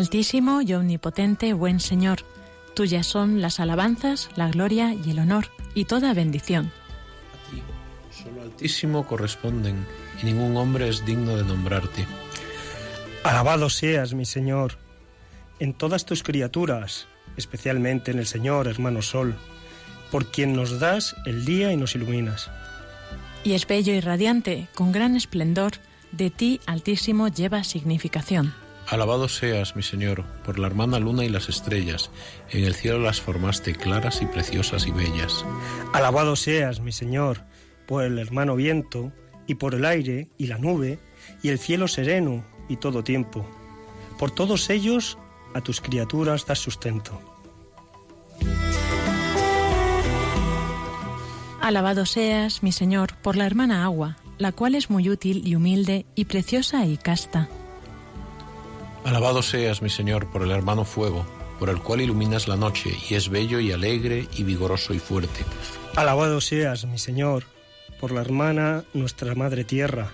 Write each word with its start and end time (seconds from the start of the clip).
Altísimo 0.00 0.62
y 0.62 0.72
omnipotente, 0.72 1.52
buen 1.52 1.78
Señor, 1.78 2.20
tuyas 2.72 3.06
son 3.06 3.42
las 3.42 3.60
alabanzas, 3.60 4.30
la 4.34 4.48
gloria 4.48 4.94
y 4.94 5.10
el 5.10 5.18
honor, 5.18 5.48
y 5.74 5.84
toda 5.84 6.14
bendición. 6.14 6.72
A 7.34 7.50
ti, 7.50 7.62
solo 8.10 8.40
Altísimo 8.40 9.06
corresponden, 9.06 9.86
y 10.22 10.24
ningún 10.24 10.56
hombre 10.56 10.88
es 10.88 11.04
digno 11.04 11.36
de 11.36 11.44
nombrarte. 11.44 12.06
Alabado 13.24 13.68
seas, 13.68 14.14
mi 14.14 14.24
Señor, 14.24 14.78
en 15.58 15.74
todas 15.74 16.06
tus 16.06 16.22
criaturas, 16.22 17.06
especialmente 17.36 18.10
en 18.10 18.20
el 18.20 18.26
Señor, 18.26 18.68
hermano 18.68 19.02
Sol, 19.02 19.36
por 20.10 20.30
quien 20.30 20.54
nos 20.54 20.80
das 20.80 21.14
el 21.26 21.44
día 21.44 21.74
y 21.74 21.76
nos 21.76 21.94
iluminas. 21.94 22.50
Y 23.44 23.52
es 23.52 23.66
bello 23.66 23.92
y 23.92 24.00
radiante, 24.00 24.66
con 24.74 24.92
gran 24.92 25.14
esplendor, 25.14 25.72
de 26.10 26.30
ti, 26.30 26.58
Altísimo, 26.64 27.28
lleva 27.28 27.64
significación. 27.64 28.54
Alabado 28.90 29.28
seas, 29.28 29.76
mi 29.76 29.84
Señor, 29.84 30.24
por 30.44 30.58
la 30.58 30.66
hermana 30.66 30.98
luna 30.98 31.24
y 31.24 31.28
las 31.28 31.48
estrellas. 31.48 32.10
En 32.50 32.64
el 32.64 32.74
cielo 32.74 32.98
las 32.98 33.20
formaste 33.20 33.76
claras 33.76 34.20
y 34.20 34.26
preciosas 34.26 34.84
y 34.88 34.90
bellas. 34.90 35.44
Alabado 35.92 36.34
seas, 36.34 36.80
mi 36.80 36.90
Señor, 36.90 37.44
por 37.86 38.02
el 38.02 38.18
hermano 38.18 38.56
viento, 38.56 39.12
y 39.46 39.54
por 39.54 39.76
el 39.76 39.84
aire 39.84 40.28
y 40.38 40.48
la 40.48 40.58
nube, 40.58 40.98
y 41.40 41.50
el 41.50 41.60
cielo 41.60 41.86
sereno 41.86 42.44
y 42.68 42.78
todo 42.78 43.04
tiempo. 43.04 43.48
Por 44.18 44.32
todos 44.32 44.68
ellos 44.70 45.18
a 45.54 45.60
tus 45.60 45.80
criaturas 45.80 46.44
das 46.46 46.58
sustento. 46.58 47.20
Alabado 51.60 52.06
seas, 52.06 52.64
mi 52.64 52.72
Señor, 52.72 53.14
por 53.22 53.36
la 53.36 53.46
hermana 53.46 53.84
agua, 53.84 54.16
la 54.38 54.50
cual 54.50 54.74
es 54.74 54.90
muy 54.90 55.08
útil 55.08 55.46
y 55.46 55.54
humilde 55.54 56.06
y 56.16 56.24
preciosa 56.24 56.84
y 56.86 56.96
casta. 56.96 57.48
Alabado 59.04 59.42
seas, 59.42 59.82
mi 59.82 59.90
Señor, 59.90 60.30
por 60.30 60.42
el 60.42 60.50
hermano 60.50 60.84
fuego, 60.84 61.24
por 61.58 61.68
el 61.68 61.80
cual 61.80 62.00
iluminas 62.00 62.48
la 62.48 62.56
noche, 62.56 62.96
y 63.08 63.14
es 63.14 63.28
bello 63.28 63.60
y 63.60 63.72
alegre 63.72 64.28
y 64.36 64.42
vigoroso 64.42 64.94
y 64.94 64.98
fuerte. 64.98 65.44
Alabado 65.96 66.40
seas, 66.40 66.84
mi 66.84 66.98
Señor, 66.98 67.44
por 67.98 68.12
la 68.12 68.20
hermana 68.20 68.84
nuestra 68.94 69.34
Madre 69.34 69.64
Tierra, 69.64 70.10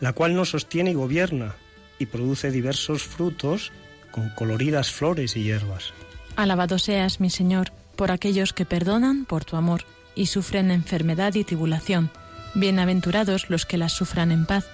la 0.00 0.12
cual 0.12 0.34
nos 0.34 0.50
sostiene 0.50 0.90
y 0.90 0.94
gobierna, 0.94 1.54
y 1.98 2.06
produce 2.06 2.50
diversos 2.50 3.02
frutos 3.02 3.72
con 4.10 4.30
coloridas 4.30 4.90
flores 4.90 5.36
y 5.36 5.44
hierbas. 5.44 5.92
Alabado 6.36 6.78
seas, 6.78 7.20
mi 7.20 7.30
Señor, 7.30 7.72
por 7.96 8.10
aquellos 8.10 8.52
que 8.52 8.64
perdonan 8.64 9.24
por 9.24 9.44
tu 9.44 9.56
amor 9.56 9.84
y 10.14 10.26
sufren 10.26 10.70
enfermedad 10.70 11.34
y 11.34 11.44
tribulación. 11.44 12.10
Bienaventurados 12.54 13.50
los 13.50 13.66
que 13.66 13.78
las 13.78 13.92
sufran 13.92 14.32
en 14.32 14.46
paz, 14.46 14.66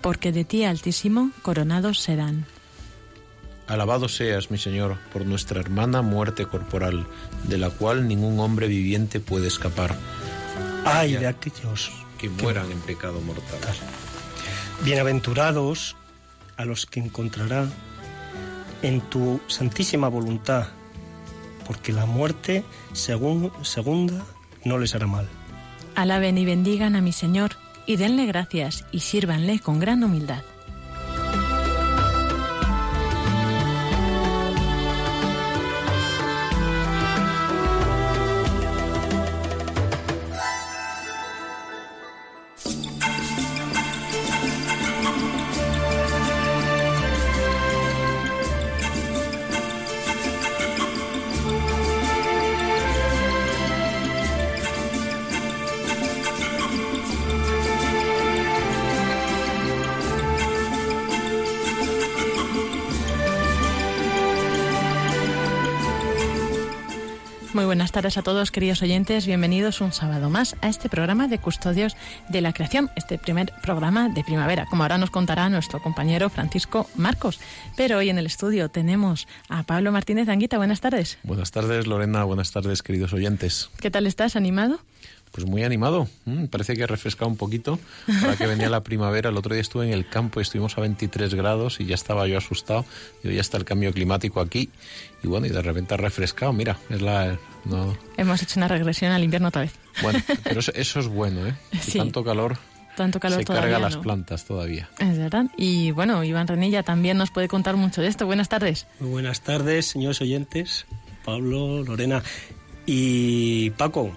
porque 0.00 0.32
de 0.32 0.44
ti, 0.44 0.64
Altísimo, 0.64 1.30
coronados 1.42 2.00
serán. 2.00 2.46
Alabado 3.66 4.08
seas, 4.08 4.50
mi 4.50 4.58
Señor, 4.58 4.98
por 5.12 5.24
nuestra 5.24 5.60
hermana 5.60 6.02
muerte 6.02 6.44
corporal, 6.46 7.06
de 7.44 7.56
la 7.56 7.70
cual 7.70 8.06
ningún 8.06 8.38
hombre 8.40 8.68
viviente 8.68 9.20
puede 9.20 9.46
escapar. 9.46 9.96
Ay 10.84 11.16
de 11.16 11.26
aquellos 11.26 11.90
que 12.18 12.28
mueran 12.28 12.70
en 12.70 12.80
pecado 12.80 13.20
mortal. 13.22 13.60
Bienaventurados 14.84 15.96
a 16.56 16.66
los 16.66 16.84
que 16.84 17.00
encontrarán 17.00 17.72
en 18.82 19.00
tu 19.00 19.40
santísima 19.46 20.08
voluntad, 20.08 20.68
porque 21.66 21.92
la 21.92 22.04
muerte 22.04 22.64
según, 22.92 23.50
segunda 23.62 24.24
no 24.64 24.78
les 24.78 24.94
hará 24.94 25.06
mal. 25.06 25.26
Alaben 25.94 26.36
y 26.36 26.44
bendigan 26.44 26.96
a 26.96 27.00
mi 27.00 27.12
Señor, 27.12 27.52
y 27.86 27.96
denle 27.96 28.26
gracias, 28.26 28.84
y 28.92 29.00
sírvanle 29.00 29.58
con 29.58 29.78
gran 29.78 30.04
humildad. 30.04 30.42
Tardes 67.94 68.18
a 68.18 68.22
todos, 68.22 68.50
queridos 68.50 68.82
oyentes. 68.82 69.24
Bienvenidos 69.24 69.80
un 69.80 69.92
sábado 69.92 70.28
más 70.28 70.56
a 70.62 70.68
este 70.68 70.88
programa 70.88 71.28
de 71.28 71.38
Custodios 71.38 71.96
de 72.28 72.40
la 72.40 72.52
Creación, 72.52 72.90
este 72.96 73.18
primer 73.18 73.52
programa 73.62 74.08
de 74.08 74.24
primavera, 74.24 74.66
como 74.66 74.82
ahora 74.82 74.98
nos 74.98 75.10
contará 75.10 75.48
nuestro 75.48 75.80
compañero 75.80 76.28
Francisco 76.28 76.88
Marcos. 76.96 77.38
Pero 77.76 77.98
hoy 77.98 78.10
en 78.10 78.18
el 78.18 78.26
estudio 78.26 78.68
tenemos 78.68 79.28
a 79.48 79.62
Pablo 79.62 79.92
Martínez 79.92 80.28
Anguita. 80.28 80.56
Buenas 80.56 80.80
tardes. 80.80 81.18
Buenas 81.22 81.52
tardes, 81.52 81.86
Lorena. 81.86 82.24
Buenas 82.24 82.50
tardes, 82.50 82.82
queridos 82.82 83.12
oyentes. 83.12 83.70
¿Qué 83.78 83.92
tal 83.92 84.08
estás? 84.08 84.34
¿Animado? 84.34 84.80
Pues 85.34 85.48
muy 85.48 85.64
animado. 85.64 86.06
Mm, 86.26 86.44
parece 86.44 86.76
que 86.76 86.84
ha 86.84 86.86
refrescado 86.86 87.28
un 87.28 87.36
poquito. 87.36 87.80
Ahora 88.22 88.36
que 88.36 88.46
venía 88.46 88.70
la 88.70 88.84
primavera, 88.84 89.30
el 89.30 89.36
otro 89.36 89.52
día 89.52 89.62
estuve 89.62 89.84
en 89.84 89.92
el 89.92 90.08
campo 90.08 90.38
y 90.38 90.42
estuvimos 90.42 90.78
a 90.78 90.80
23 90.82 91.34
grados 91.34 91.80
y 91.80 91.86
ya 91.86 91.96
estaba 91.96 92.28
yo 92.28 92.38
asustado. 92.38 92.84
Digo, 93.20 93.34
ya 93.34 93.40
está 93.40 93.56
el 93.56 93.64
cambio 93.64 93.92
climático 93.92 94.40
aquí. 94.40 94.70
Y 95.24 95.26
bueno, 95.26 95.46
y 95.46 95.50
de 95.50 95.60
repente 95.60 95.94
ha 95.94 95.96
refrescado. 95.96 96.52
Mira, 96.52 96.78
es 96.88 97.02
la. 97.02 97.36
No. 97.64 97.96
Hemos 98.16 98.40
hecho 98.44 98.60
una 98.60 98.68
regresión 98.68 99.10
al 99.10 99.24
invierno 99.24 99.48
otra 99.48 99.62
vez. 99.62 99.72
Bueno, 100.02 100.20
pero 100.44 100.60
eso, 100.60 100.70
eso 100.72 101.00
es 101.00 101.08
bueno, 101.08 101.44
¿eh? 101.48 101.54
Sí. 101.80 101.98
Tanto 101.98 102.22
calor. 102.22 102.56
tanto 102.96 103.18
calor 103.18 103.40
Se 103.40 103.44
todavía. 103.44 103.70
carga 103.72 103.78
las 103.86 103.96
¿no? 103.96 104.02
plantas 104.02 104.44
todavía. 104.44 104.88
Es 105.00 105.18
verdad. 105.18 105.46
Y 105.56 105.90
bueno, 105.90 106.22
Iván 106.22 106.46
Renilla 106.46 106.84
también 106.84 107.16
nos 107.18 107.32
puede 107.32 107.48
contar 107.48 107.74
mucho 107.76 108.02
de 108.02 108.06
esto. 108.06 108.24
Buenas 108.26 108.48
tardes. 108.48 108.86
Muy 109.00 109.10
buenas 109.10 109.40
tardes, 109.40 109.86
señores 109.86 110.20
oyentes, 110.20 110.86
Pablo, 111.24 111.82
Lorena 111.82 112.22
y 112.86 113.70
Paco. 113.70 114.16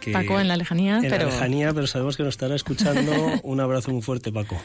Que- 0.00 0.12
Paco 0.12 0.40
en 0.40 0.48
la 0.48 0.56
lejanía, 0.56 0.96
en 0.98 1.02
pero 1.08 1.26
la 1.26 1.30
lejanía, 1.32 1.72
pero 1.74 1.86
sabemos 1.86 2.16
que 2.16 2.22
nos 2.22 2.34
estará 2.34 2.54
escuchando. 2.54 3.12
Un 3.42 3.60
abrazo 3.60 3.90
muy 3.90 4.02
fuerte, 4.02 4.32
Paco. 4.32 4.60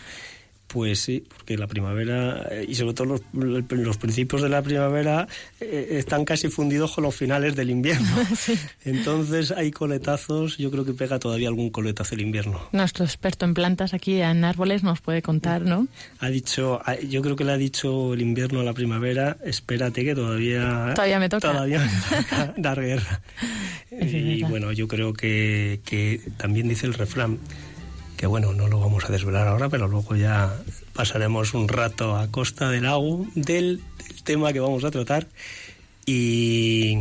Pues 0.73 0.99
sí, 1.01 1.23
porque 1.37 1.55
la 1.55 1.67
primavera 1.67 2.47
eh, 2.49 2.65
y 2.67 2.73
sobre 2.73 2.95
todo 2.95 3.05
los, 3.07 3.21
los 3.69 3.97
principios 3.97 4.41
de 4.41 4.49
la 4.49 4.63
primavera 4.63 5.27
eh, 5.61 5.89
están 5.91 6.25
casi 6.25 6.49
fundidos 6.49 6.93
con 6.95 7.03
los 7.03 7.15
finales 7.15 7.55
del 7.55 7.69
invierno. 7.69 8.09
Entonces 8.85 9.51
hay 9.51 9.69
coletazos, 9.69 10.57
yo 10.57 10.71
creo 10.71 10.83
que 10.83 10.93
pega 10.93 11.19
todavía 11.19 11.47
algún 11.47 11.69
coletazo 11.69 12.15
el 12.15 12.21
invierno. 12.21 12.59
nuestro 12.71 13.05
experto 13.05 13.45
en 13.45 13.53
plantas 13.53 13.93
aquí 13.93 14.19
en 14.19 14.43
árboles 14.43 14.81
nos 14.81 14.99
puede 14.99 15.21
contar, 15.21 15.61
¿no? 15.61 15.87
Ha 16.19 16.29
dicho, 16.29 16.81
yo 17.07 17.21
creo 17.21 17.35
que 17.35 17.43
le 17.43 17.51
ha 17.51 17.57
dicho 17.57 18.15
el 18.15 18.21
invierno 18.23 18.59
a 18.61 18.63
la 18.63 18.73
primavera, 18.73 19.37
espérate 19.45 20.03
que 20.03 20.15
todavía 20.15 20.93
Todavía 20.95 21.19
me 21.19 21.29
toca. 21.29 21.51
todavía 21.51 21.79
me 21.79 22.17
toca 22.23 22.53
dar 22.57 22.81
guerra. 22.81 23.21
Es 23.91 24.11
y 24.11 24.35
verdad. 24.37 24.49
bueno, 24.49 24.71
yo 24.71 24.87
creo 24.87 25.13
que, 25.13 25.81
que 25.85 26.19
también 26.37 26.67
dice 26.67 26.87
el 26.87 26.95
refrán 26.95 27.37
que 28.23 28.27
bueno, 28.27 28.53
no 28.53 28.69
lo 28.69 28.79
vamos 28.79 29.03
a 29.03 29.09
desvelar 29.11 29.49
ahora, 29.49 29.67
pero 29.67 29.89
luego 29.89 30.15
ya 30.15 30.55
pasaremos 30.93 31.53
un 31.53 31.67
rato 31.67 32.15
a 32.15 32.29
costa 32.31 32.69
del 32.69 32.85
agua 32.85 33.25
del, 33.35 33.81
del 34.05 34.23
tema 34.23 34.53
que 34.53 34.61
vamos 34.61 34.85
a 34.85 34.91
tratar 34.91 35.27
y 36.05 36.99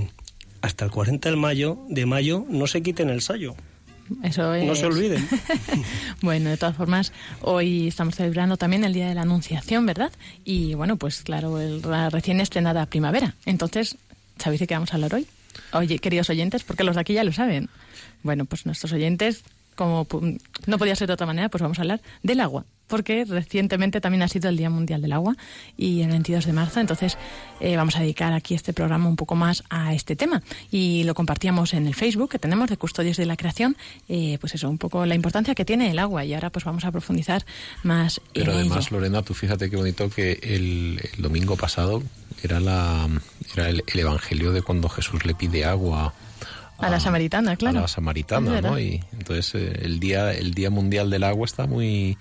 hasta 0.62 0.84
el 0.84 0.90
40 0.90 1.30
de 1.30 1.36
mayo, 1.36 1.78
de 1.88 2.06
mayo 2.06 2.44
no 2.48 2.66
se 2.66 2.82
quiten 2.82 3.08
el 3.08 3.20
sayo. 3.20 3.54
Eso 4.24 4.52
es... 4.52 4.64
No 4.66 4.74
se 4.74 4.86
olviden. 4.86 5.24
bueno, 6.22 6.50
de 6.50 6.56
todas 6.56 6.74
formas, 6.74 7.12
hoy 7.40 7.86
estamos 7.86 8.16
celebrando 8.16 8.56
también 8.56 8.82
el 8.82 8.92
Día 8.92 9.06
de 9.08 9.14
la 9.14 9.22
Anunciación, 9.22 9.86
¿verdad? 9.86 10.10
Y 10.44 10.74
bueno, 10.74 10.96
pues 10.96 11.22
claro, 11.22 11.60
el- 11.60 11.82
la 11.82 12.10
recién 12.10 12.40
estrenada 12.40 12.86
primavera. 12.86 13.36
Entonces, 13.46 13.96
¿sabéis 14.38 14.58
de 14.58 14.66
qué 14.66 14.74
vamos 14.74 14.90
a 14.92 14.96
hablar 14.96 15.14
hoy? 15.14 15.28
Oye, 15.72 16.00
queridos 16.00 16.30
oyentes, 16.30 16.64
porque 16.64 16.82
los 16.82 16.96
de 16.96 17.00
aquí 17.02 17.12
ya 17.12 17.22
lo 17.22 17.32
saben. 17.32 17.68
Bueno, 18.24 18.44
pues 18.44 18.66
nuestros 18.66 18.92
oyentes, 18.92 19.44
como 19.74 20.06
no 20.66 20.78
podía 20.78 20.96
ser 20.96 21.08
de 21.08 21.14
otra 21.14 21.26
manera, 21.26 21.48
pues 21.48 21.62
vamos 21.62 21.78
a 21.78 21.82
hablar 21.82 22.00
del 22.22 22.40
agua. 22.40 22.64
Porque 22.88 23.24
recientemente 23.24 24.02
también 24.02 24.20
ha 24.22 24.28
sido 24.28 24.50
el 24.50 24.56
Día 24.58 24.68
Mundial 24.68 25.00
del 25.00 25.12
Agua 25.12 25.34
y 25.78 26.02
el 26.02 26.08
22 26.10 26.44
de 26.44 26.52
marzo. 26.52 26.78
Entonces, 26.78 27.16
eh, 27.60 27.74
vamos 27.76 27.96
a 27.96 28.00
dedicar 28.00 28.34
aquí 28.34 28.54
este 28.54 28.74
programa 28.74 29.08
un 29.08 29.16
poco 29.16 29.34
más 29.34 29.64
a 29.70 29.94
este 29.94 30.14
tema. 30.14 30.42
Y 30.70 31.04
lo 31.04 31.14
compartíamos 31.14 31.72
en 31.72 31.86
el 31.86 31.94
Facebook 31.94 32.28
que 32.32 32.38
tenemos 32.38 32.68
de 32.68 32.76
Custodios 32.76 33.16
de 33.16 33.24
la 33.24 33.36
Creación. 33.38 33.78
eh, 34.08 34.36
pues 34.42 34.54
eso, 34.56 34.68
un 34.68 34.76
poco 34.76 35.06
la 35.06 35.14
importancia 35.14 35.54
que 35.54 35.64
tiene 35.64 35.90
el 35.90 35.98
agua. 35.98 36.26
Y 36.26 36.34
ahora, 36.34 36.50
pues 36.50 36.66
vamos 36.66 36.84
a 36.84 36.92
profundizar 36.92 37.46
más 37.82 38.20
Pero 38.34 38.52
en 38.52 38.58
además, 38.58 38.88
ello. 38.88 38.98
Lorena, 38.98 39.22
tú 39.22 39.32
fíjate 39.32 39.70
qué 39.70 39.76
bonito 39.76 40.10
que 40.10 40.32
el, 40.42 41.00
el 41.14 41.22
domingo 41.22 41.56
pasado 41.56 42.02
era 42.42 42.60
la 42.60 43.08
era 43.54 43.70
el, 43.70 43.84
el 43.86 44.00
evangelio 44.00 44.52
de 44.52 44.60
cuando 44.60 44.90
Jesús 44.90 45.24
le 45.24 45.34
pide 45.34 45.64
agua 45.64 46.12
A 46.82 46.90
la 46.90 47.00
samaritana, 47.00 47.56
claro. 47.56 47.78
A 47.78 47.82
la 47.82 47.88
samaritana. 47.88 48.60
¿no? 48.60 48.78
Y 48.78 49.02
entonces 49.12 49.54
eh, 49.54 49.80
el 49.82 50.00
día 50.00 50.32
el 50.32 50.54
día 50.54 50.70
mundial 50.70 51.10
del 51.10 51.24
agua 51.24 51.46
está 51.46 51.66
muy 51.66 52.18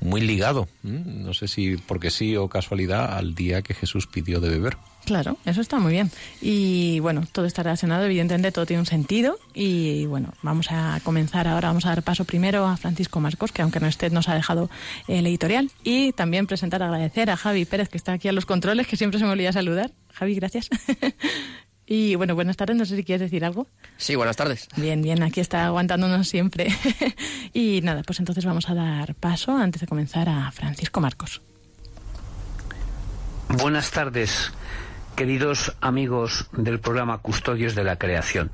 muy 0.00 0.20
ligado, 0.20 0.68
no 0.82 1.32
sé 1.32 1.46
si 1.46 1.76
porque 1.76 2.10
sí 2.10 2.36
o 2.36 2.48
casualidad 2.48 3.16
al 3.16 3.34
día 3.34 3.62
que 3.62 3.72
Jesús 3.72 4.06
pidió 4.06 4.40
de 4.40 4.48
beber. 4.50 4.76
Claro, 5.04 5.36
eso 5.44 5.60
está 5.60 5.78
muy 5.80 5.92
bien. 5.92 6.10
Y 6.40 7.00
bueno, 7.00 7.22
todo 7.30 7.44
está 7.46 7.64
relacionado, 7.64 8.04
evidentemente 8.04 8.52
todo 8.52 8.66
tiene 8.66 8.80
un 8.80 8.86
sentido. 8.86 9.36
Y 9.52 10.06
bueno, 10.06 10.32
vamos 10.42 10.68
a 10.70 11.00
comenzar 11.02 11.48
ahora, 11.48 11.68
vamos 11.68 11.86
a 11.86 11.88
dar 11.88 12.02
paso 12.02 12.24
primero 12.24 12.66
a 12.66 12.76
Francisco 12.76 13.18
Marcos, 13.18 13.50
que 13.50 13.62
aunque 13.62 13.80
no 13.80 13.88
esté, 13.88 14.10
nos 14.10 14.28
ha 14.28 14.34
dejado 14.34 14.70
el 15.08 15.26
editorial. 15.26 15.70
Y 15.82 16.12
también 16.12 16.46
presentar, 16.46 16.82
agradecer 16.82 17.30
a 17.30 17.36
Javi 17.36 17.64
Pérez, 17.64 17.88
que 17.88 17.96
está 17.96 18.12
aquí 18.12 18.28
a 18.28 18.32
los 18.32 18.46
controles, 18.46 18.86
que 18.86 18.96
siempre 18.96 19.18
se 19.18 19.24
me 19.24 19.32
olvida 19.32 19.52
saludar. 19.52 19.90
Javi, 20.12 20.36
gracias. 20.36 20.68
y 21.94 22.14
bueno, 22.14 22.34
buenas 22.34 22.56
tardes, 22.56 22.74
no 22.74 22.86
sé 22.86 22.96
si 22.96 23.04
quieres 23.04 23.20
decir 23.20 23.44
algo. 23.44 23.66
Sí, 23.98 24.14
buenas 24.14 24.34
tardes. 24.34 24.66
Bien, 24.76 25.02
bien, 25.02 25.22
aquí 25.22 25.40
está 25.40 25.66
aguantándonos 25.66 26.26
siempre. 26.26 26.68
y 27.52 27.82
nada, 27.82 28.02
pues 28.02 28.18
entonces 28.18 28.46
vamos 28.46 28.70
a 28.70 28.74
dar 28.74 29.14
paso, 29.14 29.54
antes 29.54 29.82
de 29.82 29.86
comenzar, 29.86 30.26
a 30.26 30.50
Francisco 30.52 31.02
Marcos. 31.02 31.42
Buenas 33.50 33.90
tardes, 33.90 34.54
queridos 35.16 35.76
amigos 35.82 36.48
del 36.52 36.80
programa 36.80 37.18
Custodios 37.18 37.74
de 37.74 37.84
la 37.84 37.98
Creación. 37.98 38.50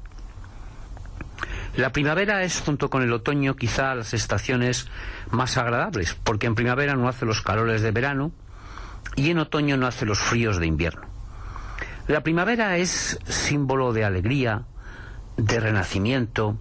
La 1.77 1.93
primavera 1.93 2.43
es, 2.43 2.61
junto 2.61 2.91
con 2.91 3.05
el 3.05 3.13
otoño, 3.13 3.55
quizá 3.55 3.95
las 3.95 4.15
estaciones 4.15 4.89
más 5.31 5.57
agradables, 5.57 6.17
porque 6.25 6.49
en 6.49 6.57
primavera 6.57 6.97
no 6.97 7.09
hace 7.09 7.25
los 7.25 7.41
calores 7.43 7.83
de 7.83 7.93
verano 7.93 8.33
y 9.15 9.31
en 9.31 9.39
otoño 9.39 9.77
no 9.77 9.87
hace 9.87 10.07
los 10.07 10.19
fríos 10.19 10.59
de 10.59 10.67
invierno. 10.67 11.18
La 12.09 12.23
primavera 12.23 12.79
es 12.79 13.19
símbolo 13.27 13.93
de 13.93 14.03
alegría, 14.03 14.63
de 15.37 15.61
renacimiento, 15.61 16.57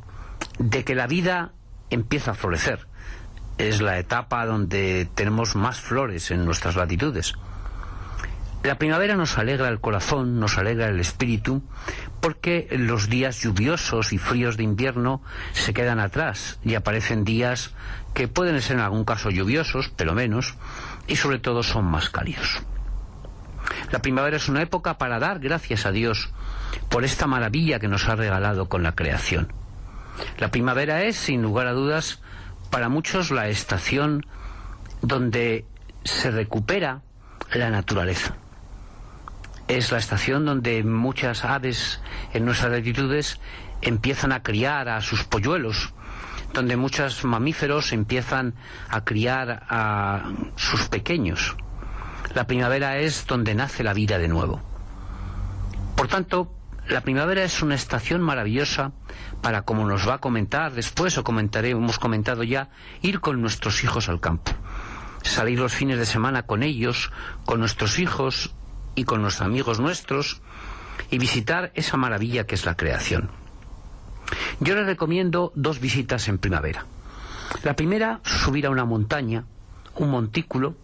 de 0.59 0.83
que 0.83 0.93
la 0.93 1.07
vida 1.07 1.53
empieza 1.89 2.31
a 2.31 2.33
florecer. 2.33 2.85
Es 3.57 3.79
la 3.79 3.97
etapa 3.97 4.45
donde 4.45 5.07
tenemos 5.15 5.55
más 5.55 5.79
flores 5.79 6.31
en 6.31 6.43
nuestras 6.43 6.75
latitudes. 6.75 7.33
La 8.61 8.77
primavera 8.77 9.15
nos 9.15 9.37
alegra 9.37 9.69
el 9.69 9.79
corazón, 9.79 10.37
nos 10.37 10.57
alegra 10.57 10.89
el 10.89 10.99
espíritu, 10.99 11.63
porque 12.19 12.67
los 12.71 13.07
días 13.07 13.39
lluviosos 13.39 14.11
y 14.11 14.17
fríos 14.17 14.57
de 14.57 14.63
invierno 14.63 15.21
se 15.53 15.73
quedan 15.73 16.01
atrás 16.01 16.59
y 16.61 16.75
aparecen 16.75 17.23
días 17.23 17.71
que 18.13 18.27
pueden 18.27 18.61
ser 18.61 18.75
en 18.75 18.83
algún 18.83 19.05
caso 19.05 19.29
lluviosos, 19.29 19.93
pero 19.95 20.13
menos, 20.13 20.55
y 21.07 21.15
sobre 21.15 21.39
todo 21.39 21.63
son 21.63 21.85
más 21.85 22.09
cálidos. 22.09 22.61
La 23.91 23.99
primavera 23.99 24.37
es 24.37 24.49
una 24.49 24.61
época 24.61 24.97
para 24.97 25.19
dar 25.19 25.39
gracias 25.39 25.85
a 25.85 25.91
Dios 25.91 26.29
por 26.89 27.05
esta 27.05 27.27
maravilla 27.27 27.79
que 27.79 27.87
nos 27.87 28.07
ha 28.07 28.15
regalado 28.15 28.69
con 28.69 28.83
la 28.83 28.93
creación. 28.93 29.53
La 30.37 30.49
primavera 30.49 31.03
es, 31.03 31.15
sin 31.15 31.41
lugar 31.41 31.67
a 31.67 31.73
dudas, 31.73 32.21
para 32.69 32.89
muchos 32.89 33.31
la 33.31 33.47
estación 33.47 34.25
donde 35.01 35.65
se 36.03 36.31
recupera 36.31 37.01
la 37.53 37.69
naturaleza. 37.69 38.35
Es 39.67 39.91
la 39.91 39.97
estación 39.97 40.45
donde 40.45 40.83
muchas 40.83 41.43
aves 41.43 42.01
en 42.33 42.45
nuestras 42.45 42.71
latitudes 42.71 43.39
empiezan 43.81 44.31
a 44.31 44.41
criar 44.41 44.89
a 44.89 45.01
sus 45.01 45.23
polluelos, 45.23 45.93
donde 46.53 46.77
muchos 46.77 47.23
mamíferos 47.25 47.91
empiezan 47.91 48.55
a 48.89 49.03
criar 49.03 49.63
a 49.69 50.31
sus 50.55 50.87
pequeños. 50.87 51.55
La 52.37 52.45
primavera 52.45 52.99
es 52.99 53.25
donde 53.25 53.55
nace 53.55 53.83
la 53.83 53.95
vida 53.95 54.19
de 54.19 54.27
nuevo. 54.27 54.61
Por 55.95 56.07
tanto, 56.07 56.53
la 56.87 57.01
primavera 57.01 57.43
es 57.43 57.63
una 57.63 57.73
estación 57.73 58.21
maravillosa 58.21 58.91
para, 59.41 59.63
como 59.63 59.87
nos 59.87 60.07
va 60.07 60.13
a 60.13 60.17
comentar 60.19 60.71
después, 60.71 61.17
o 61.17 61.23
comentaré, 61.23 61.71
hemos 61.71 61.97
comentado 61.97 62.43
ya, 62.43 62.69
ir 63.01 63.21
con 63.21 63.41
nuestros 63.41 63.83
hijos 63.83 64.07
al 64.07 64.19
campo. 64.19 64.51
Salir 65.23 65.57
los 65.57 65.73
fines 65.73 65.97
de 65.97 66.05
semana 66.05 66.43
con 66.43 66.61
ellos, 66.61 67.11
con 67.43 67.59
nuestros 67.59 67.97
hijos 67.97 68.53
y 68.93 69.03
con 69.05 69.23
los 69.23 69.41
amigos 69.41 69.79
nuestros, 69.79 70.43
y 71.09 71.17
visitar 71.17 71.71
esa 71.73 71.97
maravilla 71.97 72.45
que 72.45 72.53
es 72.53 72.67
la 72.67 72.77
creación. 72.77 73.31
Yo 74.59 74.75
les 74.75 74.85
recomiendo 74.85 75.51
dos 75.55 75.79
visitas 75.79 76.27
en 76.27 76.37
primavera. 76.37 76.85
La 77.63 77.75
primera, 77.75 78.19
subir 78.23 78.67
a 78.67 78.69
una 78.69 78.85
montaña, 78.85 79.45
un 79.95 80.11
montículo, 80.11 80.75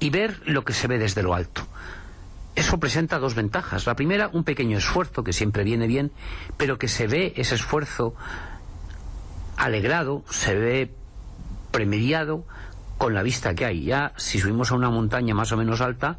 y 0.00 0.10
ver 0.10 0.40
lo 0.46 0.64
que 0.64 0.72
se 0.72 0.86
ve 0.86 0.98
desde 0.98 1.22
lo 1.22 1.34
alto. 1.34 1.66
Eso 2.54 2.78
presenta 2.78 3.18
dos 3.18 3.34
ventajas. 3.34 3.86
La 3.86 3.94
primera, 3.94 4.30
un 4.32 4.44
pequeño 4.44 4.78
esfuerzo 4.78 5.22
que 5.22 5.32
siempre 5.32 5.64
viene 5.64 5.86
bien, 5.86 6.10
pero 6.56 6.78
que 6.78 6.88
se 6.88 7.06
ve 7.06 7.32
ese 7.36 7.54
esfuerzo 7.54 8.14
alegrado, 9.56 10.24
se 10.30 10.54
ve 10.54 10.94
premediado 11.70 12.44
con 12.96 13.14
la 13.14 13.22
vista 13.22 13.54
que 13.54 13.64
hay. 13.64 13.84
Ya 13.84 14.12
si 14.16 14.40
subimos 14.40 14.72
a 14.72 14.74
una 14.74 14.90
montaña 14.90 15.34
más 15.34 15.52
o 15.52 15.56
menos 15.56 15.80
alta, 15.80 16.18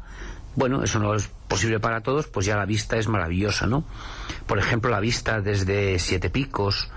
bueno, 0.56 0.82
eso 0.82 0.98
no 0.98 1.14
es 1.14 1.28
posible 1.48 1.78
para 1.78 2.00
todos, 2.00 2.26
pues 2.26 2.46
ya 2.46 2.56
la 2.56 2.64
vista 2.64 2.96
es 2.96 3.08
maravillosa, 3.08 3.66
¿no? 3.66 3.84
Por 4.46 4.58
ejemplo, 4.58 4.90
la 4.90 5.00
vista 5.00 5.40
desde 5.40 5.98
Siete 5.98 6.30
Picos 6.30 6.90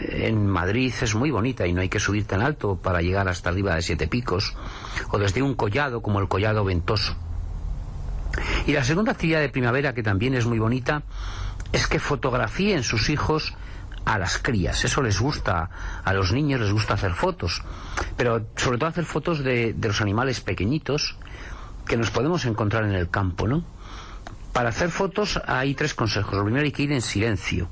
en 0.00 0.46
Madrid 0.46 0.92
es 1.00 1.14
muy 1.14 1.30
bonita 1.30 1.66
y 1.66 1.72
no 1.72 1.80
hay 1.80 1.88
que 1.88 2.00
subir 2.00 2.24
tan 2.24 2.42
alto 2.42 2.76
para 2.76 3.02
llegar 3.02 3.28
hasta 3.28 3.50
arriba 3.50 3.74
de 3.74 3.82
Siete 3.82 4.08
Picos, 4.08 4.54
o 5.10 5.18
desde 5.18 5.42
un 5.42 5.54
collado 5.54 6.02
como 6.02 6.20
el 6.20 6.28
Collado 6.28 6.64
Ventoso. 6.64 7.16
Y 8.66 8.72
la 8.72 8.84
segunda 8.84 9.12
actividad 9.12 9.40
de 9.40 9.48
primavera, 9.48 9.94
que 9.94 10.02
también 10.02 10.34
es 10.34 10.46
muy 10.46 10.58
bonita, 10.58 11.02
es 11.72 11.86
que 11.86 11.98
fotografíen 11.98 12.82
sus 12.82 13.10
hijos 13.10 13.54
a 14.04 14.18
las 14.18 14.38
crías. 14.38 14.84
Eso 14.84 15.02
les 15.02 15.20
gusta, 15.20 15.70
a 16.04 16.12
los 16.14 16.32
niños 16.32 16.60
les 16.60 16.72
gusta 16.72 16.94
hacer 16.94 17.12
fotos, 17.12 17.62
pero 18.16 18.46
sobre 18.56 18.78
todo 18.78 18.88
hacer 18.88 19.04
fotos 19.04 19.42
de, 19.42 19.74
de 19.74 19.88
los 19.88 20.00
animales 20.00 20.40
pequeñitos 20.40 21.16
que 21.86 21.96
nos 21.96 22.10
podemos 22.10 22.44
encontrar 22.44 22.84
en 22.84 22.94
el 22.94 23.10
campo, 23.10 23.48
¿no? 23.48 23.64
Para 24.52 24.70
hacer 24.70 24.90
fotos 24.90 25.40
hay 25.46 25.74
tres 25.74 25.94
consejos. 25.94 26.34
Lo 26.34 26.44
primero 26.44 26.64
hay 26.64 26.72
que 26.72 26.82
ir 26.82 26.92
en 26.92 27.02
silencio. 27.02 27.68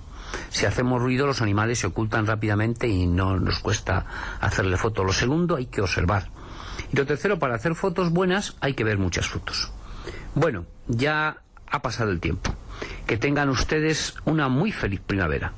Si 0.50 0.66
hacemos 0.66 1.00
ruido, 1.00 1.26
los 1.26 1.42
animales 1.42 1.78
se 1.80 1.86
ocultan 1.86 2.26
rápidamente 2.26 2.88
y 2.88 3.06
no 3.06 3.38
nos 3.38 3.58
cuesta 3.60 4.06
hacerle 4.40 4.76
foto. 4.76 5.04
Lo 5.04 5.12
segundo, 5.12 5.56
hay 5.56 5.66
que 5.66 5.80
observar. 5.80 6.28
Y 6.92 6.96
lo 6.96 7.06
tercero, 7.06 7.38
para 7.38 7.54
hacer 7.54 7.74
fotos 7.74 8.10
buenas, 8.10 8.56
hay 8.60 8.74
que 8.74 8.84
ver 8.84 8.98
muchas 8.98 9.28
fotos. 9.28 9.70
Bueno, 10.34 10.66
ya 10.86 11.38
ha 11.70 11.82
pasado 11.82 12.10
el 12.10 12.20
tiempo. 12.20 12.54
Que 13.06 13.16
tengan 13.16 13.48
ustedes 13.48 14.14
una 14.24 14.48
muy 14.48 14.72
feliz 14.72 15.00
primavera. 15.00 15.52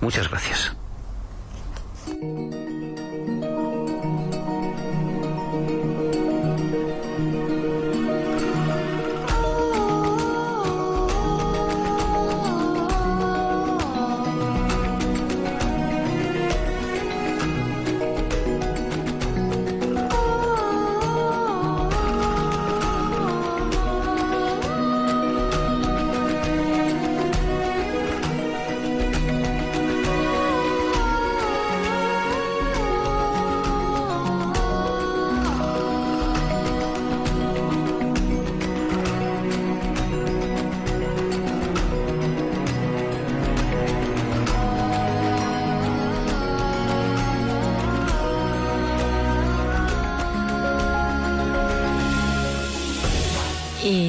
Muchas 0.00 0.28
gracias. 0.28 0.76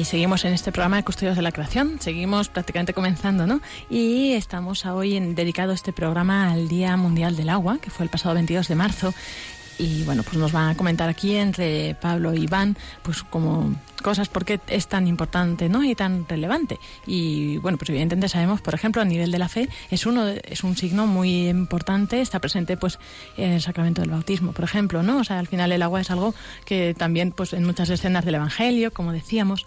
Seguimos 0.04 0.44
en 0.44 0.52
este 0.52 0.70
programa 0.70 0.96
de 0.96 1.02
Custodios 1.02 1.34
de 1.34 1.42
la 1.42 1.50
Creación, 1.50 1.96
seguimos 1.98 2.48
prácticamente 2.48 2.92
comenzando, 2.92 3.46
¿no? 3.46 3.60
Y 3.88 4.32
estamos 4.32 4.84
hoy 4.84 5.16
en, 5.16 5.34
dedicado 5.34 5.72
este 5.72 5.92
programa 5.92 6.52
al 6.52 6.68
Día 6.68 6.96
Mundial 6.96 7.36
del 7.36 7.48
Agua, 7.48 7.78
que 7.78 7.90
fue 7.90 8.04
el 8.04 8.10
pasado 8.10 8.34
22 8.34 8.68
de 8.68 8.74
marzo. 8.74 9.14
Y 9.78 10.02
bueno, 10.04 10.22
pues 10.22 10.36
nos 10.36 10.52
van 10.52 10.70
a 10.70 10.76
comentar 10.76 11.08
aquí 11.08 11.36
entre 11.36 11.94
Pablo 12.00 12.32
y 12.34 12.44
Iván, 12.44 12.76
pues 13.02 13.22
como 13.22 13.74
cosas 14.02 14.28
por 14.28 14.44
qué 14.44 14.60
es 14.68 14.86
tan 14.86 15.08
importante, 15.08 15.68
¿no? 15.68 15.82
Y 15.82 15.94
tan 15.94 16.28
relevante. 16.28 16.78
Y 17.06 17.56
bueno, 17.58 17.78
pues 17.78 17.90
evidentemente 17.90 18.28
sabemos, 18.28 18.60
por 18.60 18.74
ejemplo, 18.74 19.02
a 19.02 19.04
nivel 19.04 19.30
de 19.32 19.38
la 19.38 19.48
fe, 19.48 19.68
es 19.90 20.06
uno 20.06 20.28
es 20.28 20.62
un 20.62 20.76
signo 20.76 21.06
muy 21.06 21.48
importante, 21.48 22.20
está 22.20 22.38
presente 22.38 22.76
pues 22.76 22.98
en 23.36 23.52
el 23.52 23.62
sacramento 23.62 24.02
del 24.02 24.10
bautismo, 24.10 24.52
por 24.52 24.64
ejemplo, 24.64 25.02
¿no? 25.02 25.18
O 25.18 25.24
sea, 25.24 25.38
al 25.38 25.48
final 25.48 25.72
el 25.72 25.82
agua 25.82 26.00
es 26.00 26.10
algo 26.10 26.34
que 26.64 26.94
también 26.94 27.32
pues 27.32 27.52
en 27.52 27.64
muchas 27.64 27.90
escenas 27.90 28.24
del 28.24 28.36
evangelio, 28.36 28.92
como 28.92 29.12
decíamos, 29.12 29.66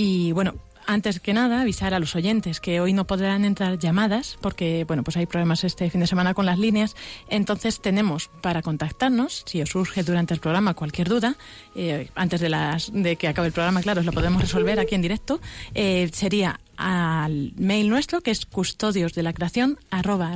y 0.00 0.30
bueno, 0.30 0.54
antes 0.88 1.20
que 1.20 1.34
nada, 1.34 1.60
avisar 1.60 1.92
a 1.92 1.98
los 1.98 2.16
oyentes 2.16 2.60
que 2.60 2.80
hoy 2.80 2.94
no 2.94 3.06
podrán 3.06 3.44
entrar 3.44 3.78
llamadas 3.78 4.38
porque, 4.40 4.84
bueno, 4.88 5.04
pues 5.04 5.18
hay 5.18 5.26
problemas 5.26 5.62
este 5.62 5.90
fin 5.90 6.00
de 6.00 6.06
semana 6.06 6.32
con 6.32 6.46
las 6.46 6.58
líneas. 6.58 6.96
Entonces 7.28 7.82
tenemos 7.82 8.30
para 8.40 8.62
contactarnos, 8.62 9.44
si 9.46 9.60
os 9.60 9.68
surge 9.68 10.02
durante 10.02 10.32
el 10.32 10.40
programa 10.40 10.72
cualquier 10.72 11.10
duda, 11.10 11.36
eh, 11.74 12.08
antes 12.14 12.40
de, 12.40 12.48
las, 12.48 12.90
de 12.90 13.16
que 13.16 13.28
acabe 13.28 13.48
el 13.48 13.52
programa, 13.52 13.82
claro, 13.82 14.00
os 14.00 14.06
lo 14.06 14.12
podemos 14.12 14.40
resolver 14.40 14.80
aquí 14.80 14.94
en 14.94 15.02
directo, 15.02 15.40
eh, 15.74 16.08
sería 16.14 16.58
al 16.78 17.52
mail 17.56 17.90
nuestro 17.90 18.22
que 18.22 18.30
es 18.30 18.46
custodios 18.46 19.12
de 19.12 19.22
la 19.22 19.32
creación 19.32 19.78
arroba 19.90 20.34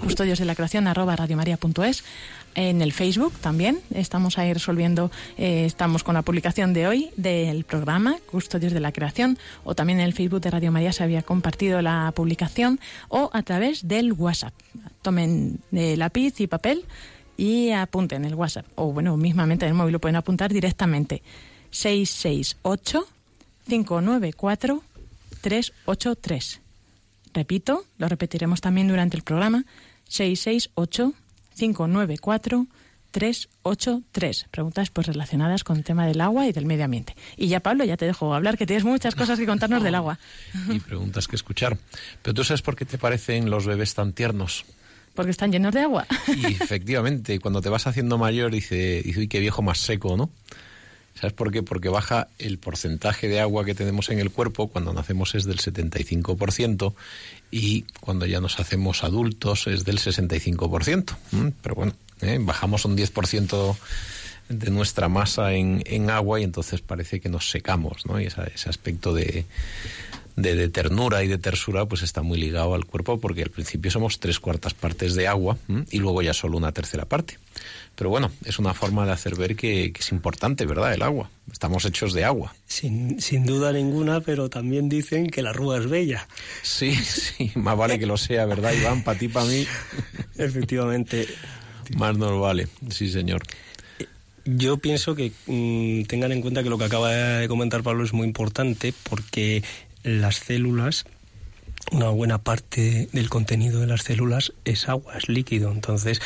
custodios 0.00 0.38
de 0.38 0.44
la 0.46 0.54
creación 0.54 0.88
arroba 0.88 1.14
radiomaria.es 1.16 2.02
en 2.56 2.82
el 2.82 2.92
Facebook 2.92 3.34
también. 3.40 3.78
Estamos 3.94 4.38
ahí 4.38 4.52
resolviendo, 4.52 5.12
eh, 5.36 5.64
estamos 5.66 6.02
con 6.02 6.14
la 6.14 6.22
publicación 6.22 6.72
de 6.72 6.88
hoy 6.88 7.10
del 7.16 7.64
programa 7.64 8.16
Custodios 8.30 8.72
de 8.72 8.80
la 8.80 8.90
Creación, 8.90 9.38
o 9.62 9.74
también 9.74 10.00
en 10.00 10.06
el 10.06 10.14
Facebook 10.14 10.40
de 10.40 10.50
Radio 10.50 10.72
María 10.72 10.92
se 10.92 11.04
había 11.04 11.22
compartido 11.22 11.80
la 11.82 12.10
publicación, 12.16 12.80
o 13.08 13.30
a 13.32 13.42
través 13.42 13.86
del 13.86 14.12
WhatsApp. 14.14 14.54
Tomen 15.02 15.60
eh, 15.72 15.96
lápiz 15.96 16.40
y 16.40 16.46
papel 16.46 16.84
y 17.36 17.70
apunten 17.70 18.24
el 18.24 18.34
WhatsApp, 18.34 18.66
o 18.74 18.92
bueno, 18.92 19.16
mismamente 19.16 19.66
en 19.66 19.72
el 19.72 19.76
móvil 19.76 19.92
lo 19.92 20.00
pueden 20.00 20.16
apuntar 20.16 20.52
directamente. 20.52 21.22
668 21.70 23.06
594 23.68 24.82
383. 25.42 26.60
Repito, 27.34 27.84
lo 27.98 28.08
repetiremos 28.08 28.62
también 28.62 28.88
durante 28.88 29.16
el 29.16 29.22
programa. 29.22 29.66
668 30.08 31.12
594 31.56 32.66
383. 33.16 34.46
Preguntas 34.50 34.90
pues 34.90 35.06
relacionadas 35.06 35.64
con 35.64 35.78
el 35.78 35.84
tema 35.84 36.06
del 36.06 36.20
agua 36.20 36.46
y 36.46 36.52
del 36.52 36.66
medio 36.66 36.84
ambiente. 36.84 37.16
Y 37.38 37.48
ya 37.48 37.60
Pablo, 37.60 37.84
ya 37.84 37.96
te 37.96 38.04
dejo 38.04 38.34
hablar, 38.34 38.58
que 38.58 38.66
tienes 38.66 38.84
muchas 38.84 39.14
cosas 39.14 39.38
que 39.38 39.46
contarnos 39.46 39.82
del 39.82 39.94
agua. 39.94 40.18
Y 40.68 40.80
preguntas 40.80 41.26
que 41.26 41.36
escuchar. 41.36 41.78
Pero 42.22 42.34
tú 42.34 42.44
sabes 42.44 42.60
por 42.60 42.76
qué 42.76 42.84
te 42.84 42.98
parecen 42.98 43.48
los 43.48 43.64
bebés 43.66 43.94
tan 43.94 44.12
tiernos. 44.12 44.66
Porque 45.14 45.30
están 45.30 45.50
llenos 45.50 45.72
de 45.72 45.80
agua. 45.80 46.06
Y 46.36 46.44
efectivamente, 46.44 47.40
cuando 47.40 47.62
te 47.62 47.70
vas 47.70 47.86
haciendo 47.86 48.18
mayor, 48.18 48.52
dice, 48.52 49.00
dice 49.02 49.20
uy, 49.20 49.28
qué 49.28 49.40
viejo 49.40 49.62
más 49.62 49.78
seco, 49.78 50.14
¿no? 50.18 50.30
¿Sabes 51.18 51.32
por 51.32 51.50
qué? 51.50 51.62
Porque 51.62 51.88
baja 51.88 52.28
el 52.38 52.58
porcentaje 52.58 53.26
de 53.26 53.40
agua 53.40 53.64
que 53.64 53.74
tenemos 53.74 54.10
en 54.10 54.18
el 54.18 54.30
cuerpo, 54.30 54.68
cuando 54.68 54.92
nacemos 54.92 55.34
es 55.34 55.44
del 55.44 55.58
75% 55.58 56.92
y 57.50 57.82
cuando 58.00 58.26
ya 58.26 58.40
nos 58.40 58.60
hacemos 58.60 59.02
adultos 59.02 59.66
es 59.66 59.84
del 59.84 59.98
65%. 59.98 61.16
Pero 61.62 61.74
bueno, 61.74 61.94
¿eh? 62.20 62.38
bajamos 62.40 62.84
un 62.84 62.98
10% 62.98 63.76
de 64.50 64.70
nuestra 64.70 65.08
masa 65.08 65.54
en, 65.54 66.10
agua 66.10 66.40
y 66.40 66.44
entonces 66.44 66.82
parece 66.82 67.20
que 67.20 67.30
nos 67.30 67.50
secamos, 67.50 68.04
¿no? 68.06 68.20
Y 68.20 68.26
ese, 68.26 68.42
ese 68.54 68.68
aspecto 68.68 69.14
de, 69.14 69.46
ternura 70.70 71.24
y 71.24 71.28
de 71.28 71.38
tersura 71.38 71.86
pues 71.86 72.02
está 72.02 72.20
muy 72.20 72.38
ligado 72.38 72.74
al 72.74 72.84
cuerpo 72.84 73.18
porque 73.18 73.42
al 73.42 73.50
principio 73.50 73.90
somos 73.90 74.20
tres 74.20 74.38
cuartas 74.38 74.74
partes 74.74 75.14
de 75.14 75.26
agua 75.26 75.56
y 75.90 75.98
luego 75.98 76.20
ya 76.20 76.34
solo 76.34 76.58
una 76.58 76.72
tercera 76.72 77.06
parte. 77.06 77.38
Pero 77.96 78.10
bueno, 78.10 78.30
es 78.44 78.58
una 78.58 78.74
forma 78.74 79.06
de 79.06 79.12
hacer 79.12 79.34
ver 79.36 79.56
que, 79.56 79.90
que, 79.92 80.00
es 80.00 80.12
importante, 80.12 80.66
¿verdad? 80.66 80.92
El 80.92 81.02
agua. 81.02 81.30
Estamos 81.50 81.84
hechos 81.86 82.12
de 82.12 82.24
agua. 82.24 82.54
Sin, 82.66 83.20
sin 83.20 83.46
duda 83.46 83.72
ninguna, 83.72 84.20
pero 84.20 84.50
también 84.50 84.88
dicen 84.88 85.28
que 85.28 85.42
la 85.42 85.52
rúa 85.52 85.78
es 85.78 85.88
bella. 85.88 86.28
Sí, 86.62 86.94
sí, 86.94 87.52
más 87.54 87.76
vale 87.76 87.98
que 87.98 88.06
lo 88.06 88.18
sea, 88.18 88.44
¿verdad, 88.44 88.72
Iván? 88.72 89.02
Para 89.02 89.18
ti, 89.18 89.28
para 89.28 89.46
mí. 89.46 89.66
Efectivamente. 90.36 91.26
Más 91.96 92.18
nos 92.18 92.38
vale, 92.38 92.68
sí, 92.90 93.08
señor. 93.08 93.42
Yo 94.44 94.76
pienso 94.76 95.14
que 95.14 95.32
mmm, 95.46 96.02
tengan 96.04 96.32
en 96.32 96.42
cuenta 96.42 96.62
que 96.62 96.70
lo 96.70 96.78
que 96.78 96.84
acaba 96.84 97.10
de 97.10 97.48
comentar 97.48 97.82
Pablo 97.82 98.04
es 98.04 98.12
muy 98.12 98.26
importante 98.26 98.92
porque 99.08 99.64
las 100.04 100.36
células 100.36 101.06
una 101.92 102.08
buena 102.08 102.38
parte 102.38 103.08
del 103.12 103.28
contenido 103.28 103.80
de 103.80 103.86
las 103.86 104.02
células 104.02 104.52
es 104.64 104.88
agua, 104.88 105.16
es 105.16 105.28
líquido. 105.28 105.70
Entonces, 105.70 106.20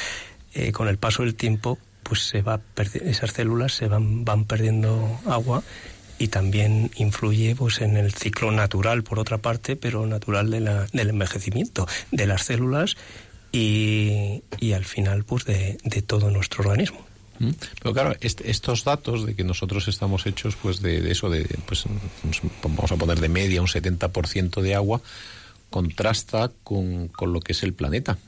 eh, 0.54 0.72
con 0.72 0.88
el 0.88 0.98
paso 0.98 1.22
del 1.22 1.34
tiempo, 1.34 1.78
pues 2.02 2.20
se 2.20 2.42
va 2.42 2.60
esas 3.04 3.32
células 3.32 3.74
se 3.74 3.86
van, 3.86 4.24
van 4.24 4.44
perdiendo 4.44 5.20
agua 5.26 5.62
y 6.18 6.28
también 6.28 6.90
influye 6.96 7.54
pues 7.56 7.80
en 7.80 7.96
el 7.96 8.12
ciclo 8.12 8.50
natural, 8.50 9.02
por 9.02 9.18
otra 9.18 9.38
parte, 9.38 9.76
pero 9.76 10.06
natural 10.06 10.50
de 10.50 10.60
la, 10.60 10.86
del 10.92 11.10
envejecimiento 11.10 11.86
de 12.10 12.26
las 12.26 12.44
células 12.44 12.96
y, 13.52 14.42
y 14.58 14.72
al 14.72 14.84
final 14.84 15.24
pues 15.24 15.44
de, 15.44 15.78
de 15.82 16.02
todo 16.02 16.30
nuestro 16.30 16.62
organismo. 16.62 17.10
Pero 17.82 17.94
claro, 17.94 18.14
este, 18.20 18.50
estos 18.50 18.84
datos 18.84 19.24
de 19.24 19.34
que 19.34 19.44
nosotros 19.44 19.88
estamos 19.88 20.26
hechos 20.26 20.56
pues 20.56 20.82
de, 20.82 21.10
eso, 21.10 21.30
de, 21.30 21.46
pues 21.64 21.84
vamos 22.62 22.92
a 22.92 22.96
poner 22.96 23.18
de 23.18 23.30
media 23.30 23.62
un 23.62 23.66
70% 23.66 24.60
de 24.60 24.74
agua, 24.74 25.00
contrasta 25.70 26.50
con, 26.62 27.08
con, 27.08 27.32
lo 27.32 27.40
que 27.40 27.52
es 27.52 27.62
el 27.62 27.72
planeta. 27.72 28.18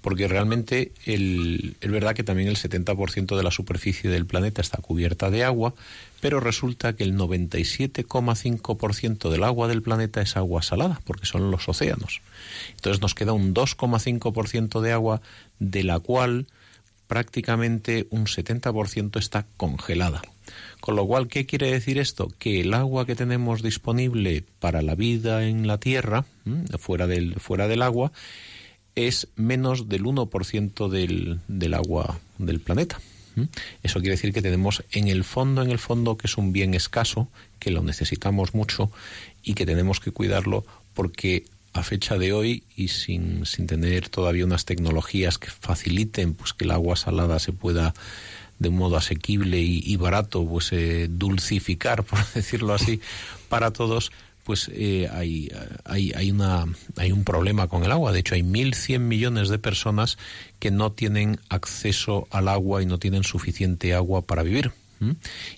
Porque 0.00 0.28
realmente 0.28 0.92
el, 1.06 1.74
es 1.80 1.90
verdad 1.90 2.14
que 2.14 2.22
también 2.22 2.48
el 2.48 2.56
70% 2.56 3.36
de 3.36 3.42
la 3.42 3.50
superficie 3.50 4.08
del 4.08 4.26
planeta 4.26 4.60
está 4.60 4.80
cubierta 4.80 5.28
de 5.30 5.42
agua, 5.44 5.74
pero 6.20 6.38
resulta 6.40 6.94
que 6.94 7.04
el 7.04 7.16
97,5% 7.16 9.30
del 9.30 9.44
agua 9.44 9.68
del 9.68 9.82
planeta 9.82 10.20
es 10.20 10.36
agua 10.36 10.62
salada, 10.62 11.00
porque 11.04 11.26
son 11.26 11.50
los 11.50 11.68
océanos. 11.68 12.20
Entonces 12.76 13.02
nos 13.02 13.14
queda 13.14 13.32
un 13.32 13.54
2,5% 13.54 14.80
de 14.80 14.92
agua 14.92 15.20
de 15.58 15.82
la 15.82 15.98
cual 15.98 16.46
prácticamente 17.08 18.06
un 18.10 18.26
70% 18.26 19.18
está 19.18 19.46
congelada. 19.56 20.22
Con 20.80 20.94
lo 20.94 21.06
cual, 21.06 21.28
¿qué 21.28 21.46
quiere 21.46 21.72
decir 21.72 21.98
esto? 21.98 22.28
Que 22.38 22.60
el 22.60 22.74
agua 22.74 23.06
que 23.06 23.16
tenemos 23.16 23.62
disponible 23.62 24.44
para 24.60 24.82
la 24.82 24.94
vida 24.94 25.44
en 25.44 25.66
la 25.66 25.78
Tierra, 25.78 26.24
fuera 26.78 27.06
del, 27.06 27.34
fuera 27.40 27.66
del 27.66 27.82
agua, 27.82 28.12
es 29.06 29.28
menos 29.36 29.88
del 29.88 30.04
1% 30.04 30.88
del, 30.88 31.40
del 31.46 31.74
agua 31.74 32.18
del 32.38 32.60
planeta. 32.60 32.98
Eso 33.84 34.00
quiere 34.00 34.16
decir 34.16 34.32
que 34.32 34.42
tenemos 34.42 34.82
en 34.90 35.06
el 35.06 35.22
fondo, 35.22 35.62
en 35.62 35.70
el 35.70 35.78
fondo, 35.78 36.16
que 36.16 36.26
es 36.26 36.36
un 36.36 36.52
bien 36.52 36.74
escaso, 36.74 37.28
que 37.60 37.70
lo 37.70 37.82
necesitamos 37.82 38.52
mucho 38.52 38.90
y 39.44 39.54
que 39.54 39.64
tenemos 39.64 40.00
que 40.00 40.10
cuidarlo 40.10 40.64
porque 40.94 41.44
a 41.72 41.82
fecha 41.82 42.18
de 42.18 42.32
hoy 42.32 42.64
y 42.74 42.88
sin, 42.88 43.46
sin 43.46 43.66
tener 43.66 44.08
todavía 44.08 44.44
unas 44.44 44.64
tecnologías 44.64 45.38
que 45.38 45.50
faciliten 45.50 46.34
pues 46.34 46.52
que 46.52 46.64
el 46.64 46.70
agua 46.72 46.96
salada 46.96 47.38
se 47.38 47.52
pueda 47.52 47.94
de 48.58 48.70
un 48.70 48.76
modo 48.76 48.96
asequible 48.96 49.60
y, 49.60 49.96
barato 49.96 50.44
pues 50.44 50.72
eh, 50.72 51.06
dulcificar 51.08 52.02
por 52.04 52.18
decirlo 52.32 52.74
así 52.74 53.00
para 53.48 53.72
todos 53.72 54.10
pues 54.48 54.70
eh, 54.72 55.10
hay, 55.12 55.52
hay, 55.84 56.10
hay, 56.16 56.30
una, 56.30 56.64
hay 56.96 57.12
un 57.12 57.22
problema 57.22 57.66
con 57.66 57.84
el 57.84 57.92
agua. 57.92 58.12
De 58.12 58.20
hecho, 58.20 58.34
hay 58.34 58.40
1.100 58.40 58.98
millones 59.00 59.50
de 59.50 59.58
personas 59.58 60.16
que 60.58 60.70
no 60.70 60.90
tienen 60.90 61.38
acceso 61.50 62.26
al 62.30 62.48
agua 62.48 62.82
y 62.82 62.86
no 62.86 62.98
tienen 62.98 63.24
suficiente 63.24 63.92
agua 63.92 64.22
para 64.22 64.42
vivir. 64.42 64.72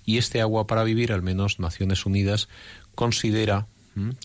Y 0.05 0.19
este 0.19 0.41
agua 0.41 0.67
para 0.67 0.83
vivir, 0.83 1.13
al 1.13 1.23
menos 1.23 1.61
Naciones 1.61 2.05
Unidas 2.05 2.49
considera 2.97 3.69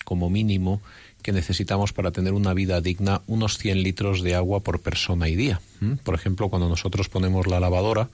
como 0.03 0.31
mínimo 0.31 0.81
que 1.22 1.31
necesitamos 1.31 1.93
para 1.93 2.10
tener 2.10 2.34
una 2.34 2.55
vida 2.55 2.81
digna 2.81 3.22
unos 3.27 3.60
100 3.60 3.84
litros 3.84 4.24
de 4.24 4.34
agua 4.34 4.62
por 4.62 4.81
persona 4.81 5.29
y 5.29 5.36
día. 5.36 5.62
Por 6.03 6.15
ejemplo, 6.15 6.50
cuando 6.50 6.69
nosotros 6.69 7.07
ponemos 7.07 7.45
la 7.45 7.60
lavadora, 7.60 8.10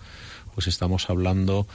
pues 0.53 0.67
estamos 0.67 1.09
hablando 1.09 1.65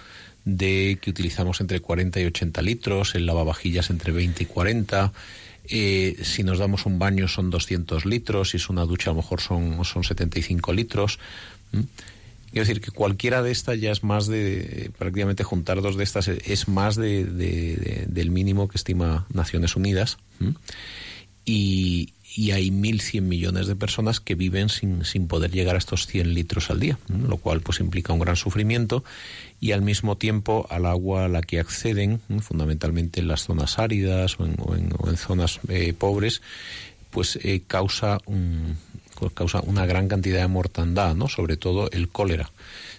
de 0.46 0.98
que 1.02 1.10
utilizamos 1.10 1.60
entre 1.60 1.80
40 1.80 2.20
y 2.20 2.24
80 2.24 2.62
litros, 2.62 3.14
el 3.16 3.26
lavavajillas 3.26 3.90
entre 3.90 4.12
20 4.12 4.44
y 4.44 4.46
40, 4.46 5.12
eh, 5.68 6.16
si 6.22 6.44
nos 6.44 6.58
damos 6.58 6.86
un 6.86 7.00
baño 7.00 7.26
son 7.26 7.50
200 7.50 8.06
litros, 8.06 8.50
si 8.50 8.56
es 8.56 8.70
una 8.70 8.84
ducha 8.84 9.10
a 9.10 9.12
lo 9.12 9.22
mejor 9.22 9.40
son, 9.40 9.84
son 9.84 10.04
75 10.04 10.72
litros. 10.72 11.18
Quiero 11.72 12.64
decir 12.66 12.80
que 12.80 12.92
cualquiera 12.92 13.42
de 13.42 13.50
estas 13.50 13.80
ya 13.80 13.90
es 13.90 14.04
más 14.04 14.28
de, 14.28 14.90
prácticamente 14.96 15.42
juntar 15.42 15.82
dos 15.82 15.96
de 15.96 16.04
estas 16.04 16.28
es 16.28 16.68
más 16.68 16.94
de, 16.94 17.24
del 18.06 18.30
mínimo 18.30 18.68
que 18.68 18.78
estima 18.78 19.26
Naciones 19.32 19.74
Unidas 19.74 20.16
y, 21.44 22.12
y 22.36 22.50
hay 22.50 22.68
1.100 22.70 23.22
millones 23.22 23.66
de 23.66 23.76
personas 23.76 24.20
que 24.20 24.34
viven 24.34 24.68
sin, 24.68 25.06
sin 25.06 25.26
poder 25.26 25.50
llegar 25.50 25.74
a 25.74 25.78
estos 25.78 26.06
100 26.06 26.34
litros 26.34 26.70
al 26.70 26.78
día, 26.78 26.98
lo 27.08 27.38
cual 27.38 27.62
pues 27.62 27.80
implica 27.80 28.12
un 28.12 28.18
gran 28.18 28.36
sufrimiento 28.36 29.02
y 29.58 29.72
al 29.72 29.80
mismo 29.80 30.18
tiempo 30.18 30.66
al 30.68 30.84
agua 30.84 31.24
a 31.24 31.28
la 31.28 31.40
que 31.40 31.58
acceden, 31.58 32.20
fundamentalmente 32.40 33.20
en 33.20 33.28
las 33.28 33.44
zonas 33.44 33.78
áridas 33.78 34.36
o 34.38 34.76
en, 34.76 35.16
zonas 35.16 35.60
eh, 35.68 35.94
pobres, 35.94 36.42
pues 37.10 37.38
eh, 37.42 37.62
causa, 37.66 38.18
un, 38.26 38.76
causa 39.32 39.62
una 39.62 39.86
gran 39.86 40.06
cantidad 40.06 40.42
de 40.42 40.48
mortandad, 40.48 41.14
¿no? 41.14 41.28
sobre 41.28 41.56
todo 41.56 41.90
el 41.90 42.10
cólera. 42.10 42.50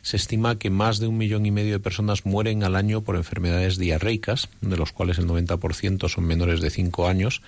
Se 0.02 0.18
estima 0.18 0.58
que 0.58 0.72
más 0.72 0.98
de 0.98 1.06
un 1.06 1.18
millón 1.18 1.46
y 1.46 1.52
medio 1.52 1.74
de 1.74 1.80
personas 1.80 2.26
mueren 2.26 2.64
al 2.64 2.76
año 2.76 3.02
por 3.02 3.16
enfermedades 3.16 3.78
diarreicas, 3.78 4.50
de 4.62 4.78
los 4.78 4.94
cuales 4.94 5.20
el 5.20 5.28
90% 5.28 6.10
son 6.10 6.24
menores 6.24 6.60
de 6.60 6.72
5 6.72 7.08
años 7.08 7.44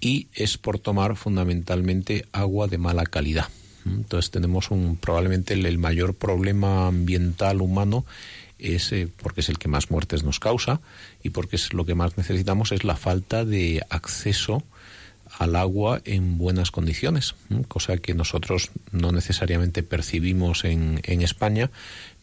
y 0.00 0.28
es 0.34 0.58
por 0.58 0.78
tomar 0.78 1.16
fundamentalmente 1.16 2.26
agua 2.32 2.66
de 2.66 2.78
mala 2.78 3.04
calidad. 3.04 3.48
Entonces 3.84 4.30
tenemos 4.30 4.70
un 4.70 4.96
probablemente 4.96 5.54
el, 5.54 5.78
mayor 5.78 6.14
problema 6.14 6.88
ambiental 6.88 7.60
humano 7.60 8.04
es 8.58 8.92
eh, 8.92 9.08
porque 9.22 9.40
es 9.40 9.48
el 9.48 9.58
que 9.58 9.68
más 9.68 9.90
muertes 9.90 10.24
nos 10.24 10.40
causa 10.40 10.80
y 11.22 11.30
porque 11.30 11.56
es 11.56 11.72
lo 11.72 11.86
que 11.86 11.94
más 11.94 12.18
necesitamos 12.18 12.72
es 12.72 12.84
la 12.84 12.96
falta 12.96 13.44
de 13.44 13.82
acceso 13.88 14.64
al 15.38 15.56
agua 15.56 16.00
en 16.04 16.38
buenas 16.38 16.70
condiciones, 16.70 17.34
cosa 17.68 17.98
que 17.98 18.14
nosotros 18.14 18.70
no 18.90 19.12
necesariamente 19.12 19.82
percibimos 19.82 20.64
en, 20.64 21.00
en 21.04 21.22
España, 21.22 21.70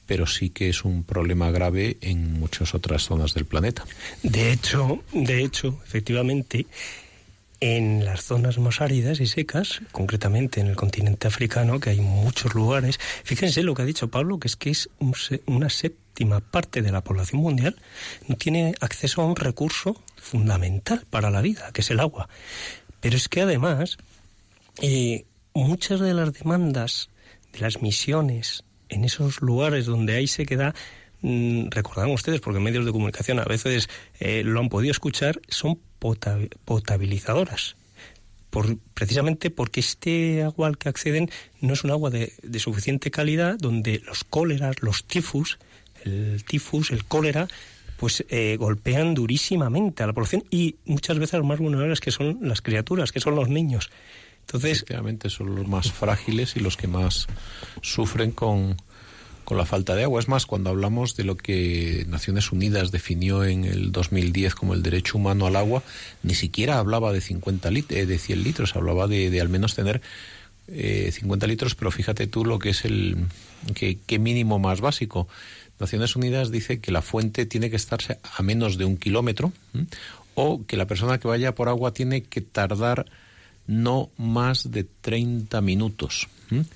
pero 0.06 0.28
sí 0.28 0.50
que 0.50 0.70
es 0.70 0.84
un 0.84 1.04
problema 1.04 1.52
grave 1.52 1.98
en 2.02 2.34
muchas 2.40 2.74
otras 2.74 3.04
zonas 3.04 3.34
del 3.34 3.46
planeta. 3.46 3.86
De 4.24 4.52
hecho, 4.52 5.04
de 5.14 5.44
hecho, 5.44 5.80
efectivamente, 5.86 6.66
en 7.66 8.06
las 8.06 8.24
zonas 8.24 8.60
más 8.60 8.80
áridas 8.80 9.20
y 9.20 9.26
secas, 9.26 9.82
concretamente 9.92 10.62
en 10.62 10.68
el 10.68 10.76
continente 10.76 11.28
africano, 11.28 11.80
que 11.80 11.90
hay 11.90 12.00
muchos 12.00 12.54
lugares, 12.54 13.00
fíjense 13.24 13.64
lo 13.64 13.74
que 13.74 13.82
ha 13.82 13.86
dicho 13.86 14.08
Pablo, 14.08 14.40
que 14.40 14.48
es 14.48 14.56
que 14.56 14.70
es 14.70 14.88
una 15.48 15.70
séptima 15.72 16.42
parte 16.42 16.84
de 16.84 16.92
la 16.92 17.04
población 17.04 17.42
mundial 17.42 17.76
no 18.28 18.36
tiene 18.36 18.76
acceso 18.82 19.24
a 19.24 19.26
un 19.26 19.36
recurso 19.36 20.00
fundamental 20.16 21.08
para 21.10 21.32
la 21.32 21.42
vida, 21.42 21.72
que 21.74 21.82
es 21.82 21.90
el 21.90 22.02
agua. 22.02 22.30
Pero 23.02 23.16
es 23.16 23.30
que 23.30 23.42
además, 23.42 23.98
eh, 24.84 25.26
muchas 25.56 26.00
de 26.00 26.14
las 26.14 26.34
demandas 26.34 27.10
de 27.52 27.62
las 27.62 27.82
misiones 27.82 28.64
en 28.90 29.06
esos 29.06 29.42
lugares 29.42 29.88
donde 29.88 30.14
hay 30.14 30.28
sequedad, 30.28 30.76
mm, 31.26 32.12
ustedes, 32.14 32.42
porque 32.42 32.60
medios 32.60 32.86
de 32.86 32.92
comunicación 32.92 33.40
a 33.40 33.46
veces 33.46 33.90
eh, 34.20 34.44
lo 34.44 34.60
han 34.60 34.70
podido 34.70 34.92
escuchar, 34.92 35.42
son 35.48 35.80
potabilizadoras. 36.66 37.76
Por, 38.50 38.78
precisamente 38.94 39.50
porque 39.50 39.82
este 39.82 40.44
agua 40.44 40.68
al 40.68 40.78
que 40.78 40.88
acceden 40.88 41.30
no 41.60 41.74
es 41.74 41.84
un 41.84 41.92
agua 41.92 42.10
de, 42.10 42.32
suficiente 42.58 43.12
calidad 43.12 43.58
donde 43.60 44.02
los 44.06 44.24
cóleras, 44.24 44.82
los 44.82 45.04
tifus, 45.04 45.60
el 46.06 46.44
tifus, 46.46 46.92
el 46.92 47.04
cólera, 47.04 47.48
pues 47.98 48.24
eh, 48.30 48.56
golpean 48.58 49.14
durísimamente 49.14 50.04
a 50.04 50.08
la 50.08 50.14
población 50.14 50.44
y 50.50 50.76
muchas 50.86 51.18
veces 51.20 51.40
los 51.40 51.48
más 51.48 51.60
vulnerables 51.60 52.00
que 52.00 52.12
son 52.12 52.40
las 52.42 52.62
criaturas, 52.62 53.12
que 53.12 53.20
son 53.20 53.36
los 53.36 53.50
niños. 53.50 53.90
Entonces, 54.42 54.78
Efectivamente, 54.78 55.30
son 55.30 55.56
los 55.56 55.68
más 55.68 55.92
frágiles 55.92 56.56
y 56.56 56.60
los 56.60 56.78
que 56.78 56.88
más 56.88 57.28
sufren 57.82 58.32
con, 58.32 58.78
con 59.46 59.58
la 59.58 59.66
falta 59.66 59.96
de 59.96 60.04
agua. 60.04 60.20
Es 60.20 60.28
más, 60.28 60.46
cuando 60.46 60.72
hablamos 60.72 61.16
de 61.16 61.24
lo 61.24 61.38
que 61.38 62.06
Naciones 62.10 62.52
Unidas 62.52 62.92
definió 62.92 63.46
en 63.46 63.64
el 63.64 63.92
2010 63.92 64.56
como 64.56 64.74
el 64.74 64.84
derecho 64.84 65.18
humano 65.18 65.46
al 65.46 65.56
agua, 65.56 65.84
ni 66.24 66.36
siquiera 66.36 66.80
hablaba 66.80 67.14
de 67.14 67.22
50 67.22 67.72
lit 67.72 67.92
eh, 67.92 68.06
de 68.06 68.18
100 68.18 68.44
litros, 68.44 68.76
hablaba 68.76 69.08
de, 69.08 69.40
al 69.40 69.48
menos 69.48 69.76
tener 69.76 70.02
eh, 70.68 71.10
50 71.14 71.48
litros, 71.48 71.76
pero 71.76 71.92
fíjate 71.92 72.28
tú 72.28 72.44
lo 72.44 72.60
que 72.60 72.72
es 72.72 72.84
el 72.84 73.16
que, 73.74 74.20
mínimo 74.20 74.60
más 74.60 74.82
básico. 74.82 75.28
Naciones 75.80 76.16
Unidas 76.16 76.52
dice 76.52 76.80
que 76.80 76.92
la 76.92 77.02
fuente 77.02 77.46
tiene 77.46 77.70
que 77.70 77.76
estarse 77.76 78.20
a 78.38 78.44
menos 78.44 78.78
de 78.78 78.86
un 78.86 78.98
kilómetro 78.98 79.52
o 80.34 80.66
que 80.66 80.78
la 80.78 80.88
persona 80.88 81.20
que 81.20 81.28
vaya 81.28 81.54
por 81.54 81.70
agua 81.70 81.94
tiene 81.94 82.24
que 82.24 82.42
tardar 82.42 83.06
no 83.68 84.10
más 84.18 84.72
de 84.72 84.84
30 84.84 85.62
minutos 85.62 86.28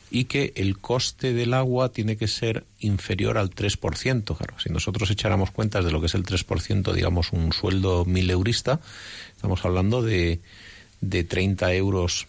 y 0.09 0.25
que 0.25 0.51
el 0.55 0.79
coste 0.79 1.33
del 1.33 1.53
agua 1.53 1.89
tiene 1.89 2.17
que 2.17 2.27
ser 2.27 2.65
inferior 2.79 3.37
al 3.37 3.51
3%. 3.51 4.35
Claro, 4.35 4.59
si 4.59 4.69
nosotros 4.69 5.11
echáramos 5.11 5.51
cuentas 5.51 5.85
de 5.85 5.91
lo 5.91 5.99
que 5.99 6.07
es 6.07 6.15
el 6.15 6.25
3%, 6.25 6.91
digamos 6.93 7.31
un 7.31 7.53
sueldo 7.53 8.03
mil 8.05 8.29
eurista, 8.31 8.79
estamos 9.35 9.63
hablando 9.65 10.01
de, 10.01 10.41
de 11.01 11.23
30 11.23 11.73
euros 11.75 12.27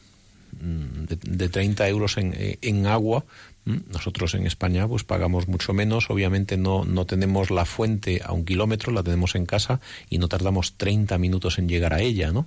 mm, 0.60 1.04
de, 1.04 1.16
de 1.16 1.48
30 1.48 1.88
euros 1.88 2.18
en, 2.18 2.34
en 2.36 2.86
agua 2.86 3.24
nosotros 3.64 4.34
en 4.34 4.46
España 4.46 4.88
pues 4.88 5.04
pagamos 5.04 5.46
mucho 5.46 5.72
menos, 5.72 6.10
obviamente 6.10 6.56
no, 6.56 6.84
no 6.84 7.04
tenemos 7.06 7.50
la 7.50 7.64
fuente 7.64 8.22
a 8.24 8.32
un 8.32 8.44
kilómetro, 8.44 8.92
la 8.92 9.02
tenemos 9.02 9.34
en 9.34 9.46
casa 9.46 9.80
y 10.08 10.18
no 10.18 10.28
tardamos 10.28 10.76
30 10.76 11.18
minutos 11.18 11.58
en 11.58 11.68
llegar 11.68 11.92
a 11.92 12.00
ella, 12.00 12.32
¿no? 12.32 12.46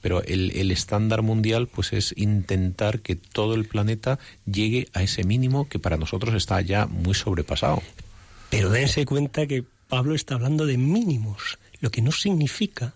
Pero 0.00 0.22
el, 0.24 0.50
el 0.56 0.70
estándar 0.70 1.22
mundial 1.22 1.68
pues 1.68 1.92
es 1.92 2.14
intentar 2.16 3.00
que 3.00 3.16
todo 3.16 3.54
el 3.54 3.66
planeta 3.66 4.18
llegue 4.46 4.88
a 4.92 5.02
ese 5.02 5.24
mínimo 5.24 5.68
que 5.68 5.78
para 5.78 5.96
nosotros 5.96 6.34
está 6.34 6.60
ya 6.60 6.86
muy 6.86 7.14
sobrepasado. 7.14 7.82
Pero 8.50 8.70
dense 8.70 9.06
cuenta 9.06 9.46
que 9.46 9.64
Pablo 9.88 10.14
está 10.14 10.34
hablando 10.34 10.66
de 10.66 10.76
mínimos, 10.76 11.58
lo 11.80 11.90
que 11.90 12.02
no 12.02 12.12
significa 12.12 12.94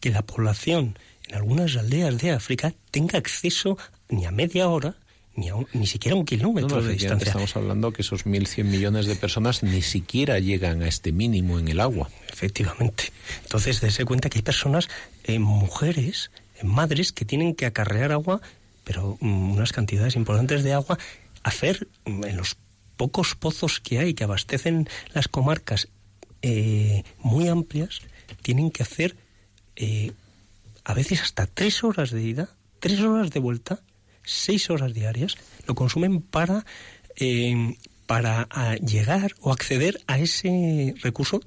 que 0.00 0.10
la 0.10 0.22
población 0.22 0.98
en 1.28 1.36
algunas 1.36 1.76
aldeas 1.76 2.18
de 2.18 2.32
África 2.32 2.74
tenga 2.90 3.18
acceso 3.18 3.78
ni 4.08 4.26
a 4.26 4.30
media 4.30 4.68
hora 4.68 4.96
ni, 5.34 5.48
a 5.48 5.54
ni 5.72 5.86
siquiera 5.86 6.16
a 6.16 6.18
un 6.18 6.26
kilómetro 6.26 6.82
de 6.82 6.92
distancia. 6.92 7.28
Estamos 7.28 7.56
hablando 7.56 7.92
que 7.92 8.02
esos 8.02 8.26
1.100 8.26 8.64
millones 8.64 9.06
de 9.06 9.16
personas 9.16 9.62
ni 9.62 9.82
siquiera 9.82 10.38
llegan 10.38 10.82
a 10.82 10.88
este 10.88 11.12
mínimo 11.12 11.58
en 11.58 11.68
el 11.68 11.80
agua. 11.80 12.10
Efectivamente. 12.30 13.12
Entonces, 13.42 13.80
dense 13.80 14.04
cuenta 14.04 14.28
que 14.28 14.38
hay 14.38 14.42
personas, 14.42 14.88
eh, 15.24 15.38
mujeres, 15.38 16.30
madres 16.64 17.12
que 17.12 17.24
tienen 17.24 17.54
que 17.54 17.66
acarrear 17.66 18.12
agua, 18.12 18.40
pero 18.84 19.16
mm, 19.20 19.52
unas 19.52 19.72
cantidades 19.72 20.16
importantes 20.16 20.62
de 20.62 20.72
agua, 20.72 20.98
hacer 21.42 21.88
mm, 22.04 22.24
en 22.24 22.36
los 22.36 22.56
pocos 22.96 23.34
pozos 23.34 23.80
que 23.80 23.98
hay 23.98 24.14
que 24.14 24.24
abastecen 24.24 24.88
las 25.12 25.28
comarcas 25.28 25.88
eh, 26.42 27.04
muy 27.18 27.48
amplias, 27.48 28.00
tienen 28.42 28.70
que 28.70 28.82
hacer 28.82 29.16
eh, 29.76 30.12
a 30.84 30.94
veces 30.94 31.22
hasta 31.22 31.46
tres 31.46 31.84
horas 31.84 32.10
de 32.10 32.22
ida, 32.22 32.48
tres 32.80 33.00
horas 33.00 33.30
de 33.30 33.40
vuelta, 33.40 33.80
seis 34.24 34.70
horas 34.70 34.92
diarias, 34.92 35.36
lo 35.66 35.74
consumen 35.74 36.20
para, 36.20 36.64
eh, 37.16 37.76
para 38.06 38.46
llegar 38.76 39.34
o 39.40 39.52
acceder 39.52 40.00
a 40.06 40.18
ese 40.18 40.94
recurso 41.02 41.40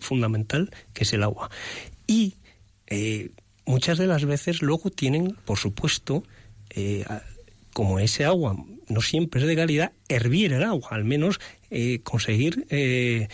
fundamental 0.00 0.70
que 0.92 1.04
es 1.04 1.12
el 1.12 1.22
agua. 1.22 1.50
Y 2.06 2.34
muchas 3.66 3.98
de 3.98 4.06
las 4.06 4.24
veces 4.24 4.62
luego 4.62 4.90
tienen, 4.90 5.36
por 5.44 5.58
supuesto, 5.58 6.22
eh, 6.70 7.04
como 7.72 7.98
ese 7.98 8.24
agua 8.24 8.56
no 8.88 9.00
siempre 9.00 9.40
es 9.40 9.46
de 9.46 9.56
calidad, 9.56 9.92
hervir 10.08 10.52
el 10.52 10.62
agua, 10.62 10.88
al 10.92 11.04
menos 11.04 11.40
eh, 11.70 12.00
conseguir 12.02 12.66
eh, 12.70 13.28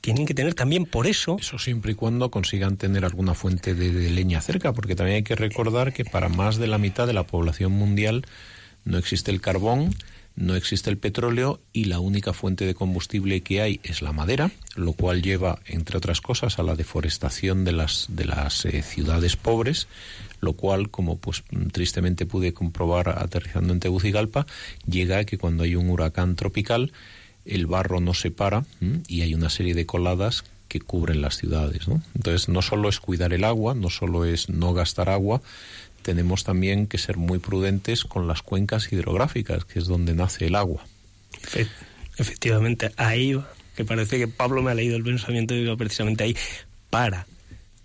tienen 0.00 0.26
que 0.26 0.34
tener 0.34 0.54
también 0.54 0.86
por 0.86 1.06
eso. 1.06 1.36
Eso 1.40 1.58
siempre 1.58 1.92
y 1.92 1.94
cuando 1.94 2.30
consigan 2.30 2.76
tener 2.76 3.04
alguna 3.04 3.34
fuente 3.34 3.74
de, 3.74 4.10
leña 4.10 4.40
cerca, 4.40 4.72
porque 4.72 4.94
también 4.94 5.16
hay 5.16 5.22
que 5.22 5.34
recordar 5.34 5.92
que 5.92 6.04
para 6.04 6.28
más 6.28 6.56
de 6.56 6.66
la 6.66 6.78
mitad 6.78 7.06
de 7.06 7.12
la 7.12 7.24
población 7.24 7.72
mundial 7.72 8.24
no 8.84 8.98
existe 8.98 9.30
el 9.30 9.40
carbón, 9.40 9.94
no 10.36 10.54
existe 10.54 10.90
el 10.90 10.98
petróleo 10.98 11.60
y 11.72 11.84
la 11.84 12.00
única 12.00 12.32
fuente 12.32 12.64
de 12.64 12.74
combustible 12.74 13.42
que 13.42 13.60
hay 13.60 13.80
es 13.82 14.02
la 14.02 14.12
madera, 14.12 14.50
lo 14.74 14.92
cual 14.92 15.22
lleva, 15.22 15.58
entre 15.66 15.98
otras 15.98 16.20
cosas, 16.20 16.58
a 16.58 16.62
la 16.62 16.76
deforestación 16.76 17.64
de 17.64 17.72
las, 17.72 18.06
de 18.08 18.24
las 18.24 18.64
eh, 18.64 18.82
ciudades 18.82 19.36
pobres, 19.36 19.88
lo 20.40 20.54
cual, 20.54 20.90
como 20.90 21.18
pues 21.18 21.44
tristemente 21.72 22.26
pude 22.26 22.54
comprobar 22.54 23.10
aterrizando 23.10 23.72
en 23.72 23.80
Tegucigalpa, 23.80 24.46
llega 24.86 25.18
a 25.18 25.24
que 25.24 25.38
cuando 25.38 25.64
hay 25.64 25.76
un 25.76 25.90
huracán 25.90 26.36
tropical, 26.36 26.92
el 27.44 27.66
barro 27.66 28.00
no 28.00 28.14
se 28.14 28.30
para 28.30 28.64
y 29.08 29.22
hay 29.22 29.34
una 29.34 29.50
serie 29.50 29.74
de 29.74 29.86
coladas 29.86 30.44
que 30.68 30.80
cubren 30.80 31.20
las 31.20 31.36
ciudades. 31.36 31.88
¿no? 31.88 32.00
Entonces, 32.14 32.48
no 32.48 32.62
solo 32.62 32.88
es 32.88 33.00
cuidar 33.00 33.32
el 33.32 33.44
agua, 33.44 33.74
no 33.74 33.90
solo 33.90 34.24
es 34.24 34.48
no 34.48 34.72
gastar 34.72 35.10
agua, 35.10 35.42
tenemos 36.02 36.44
también 36.44 36.86
que 36.86 36.98
ser 36.98 37.16
muy 37.16 37.38
prudentes 37.38 38.04
con 38.04 38.26
las 38.26 38.42
cuencas 38.42 38.92
hidrográficas, 38.92 39.64
que 39.64 39.78
es 39.78 39.86
donde 39.86 40.14
nace 40.14 40.46
el 40.46 40.54
agua. 40.54 40.84
Efectivamente, 42.16 42.92
ahí 42.96 43.34
va, 43.34 43.50
que 43.76 43.84
parece 43.84 44.18
que 44.18 44.28
Pablo 44.28 44.62
me 44.62 44.70
ha 44.70 44.74
leído 44.74 44.96
el 44.96 45.04
pensamiento 45.04 45.54
y 45.54 45.74
precisamente 45.76 46.24
ahí. 46.24 46.36
Para 46.90 47.26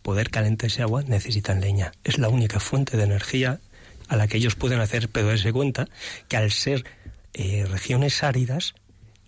poder 0.02 0.30
calentar 0.30 0.68
ese 0.68 0.82
agua 0.82 1.04
necesitan 1.04 1.62
leña. 1.62 1.92
Es 2.04 2.18
la 2.18 2.30
única 2.30 2.60
fuente 2.60 2.98
de 2.98 3.04
energía 3.04 3.60
a 4.08 4.16
la 4.16 4.28
que 4.28 4.38
ellos 4.38 4.56
pueden 4.56 4.80
hacer, 4.80 5.10
pero 5.10 5.28
darse 5.28 5.52
cuenta 5.52 5.88
que 6.28 6.38
al 6.38 6.52
ser 6.52 6.86
eh, 7.34 7.66
regiones 7.66 8.24
áridas, 8.24 8.76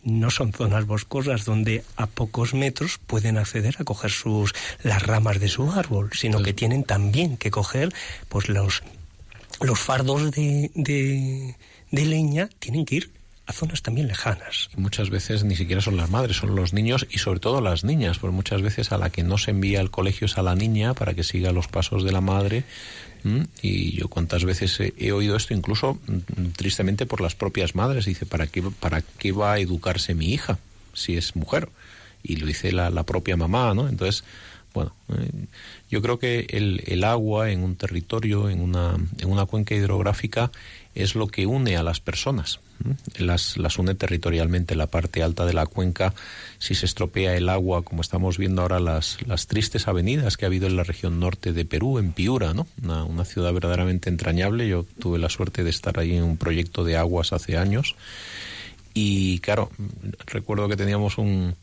no 0.08 0.30
son 0.32 0.54
zonas 0.54 0.86
boscosas 0.86 1.44
donde 1.44 1.84
a 1.98 2.08
pocos 2.08 2.54
metros 2.54 2.98
pueden 3.06 3.38
acceder 3.38 3.76
a 3.80 3.84
coger 3.84 4.10
sus 4.10 4.54
las 4.82 5.04
ramas 5.04 5.42
de 5.42 5.50
su 5.50 5.70
árbol, 5.70 6.12
sino 6.14 6.42
que 6.42 6.54
tienen 6.54 6.86
también 6.86 7.36
que 7.36 7.52
coger 7.52 7.94
pues 8.30 8.48
los 8.48 8.84
los 9.60 9.80
fardos 9.80 10.32
de, 10.32 10.72
de, 10.76 11.56
de 11.92 12.06
leña 12.06 12.48
tienen 12.60 12.86
que 12.86 12.96
ir 12.96 13.12
a 13.48 13.54
zonas 13.54 13.82
también 13.82 14.08
lejanas. 14.08 14.70
muchas 14.76 15.10
veces 15.10 15.44
ni 15.44 15.56
siquiera 15.56 15.82
son 15.82 15.98
las 15.98 16.10
madres, 16.10 16.38
son 16.38 16.56
los 16.56 16.74
niños 16.74 17.08
y 17.10 17.18
sobre 17.18 17.40
todo 17.40 17.62
las 17.62 17.84
niñas, 17.84 18.20
porque 18.20 18.36
muchas 18.36 18.62
veces 18.62 18.92
a 18.92 18.98
la 18.98 19.10
que 19.10 19.24
no 19.24 19.38
se 19.38 19.52
envía 19.52 19.80
al 19.80 19.90
colegio 19.90 20.26
es 20.26 20.38
a 20.38 20.42
la 20.42 20.56
niña 20.56 20.94
para 20.94 21.14
que 21.14 21.24
siga 21.24 21.52
los 21.52 21.68
pasos 21.68 22.04
de 22.04 22.12
la 22.12 22.22
madre. 22.22 22.64
Y 23.62 23.92
yo 23.96 24.08
cuántas 24.08 24.46
veces 24.46 24.80
he, 24.80 25.12
oído 25.12 25.36
esto, 25.36 25.54
incluso 25.54 26.00
mm, 26.08 26.52
tristemente 26.56 27.06
por 27.06 27.22
las 27.22 27.36
propias 27.36 27.76
madres, 27.76 28.06
dice, 28.06 28.26
¿para 28.26 28.48
qué, 28.48 28.62
¿para 28.62 29.02
qué 29.02 29.32
va 29.32 29.54
a 29.54 29.60
educarse 29.60 30.14
mi 30.14 30.34
hija 30.34 30.60
si 30.94 31.18
es 31.18 31.36
mujer? 31.36 31.70
Y 32.24 32.38
lo 32.38 32.48
dice 32.48 32.72
la, 32.72 32.90
la 32.90 33.04
propia 33.04 33.38
mamá, 33.38 33.74
¿no? 33.74 33.88
Entonces, 33.88 34.24
bueno, 34.74 34.94
eh, 35.10 35.46
yo 35.90 36.02
creo 36.02 36.20
que 36.20 36.48
el, 36.50 36.84
el, 36.86 37.04
agua 37.04 37.52
en 37.52 37.64
un 37.64 37.76
territorio, 37.76 38.50
en 38.50 38.62
una, 38.62 38.96
en 39.18 39.30
una 39.30 39.46
cuenca 39.46 39.76
hidrográfica, 39.76 40.52
es 40.96 41.16
lo 41.16 41.28
que 41.28 41.46
une 41.46 41.78
a 41.78 41.84
las 41.84 42.00
personas 42.00 42.60
las, 43.18 43.58
las 43.58 43.78
une 43.78 43.96
territorialmente. 43.96 44.76
La 44.76 44.88
parte 44.88 45.24
alta 45.24 45.46
de 45.46 45.54
la 45.54 45.66
cuenca, 45.66 46.14
si 46.60 46.76
se 46.76 46.86
estropea 46.86 47.36
el 47.36 47.50
agua, 47.50 47.84
como 47.84 48.02
estamos 48.02 48.38
viendo 48.38 48.62
ahora 48.62 48.80
las, 48.80 49.18
las 49.26 49.48
tristes 49.48 49.88
avenidas 49.88 50.38
que 50.38 50.46
ha 50.46 50.48
habido 50.48 50.68
en 50.68 50.76
la 50.76 50.84
región 50.84 51.20
norte 51.20 51.54
de 51.54 51.66
Perú, 51.66 52.00
en 52.00 52.12
Piura, 52.12 52.54
¿no? 52.54 52.68
Una, 52.84 53.04
una 53.04 53.26
ciudad 53.26 53.54
verdaderamente 53.54 54.10
entrañable. 54.10 54.68
Yo 54.68 54.86
tuve 55.00 55.20
la 55.20 55.30
suerte 55.30 55.64
de 55.64 55.70
estar 55.70 56.00
ahí 56.00 56.16
en 56.16 56.24
un 56.24 56.38
proyecto 56.38 56.84
de 56.84 56.98
aguas 56.98 57.34
hace 57.34 57.58
años. 57.58 57.96
Y 58.94 59.40
claro, 59.40 59.70
recuerdo 60.26 60.68
que 60.68 60.76
teníamos 60.76 61.18
un, 61.18 61.56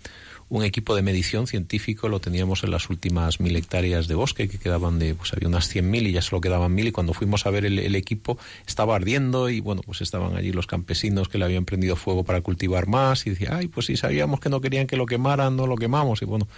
un 0.49 0.65
equipo 0.65 0.95
de 0.95 1.03
medición 1.03 1.47
científico 1.47 2.09
lo 2.09 2.21
teníamos 2.21 2.65
en 2.65 2.71
las 2.71 2.91
últimas 2.91 3.41
mil 3.41 3.57
hectáreas 3.57 4.09
de 4.09 4.15
bosque 4.15 4.49
que 4.49 4.59
quedaban 4.59 4.99
de, 4.99 5.15
pues 5.15 5.33
había 5.33 5.49
unas 5.49 5.69
cien 5.69 5.91
mil 5.91 6.07
y 6.07 6.13
ya 6.13 6.23
solo 6.23 6.41
quedaban 6.41 6.75
mil 6.75 6.89
y 6.89 6.93
cuando 6.93 7.15
fuimos 7.15 7.47
a 7.47 7.51
ver 7.51 7.65
el, 7.65 7.95
equipo 7.95 8.39
estaba 8.67 8.97
ardiendo 8.97 9.49
y 9.49 9.61
bueno, 9.61 9.83
pues 9.85 10.01
estaban 10.01 10.37
allí 10.37 10.53
los 10.53 10.67
campesinos 10.67 11.29
que 11.29 11.39
le 11.39 11.45
habían 11.45 11.65
prendido 11.65 11.97
fuego 11.97 12.25
para 12.25 12.41
cultivar 12.41 12.87
más 12.87 13.27
y 13.27 13.31
decía, 13.31 13.57
ay, 13.57 13.69
pues 13.69 13.87
si 13.87 13.97
sabíamos 13.97 14.41
que 14.41 14.49
no 14.49 14.61
querían 14.61 14.87
que 14.87 14.97
lo 14.97 15.07
quemaran, 15.07 15.57
no 15.57 15.67
lo 15.67 15.77
quemamos 15.77 16.23
y 16.23 16.25
bueno, 16.25 16.49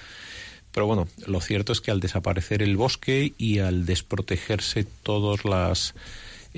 pero 0.73 0.87
bueno, 0.87 1.09
lo 1.27 1.41
cierto 1.41 1.73
es 1.73 1.81
que 1.81 1.91
al 1.91 2.01
desaparecer 2.01 2.63
el 2.63 2.77
bosque 2.77 3.33
y 3.39 3.61
al 3.61 3.87
desprotegerse 3.87 4.85
todas 5.03 5.45
las 5.45 5.95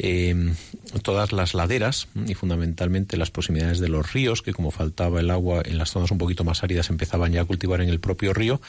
eh, 0.01 0.55
todas 1.03 1.33
las 1.33 1.55
laderas 1.55 2.07
y 2.27 2.35
fundamentalmente 2.35 3.17
las 3.17 3.31
proximidades 3.31 3.81
de 3.81 3.89
los 3.89 4.13
ríos, 4.13 4.43
que 4.43 4.53
como 4.53 4.71
faltaba 4.71 5.19
el 5.19 5.31
agua 5.31 5.63
en 5.65 5.77
las 5.77 5.91
zonas 5.91 6.13
un 6.13 6.19
poquito 6.19 6.45
más 6.45 6.63
áridas 6.63 6.89
empezaban 6.89 7.33
ya 7.33 7.43
a 7.43 7.45
cultivar 7.45 7.81
en 7.81 7.89
el 7.89 7.99
propio 7.99 8.33
río. 8.33 8.61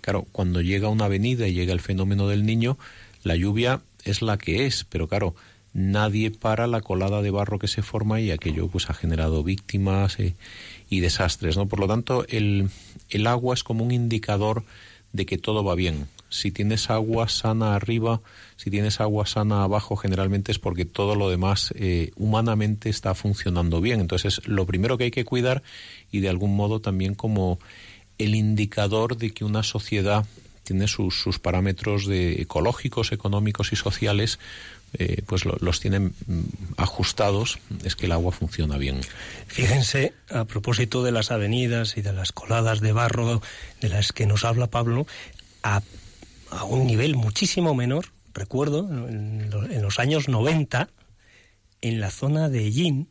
Claro, 0.00 0.26
cuando 0.30 0.60
llega 0.60 0.88
una 0.88 1.06
avenida 1.06 1.48
y 1.48 1.54
llega 1.54 1.72
el 1.72 1.80
fenómeno 1.80 2.28
del 2.28 2.46
niño, 2.46 2.78
la 3.24 3.34
lluvia 3.34 3.80
es 4.04 4.22
la 4.22 4.38
que 4.38 4.66
es, 4.66 4.84
pero 4.84 5.08
claro, 5.08 5.34
nadie 5.72 6.30
para 6.30 6.66
la 6.68 6.80
colada 6.80 7.20
de 7.20 7.30
barro 7.30 7.58
que 7.58 7.68
se 7.68 7.82
forma 7.82 8.20
y 8.20 8.30
aquello 8.30 8.68
pues 8.68 8.88
ha 8.88 8.94
generado 8.94 9.42
víctimas 9.42 10.18
eh, 10.20 10.34
y 10.88 11.00
desastres, 11.00 11.56
¿no? 11.56 11.66
Por 11.66 11.80
lo 11.80 11.88
tanto, 11.88 12.24
el, 12.28 12.70
el 13.10 13.26
agua 13.26 13.54
es 13.54 13.64
como 13.64 13.84
un 13.84 13.90
indicador 13.90 14.62
de 15.12 15.26
que 15.26 15.36
todo 15.36 15.64
va 15.64 15.74
bien. 15.74 16.06
Si 16.28 16.50
tienes 16.50 16.90
agua 16.90 17.28
sana 17.28 17.74
arriba, 17.74 18.20
si 18.56 18.70
tienes 18.70 19.00
agua 19.00 19.26
sana 19.26 19.62
abajo, 19.62 19.96
generalmente 19.96 20.52
es 20.52 20.58
porque 20.58 20.84
todo 20.84 21.14
lo 21.14 21.30
demás 21.30 21.72
eh, 21.76 22.10
humanamente 22.16 22.88
está 22.88 23.14
funcionando 23.14 23.80
bien. 23.80 24.00
Entonces, 24.00 24.38
es 24.38 24.48
lo 24.48 24.66
primero 24.66 24.98
que 24.98 25.04
hay 25.04 25.10
que 25.10 25.24
cuidar 25.24 25.62
y 26.10 26.20
de 26.20 26.28
algún 26.28 26.56
modo 26.56 26.80
también 26.80 27.14
como 27.14 27.58
el 28.18 28.34
indicador 28.34 29.16
de 29.16 29.30
que 29.30 29.44
una 29.44 29.62
sociedad 29.62 30.26
tiene 30.64 30.88
sus, 30.88 31.20
sus 31.20 31.38
parámetros 31.38 32.06
de 32.06 32.42
ecológicos, 32.42 33.12
económicos 33.12 33.72
y 33.72 33.76
sociales, 33.76 34.40
eh, 34.94 35.22
pues 35.26 35.44
los 35.44 35.80
tienen 35.80 36.14
mm, 36.26 36.40
ajustados, 36.76 37.58
es 37.84 37.96
que 37.96 38.06
el 38.06 38.12
agua 38.12 38.32
funciona 38.32 38.76
bien. 38.76 39.00
Fíjense, 39.46 40.12
a 40.30 40.44
propósito 40.44 41.02
de 41.02 41.12
las 41.12 41.30
avenidas 41.30 41.96
y 41.96 42.02
de 42.02 42.12
las 42.12 42.32
coladas 42.32 42.80
de 42.80 42.92
barro 42.92 43.42
de 43.80 43.88
las 43.88 44.12
que 44.12 44.26
nos 44.26 44.44
habla 44.44 44.68
Pablo, 44.68 45.06
a 46.50 46.64
un 46.64 46.86
nivel 46.86 47.16
muchísimo 47.16 47.74
menor, 47.74 48.06
recuerdo, 48.34 48.88
en, 49.08 49.50
los 49.82 49.98
años 49.98 50.28
90, 50.28 50.88
en 51.80 52.00
la 52.00 52.10
zona 52.10 52.48
de 52.48 52.70
Yin, 52.70 53.08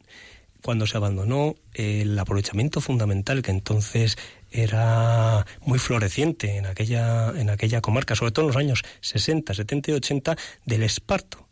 cuando 0.61 0.87
se 0.87 0.97
abandonó 0.97 1.55
el 1.73 2.17
aprovechamiento 2.17 2.81
fundamental 2.81 3.41
que 3.41 3.51
entonces 3.51 4.17
era 4.51 5.45
muy 5.61 5.79
floreciente 5.79 6.57
en 6.57 6.65
aquella, 6.65 7.29
en 7.35 7.49
aquella 7.49 7.81
comarca, 7.81 8.15
sobre 8.15 8.31
todo 8.31 8.45
en 8.45 8.47
los 8.47 8.57
años 8.57 8.83
60, 9.01 9.53
70 9.53 9.91
y 9.91 9.93
80, 9.93 10.37
del 10.65 10.83
esparto. 10.83 11.47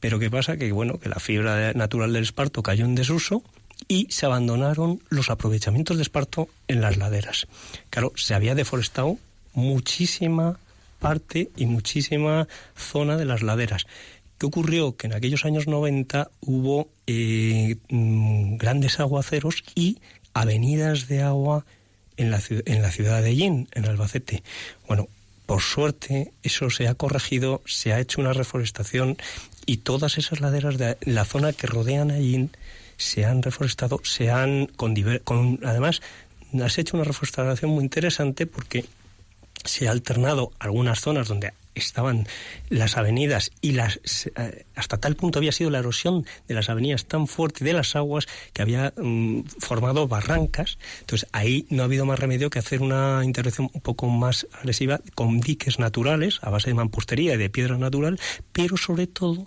Pero 0.00 0.18
¿qué 0.18 0.30
pasa? 0.30 0.56
Que 0.56 0.72
bueno, 0.72 0.98
que 0.98 1.08
la 1.08 1.20
fibra 1.20 1.72
natural 1.74 2.12
del 2.12 2.24
esparto 2.24 2.62
cayó 2.62 2.84
en 2.84 2.94
desuso 2.94 3.42
y 3.88 4.06
se 4.10 4.26
abandonaron 4.26 5.00
los 5.08 5.30
aprovechamientos 5.30 5.96
de 5.96 6.02
esparto 6.02 6.48
en 6.68 6.80
las 6.80 6.96
laderas. 6.96 7.46
Claro, 7.90 8.12
se 8.16 8.34
había 8.34 8.54
deforestado 8.54 9.18
muchísima 9.52 10.58
parte 11.04 11.50
y 11.54 11.66
muchísima 11.66 12.48
zona 12.74 13.18
de 13.18 13.26
las 13.26 13.42
laderas. 13.42 13.84
¿Qué 14.38 14.46
ocurrió? 14.46 14.96
Que 14.96 15.06
en 15.06 15.12
aquellos 15.12 15.44
años 15.44 15.66
90 15.66 16.30
hubo 16.40 16.88
eh, 17.06 17.76
mm, 17.90 18.56
grandes 18.56 18.98
aguaceros 19.00 19.62
y 19.74 19.98
avenidas 20.32 21.06
de 21.06 21.20
agua 21.20 21.66
en 22.16 22.30
la, 22.30 22.40
en 22.48 22.80
la 22.80 22.90
ciudad 22.90 23.22
de 23.22 23.36
Yin, 23.36 23.68
en 23.72 23.84
Albacete. 23.84 24.42
Bueno, 24.88 25.08
por 25.44 25.60
suerte 25.60 26.32
eso 26.42 26.70
se 26.70 26.88
ha 26.88 26.94
corregido, 26.94 27.60
se 27.66 27.92
ha 27.92 28.00
hecho 28.00 28.22
una 28.22 28.32
reforestación 28.32 29.18
y 29.66 29.78
todas 29.78 30.16
esas 30.16 30.40
laderas 30.40 30.78
de 30.78 30.96
la 31.02 31.26
zona 31.26 31.52
que 31.52 31.66
rodean 31.66 32.10
a 32.10 32.18
Yin 32.18 32.50
se 32.96 33.26
han 33.26 33.42
reforestado, 33.42 34.00
se 34.04 34.30
han 34.30 34.68
con, 34.68 35.60
además 35.64 36.00
has 36.64 36.78
hecho 36.78 36.96
una 36.96 37.04
reforestación 37.04 37.72
muy 37.72 37.84
interesante 37.84 38.46
porque 38.46 38.86
se 39.64 39.88
ha 39.88 39.90
alternado 39.90 40.52
algunas 40.58 41.00
zonas 41.00 41.28
donde 41.28 41.52
estaban 41.74 42.26
las 42.68 42.96
avenidas 42.96 43.50
y 43.60 43.72
las 43.72 43.98
eh, 44.36 44.64
hasta 44.74 44.98
tal 44.98 45.16
punto 45.16 45.38
había 45.38 45.52
sido 45.52 45.70
la 45.70 45.80
erosión 45.80 46.24
de 46.46 46.54
las 46.54 46.70
avenidas 46.70 47.06
tan 47.06 47.26
fuerte 47.26 47.64
de 47.64 47.72
las 47.72 47.96
aguas 47.96 48.26
que 48.52 48.62
había 48.62 48.92
mm, 48.96 49.40
formado 49.58 50.06
barrancas 50.06 50.78
entonces 51.00 51.28
ahí 51.32 51.66
no 51.70 51.82
ha 51.82 51.86
habido 51.86 52.06
más 52.06 52.18
remedio 52.18 52.50
que 52.50 52.60
hacer 52.60 52.80
una 52.80 53.22
intervención 53.24 53.70
un 53.72 53.80
poco 53.80 54.06
más 54.08 54.46
agresiva 54.52 55.00
con 55.14 55.40
diques 55.40 55.78
naturales 55.78 56.38
a 56.42 56.50
base 56.50 56.70
de 56.70 56.74
mampostería 56.74 57.34
y 57.34 57.38
de 57.38 57.50
piedra 57.50 57.76
natural 57.76 58.20
pero 58.52 58.76
sobre 58.76 59.06
todo 59.06 59.44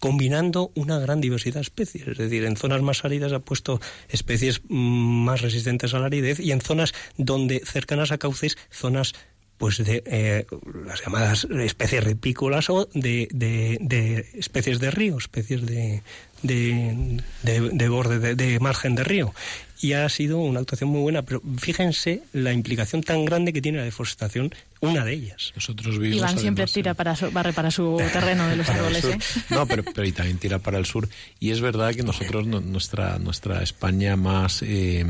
combinando 0.00 0.72
una 0.74 0.98
gran 0.98 1.20
diversidad 1.20 1.56
de 1.56 1.60
especies. 1.60 2.08
Es 2.08 2.18
decir, 2.18 2.44
en 2.44 2.56
zonas 2.56 2.82
más 2.82 3.04
áridas 3.04 3.32
ha 3.32 3.40
puesto 3.40 3.80
especies 4.08 4.62
mm, 4.66 5.24
más 5.24 5.42
resistentes 5.42 5.94
a 5.94 5.98
la 6.00 6.06
aridez 6.06 6.40
y 6.40 6.52
en 6.52 6.62
zonas 6.62 6.94
donde 7.16 7.60
cercanas 7.64 8.10
a 8.10 8.18
cauces, 8.18 8.56
zonas 8.70 9.12
pues 9.60 9.76
de 9.76 10.02
eh, 10.06 10.46
las 10.86 11.04
llamadas 11.04 11.44
especies 11.44 12.02
ripícolas 12.02 12.70
o 12.70 12.88
de, 12.94 13.28
de, 13.30 14.26
especies 14.32 14.80
de 14.80 14.90
río, 14.90 15.18
especies 15.18 15.66
de, 15.66 16.02
de, 16.42 17.88
borde, 17.90 18.34
de, 18.34 18.58
margen 18.58 18.94
de 18.94 19.04
río. 19.04 19.34
y 19.82 19.92
ha 19.92 20.08
sido 20.08 20.38
una 20.38 20.60
actuación 20.60 20.88
muy 20.88 21.02
buena, 21.02 21.20
pero 21.20 21.42
fíjense 21.58 22.22
la 22.32 22.54
implicación 22.54 23.02
tan 23.02 23.26
grande 23.26 23.52
que 23.52 23.60
tiene 23.60 23.76
la 23.76 23.84
deforestación, 23.84 24.50
una 24.80 25.04
de 25.04 25.12
ellas. 25.12 25.52
Nosotros 25.54 25.98
vivimos 25.98 26.16
Iván 26.30 26.38
siempre 26.38 26.62
además, 26.62 26.72
tira 26.72 26.94
para 26.94 27.14
su, 27.14 27.30
barre 27.30 27.52
para 27.52 27.70
su 27.70 27.98
terreno 28.14 28.48
de 28.48 28.56
los 28.56 28.66
árboles. 28.70 29.04
¿eh? 29.04 29.18
No, 29.50 29.66
pero, 29.66 29.84
pero 29.84 30.06
y 30.06 30.12
también 30.12 30.38
tira 30.38 30.58
para 30.58 30.78
el 30.78 30.86
sur. 30.86 31.06
Y 31.38 31.50
es 31.50 31.60
verdad 31.60 31.94
que 31.94 32.02
nosotros, 32.02 32.46
no- 32.46 32.60
nuestra, 32.62 33.18
nuestra 33.18 33.62
España 33.62 34.16
más 34.16 34.62
eh, 34.62 35.04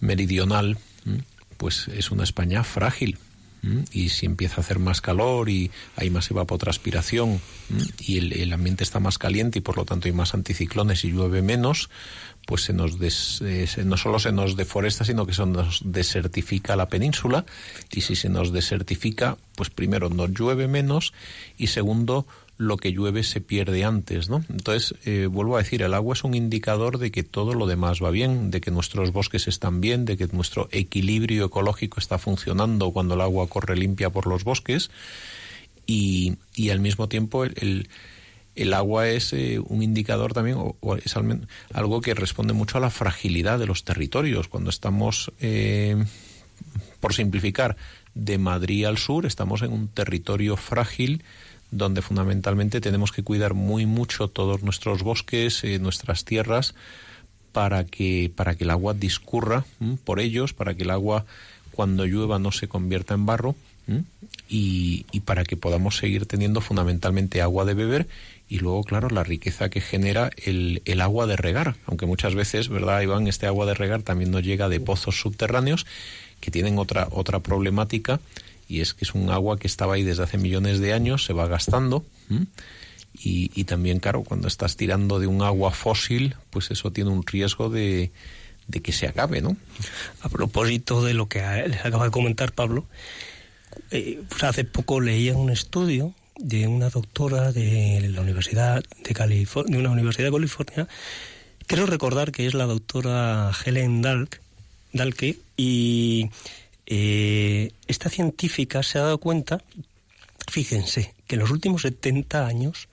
meridional, 0.00 0.78
¿m? 1.04 1.24
pues 1.58 1.88
es 1.88 2.10
una 2.10 2.24
España 2.24 2.64
frágil. 2.64 3.18
Y 3.92 4.08
si 4.08 4.24
empieza 4.26 4.56
a 4.56 4.60
hacer 4.60 4.78
más 4.78 5.00
calor 5.02 5.48
y 5.50 5.70
hay 5.96 6.08
más 6.08 6.30
evapotranspiración 6.30 7.40
y 7.98 8.16
el, 8.18 8.32
el 8.32 8.52
ambiente 8.52 8.84
está 8.84 9.00
más 9.00 9.18
caliente 9.18 9.58
y 9.58 9.62
por 9.62 9.76
lo 9.76 9.84
tanto 9.84 10.08
hay 10.08 10.12
más 10.12 10.32
anticiclones 10.34 11.04
y 11.04 11.10
llueve 11.12 11.42
menos, 11.42 11.90
pues 12.46 12.62
se 12.62 12.72
nos 12.72 12.98
des- 12.98 13.42
eh, 13.42 13.66
se- 13.66 13.84
no 13.84 13.96
solo 13.98 14.18
se 14.18 14.32
nos 14.32 14.56
deforesta, 14.56 15.04
sino 15.04 15.26
que 15.26 15.34
se 15.34 15.44
nos 15.44 15.82
desertifica 15.84 16.74
la 16.74 16.88
península. 16.88 17.44
Y 17.92 18.00
si 18.00 18.16
se 18.16 18.28
nos 18.30 18.50
desertifica, 18.52 19.36
pues 19.56 19.68
primero 19.68 20.08
nos 20.08 20.30
llueve 20.30 20.66
menos 20.66 21.12
y 21.58 21.66
segundo, 21.66 22.26
lo 22.60 22.76
que 22.76 22.92
llueve 22.92 23.22
se 23.22 23.40
pierde 23.40 23.84
antes, 23.84 24.28
¿no? 24.28 24.44
Entonces, 24.50 24.94
eh, 25.06 25.28
vuelvo 25.32 25.56
a 25.56 25.62
decir, 25.62 25.80
el 25.80 25.94
agua 25.94 26.12
es 26.12 26.24
un 26.24 26.34
indicador 26.34 26.98
de 26.98 27.10
que 27.10 27.22
todo 27.22 27.54
lo 27.54 27.66
demás 27.66 28.02
va 28.04 28.10
bien, 28.10 28.50
de 28.50 28.60
que 28.60 28.70
nuestros 28.70 29.12
bosques 29.12 29.48
están 29.48 29.80
bien, 29.80 30.04
de 30.04 30.18
que 30.18 30.26
nuestro 30.26 30.68
equilibrio 30.70 31.46
ecológico 31.46 31.98
está 31.98 32.18
funcionando 32.18 32.90
cuando 32.90 33.14
el 33.14 33.22
agua 33.22 33.48
corre 33.48 33.76
limpia 33.78 34.10
por 34.10 34.26
los 34.26 34.44
bosques 34.44 34.90
y, 35.86 36.34
y 36.54 36.68
al 36.68 36.80
mismo 36.80 37.08
tiempo 37.08 37.46
el, 37.46 37.88
el- 38.56 38.74
agua 38.74 39.08
es 39.08 39.32
eh, 39.32 39.58
un 39.58 39.82
indicador 39.82 40.34
también, 40.34 40.58
o, 40.58 40.96
es 41.02 41.16
al 41.16 41.48
algo 41.72 42.02
que 42.02 42.12
responde 42.12 42.52
mucho 42.52 42.76
a 42.76 42.82
la 42.82 42.90
fragilidad 42.90 43.58
de 43.58 43.66
los 43.66 43.84
territorios. 43.84 44.48
Cuando 44.48 44.68
estamos, 44.68 45.32
eh, 45.40 45.96
por 47.00 47.14
simplificar, 47.14 47.78
de 48.14 48.36
Madrid 48.36 48.84
al 48.84 48.98
sur, 48.98 49.24
estamos 49.24 49.62
en 49.62 49.72
un 49.72 49.88
territorio 49.88 50.58
frágil 50.58 51.22
donde 51.70 52.02
fundamentalmente 52.02 52.80
tenemos 52.80 53.12
que 53.12 53.22
cuidar 53.22 53.54
muy 53.54 53.86
mucho 53.86 54.28
todos 54.28 54.62
nuestros 54.62 55.02
bosques, 55.02 55.64
eh, 55.64 55.78
nuestras 55.78 56.24
tierras, 56.24 56.74
para 57.52 57.84
que, 57.84 58.30
para 58.34 58.54
que 58.54 58.64
el 58.64 58.70
agua 58.70 58.94
discurra 58.94 59.64
por 60.04 60.20
ellos, 60.20 60.54
para 60.54 60.74
que 60.74 60.84
el 60.84 60.90
agua 60.90 61.26
cuando 61.72 62.06
llueva 62.06 62.38
no 62.38 62.52
se 62.52 62.68
convierta 62.68 63.14
en 63.14 63.26
barro 63.26 63.56
y, 64.48 65.04
y 65.10 65.20
para 65.20 65.44
que 65.44 65.56
podamos 65.56 65.96
seguir 65.96 66.26
teniendo 66.26 66.60
fundamentalmente 66.60 67.42
agua 67.42 67.64
de 67.64 67.74
beber 67.74 68.06
y 68.48 68.58
luego, 68.58 68.82
claro, 68.84 69.08
la 69.10 69.24
riqueza 69.24 69.68
que 69.68 69.80
genera 69.80 70.30
el, 70.44 70.82
el 70.84 71.00
agua 71.00 71.26
de 71.26 71.36
regar, 71.36 71.76
aunque 71.86 72.06
muchas 72.06 72.34
veces, 72.34 72.68
¿verdad, 72.68 73.00
Iván? 73.00 73.28
Este 73.28 73.46
agua 73.46 73.64
de 73.66 73.74
regar 73.74 74.02
también 74.02 74.32
nos 74.32 74.42
llega 74.42 74.68
de 74.68 74.80
pozos 74.80 75.20
subterráneos 75.20 75.86
que 76.40 76.50
tienen 76.50 76.78
otra, 76.78 77.08
otra 77.10 77.38
problemática 77.38 78.20
y 78.70 78.80
es 78.80 78.94
que 78.94 79.04
es 79.04 79.14
un 79.14 79.30
agua 79.30 79.58
que 79.58 79.66
estaba 79.66 79.94
ahí 79.94 80.04
desde 80.04 80.22
hace 80.22 80.38
millones 80.38 80.78
de 80.78 80.92
años, 80.92 81.24
se 81.24 81.32
va 81.32 81.48
gastando 81.48 82.04
y, 83.12 83.50
y 83.54 83.64
también, 83.64 83.98
claro, 83.98 84.22
cuando 84.22 84.46
estás 84.46 84.76
tirando 84.76 85.18
de 85.18 85.26
un 85.26 85.42
agua 85.42 85.72
fósil, 85.72 86.36
pues 86.50 86.70
eso 86.70 86.92
tiene 86.92 87.10
un 87.10 87.26
riesgo 87.26 87.68
de, 87.68 88.12
de 88.68 88.80
que 88.80 88.92
se 88.92 89.08
acabe, 89.08 89.42
¿no? 89.42 89.56
A 90.22 90.28
propósito 90.28 91.02
de 91.04 91.14
lo 91.14 91.28
que 91.28 91.40
les 91.66 91.84
acaba 91.84 92.04
de 92.04 92.10
comentar 92.12 92.52
Pablo, 92.52 92.86
eh, 93.90 94.22
pues 94.28 94.44
hace 94.44 94.64
poco 94.64 95.00
leía 95.00 95.34
un 95.34 95.50
estudio 95.50 96.14
de 96.36 96.68
una 96.68 96.88
doctora 96.88 97.50
de 97.50 98.08
la 98.08 98.20
Universidad 98.20 98.84
de 99.02 99.14
California, 99.14 99.76
de 99.76 99.80
una 99.80 99.90
universidad 99.90 100.28
de 100.28 100.32
California. 100.32 100.88
Creo 101.66 101.86
recordar 101.86 102.30
que 102.30 102.46
es 102.46 102.54
la 102.54 102.66
doctora 102.66 103.50
Helen 103.64 104.00
Dalk, 104.00 104.40
Dalke, 104.92 105.38
y 105.56 106.30
eh, 106.92 107.70
esta 107.86 108.10
científica 108.10 108.82
se 108.82 108.98
ha 108.98 109.02
dado 109.02 109.18
cuenta, 109.18 109.62
fíjense, 110.50 111.14
que 111.28 111.36
en 111.36 111.40
los 111.40 111.52
últimos 111.52 111.82
70 111.82 112.44
años 112.44 112.88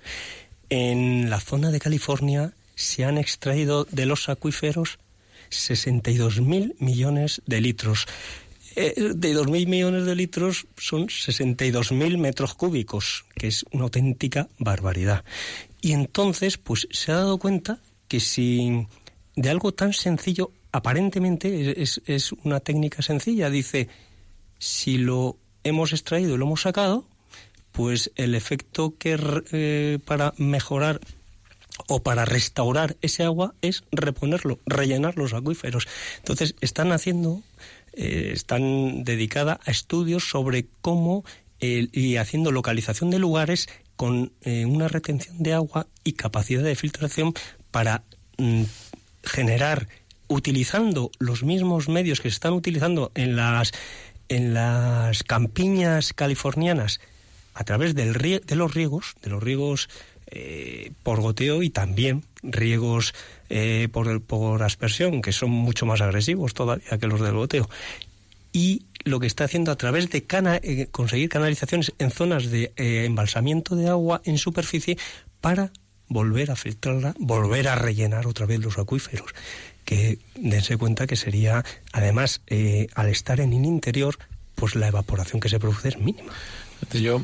en 0.70 1.32
la 1.32 1.40
zona 1.40 1.72
de 1.72 1.80
California 1.80 2.54
se 2.76 3.06
han 3.06 3.18
extraído 3.18 3.86
de 3.86 4.06
los 4.06 4.30
acuíferos 4.30 5.00
62.000 5.50 6.76
millones 6.78 7.42
de 7.48 7.60
litros. 7.60 8.06
Eh, 8.76 8.94
de 9.16 9.36
2.000 9.36 9.66
millones 9.66 10.06
de 10.06 10.14
litros 10.14 10.68
son 10.78 11.08
62.000 11.08 12.20
metros 12.20 12.54
cúbicos, 12.54 13.26
que 13.36 13.48
es 13.48 13.66
una 13.72 13.86
auténtica 13.86 14.48
barbaridad. 14.60 15.26
Y 15.82 15.94
entonces, 15.94 16.60
pues 16.60 16.88
se 16.92 17.12
ha 17.12 17.16
dado 17.16 17.40
cuenta 17.40 17.80
que 18.08 18.20
si 18.20 18.86
de 19.36 19.50
algo 19.50 19.74
tan 19.74 19.94
sencillo, 19.94 20.52
aparentemente 20.78 21.82
es, 21.82 22.02
es 22.06 22.32
una 22.44 22.60
técnica 22.60 23.02
sencilla, 23.02 23.50
dice, 23.50 23.90
si 24.60 24.98
lo 24.98 25.38
hemos 25.64 25.92
extraído 25.92 26.36
y 26.36 26.38
lo 26.38 26.46
hemos 26.46 26.62
sacado, 26.62 27.08
pues 27.72 28.12
el 28.16 28.36
efecto 28.36 28.96
que 28.98 29.20
eh, 29.52 30.00
para 30.06 30.34
mejorar 30.38 31.00
o 31.88 32.02
para 32.02 32.26
restaurar 32.26 32.98
ese 33.02 33.24
agua 33.24 33.54
es 33.62 33.84
reponerlo, 33.92 34.60
rellenar 34.66 35.18
los 35.18 35.34
acuíferos. 35.34 35.88
Entonces 36.18 36.56
están 36.62 36.92
haciendo, 36.92 37.42
eh, 37.94 38.32
están 38.34 39.04
dedicada 39.04 39.60
a 39.66 39.72
estudios 39.72 40.30
sobre 40.30 40.68
cómo 40.82 41.24
eh, 41.60 41.88
y 41.92 42.18
haciendo 42.18 42.52
localización 42.52 43.10
de 43.10 43.20
lugares 43.20 43.68
con 43.96 44.32
eh, 44.42 44.66
una 44.66 44.88
retención 44.88 45.42
de 45.42 45.54
agua 45.54 45.88
y 46.04 46.14
capacidad 46.14 46.64
de 46.64 46.76
filtración 46.76 47.34
para 47.72 48.04
mm, 48.38 48.64
generar 49.24 49.88
utilizando 50.28 51.12
los 51.20 51.44
mismos 51.44 51.90
medios 51.90 52.20
que 52.22 52.30
se 52.30 52.36
están 52.36 52.54
utilizando 52.54 53.12
en 53.16 53.36
las 53.36 53.72
en 54.30 54.54
las 54.54 55.24
campiñas 55.24 56.14
californianas 56.14 57.00
a 57.54 57.64
través 57.64 57.96
del 57.96 58.14
de 58.14 58.56
los 58.56 58.74
riegos, 58.74 59.16
de 59.22 59.30
los 59.30 59.42
riegos 59.42 59.90
eh, 60.30 60.92
por 61.04 61.22
goteo 61.22 61.64
y 61.64 61.70
también 61.70 62.24
riegos 62.44 63.14
eh, 63.50 63.88
por, 63.92 64.22
por 64.22 64.62
aspersión, 64.64 65.22
que 65.22 65.32
son 65.32 65.50
mucho 65.50 65.86
más 65.86 66.02
agresivos 66.02 66.54
todavía 66.54 66.98
que 67.00 67.08
los 67.08 67.22
del 67.22 67.36
goteo. 67.36 67.70
Y 68.52 68.84
lo 69.06 69.22
que 69.22 69.28
está 69.28 69.46
haciendo 69.46 69.72
a 69.72 69.78
través 69.78 70.10
de 70.10 70.24
cana- 70.24 70.60
eh, 70.62 70.88
conseguir 70.92 71.30
canalizaciones 71.30 71.94
en 71.98 72.12
zonas 72.12 72.52
de 72.52 72.74
eh, 72.76 73.06
embalsamiento 73.06 73.76
de 73.78 73.88
agua 73.88 74.22
en 74.26 74.38
superficie 74.38 74.98
para 75.40 75.72
volver 76.10 76.52
a 76.52 76.56
filtrarla, 76.58 77.16
volver 77.18 77.70
a 77.70 77.76
rellenar 77.76 78.28
otra 78.28 78.46
vez 78.46 78.60
los 78.60 78.78
acuíferos. 78.78 79.32
Que 79.88 80.20
dense 80.36 80.76
cuenta 80.76 81.08
que 81.08 81.16
sería, 81.16 81.64
además, 81.94 82.42
eh, 82.48 82.88
al 82.94 83.08
estar 83.08 83.40
en 83.40 83.54
el 83.54 83.64
interior, 83.64 84.18
pues 84.56 84.76
la 84.76 84.90
evaporación 84.90 85.40
que 85.40 85.48
se 85.48 85.60
produce 85.60 85.88
es 85.88 85.98
mínima. 85.98 86.34
Yo 86.92 87.24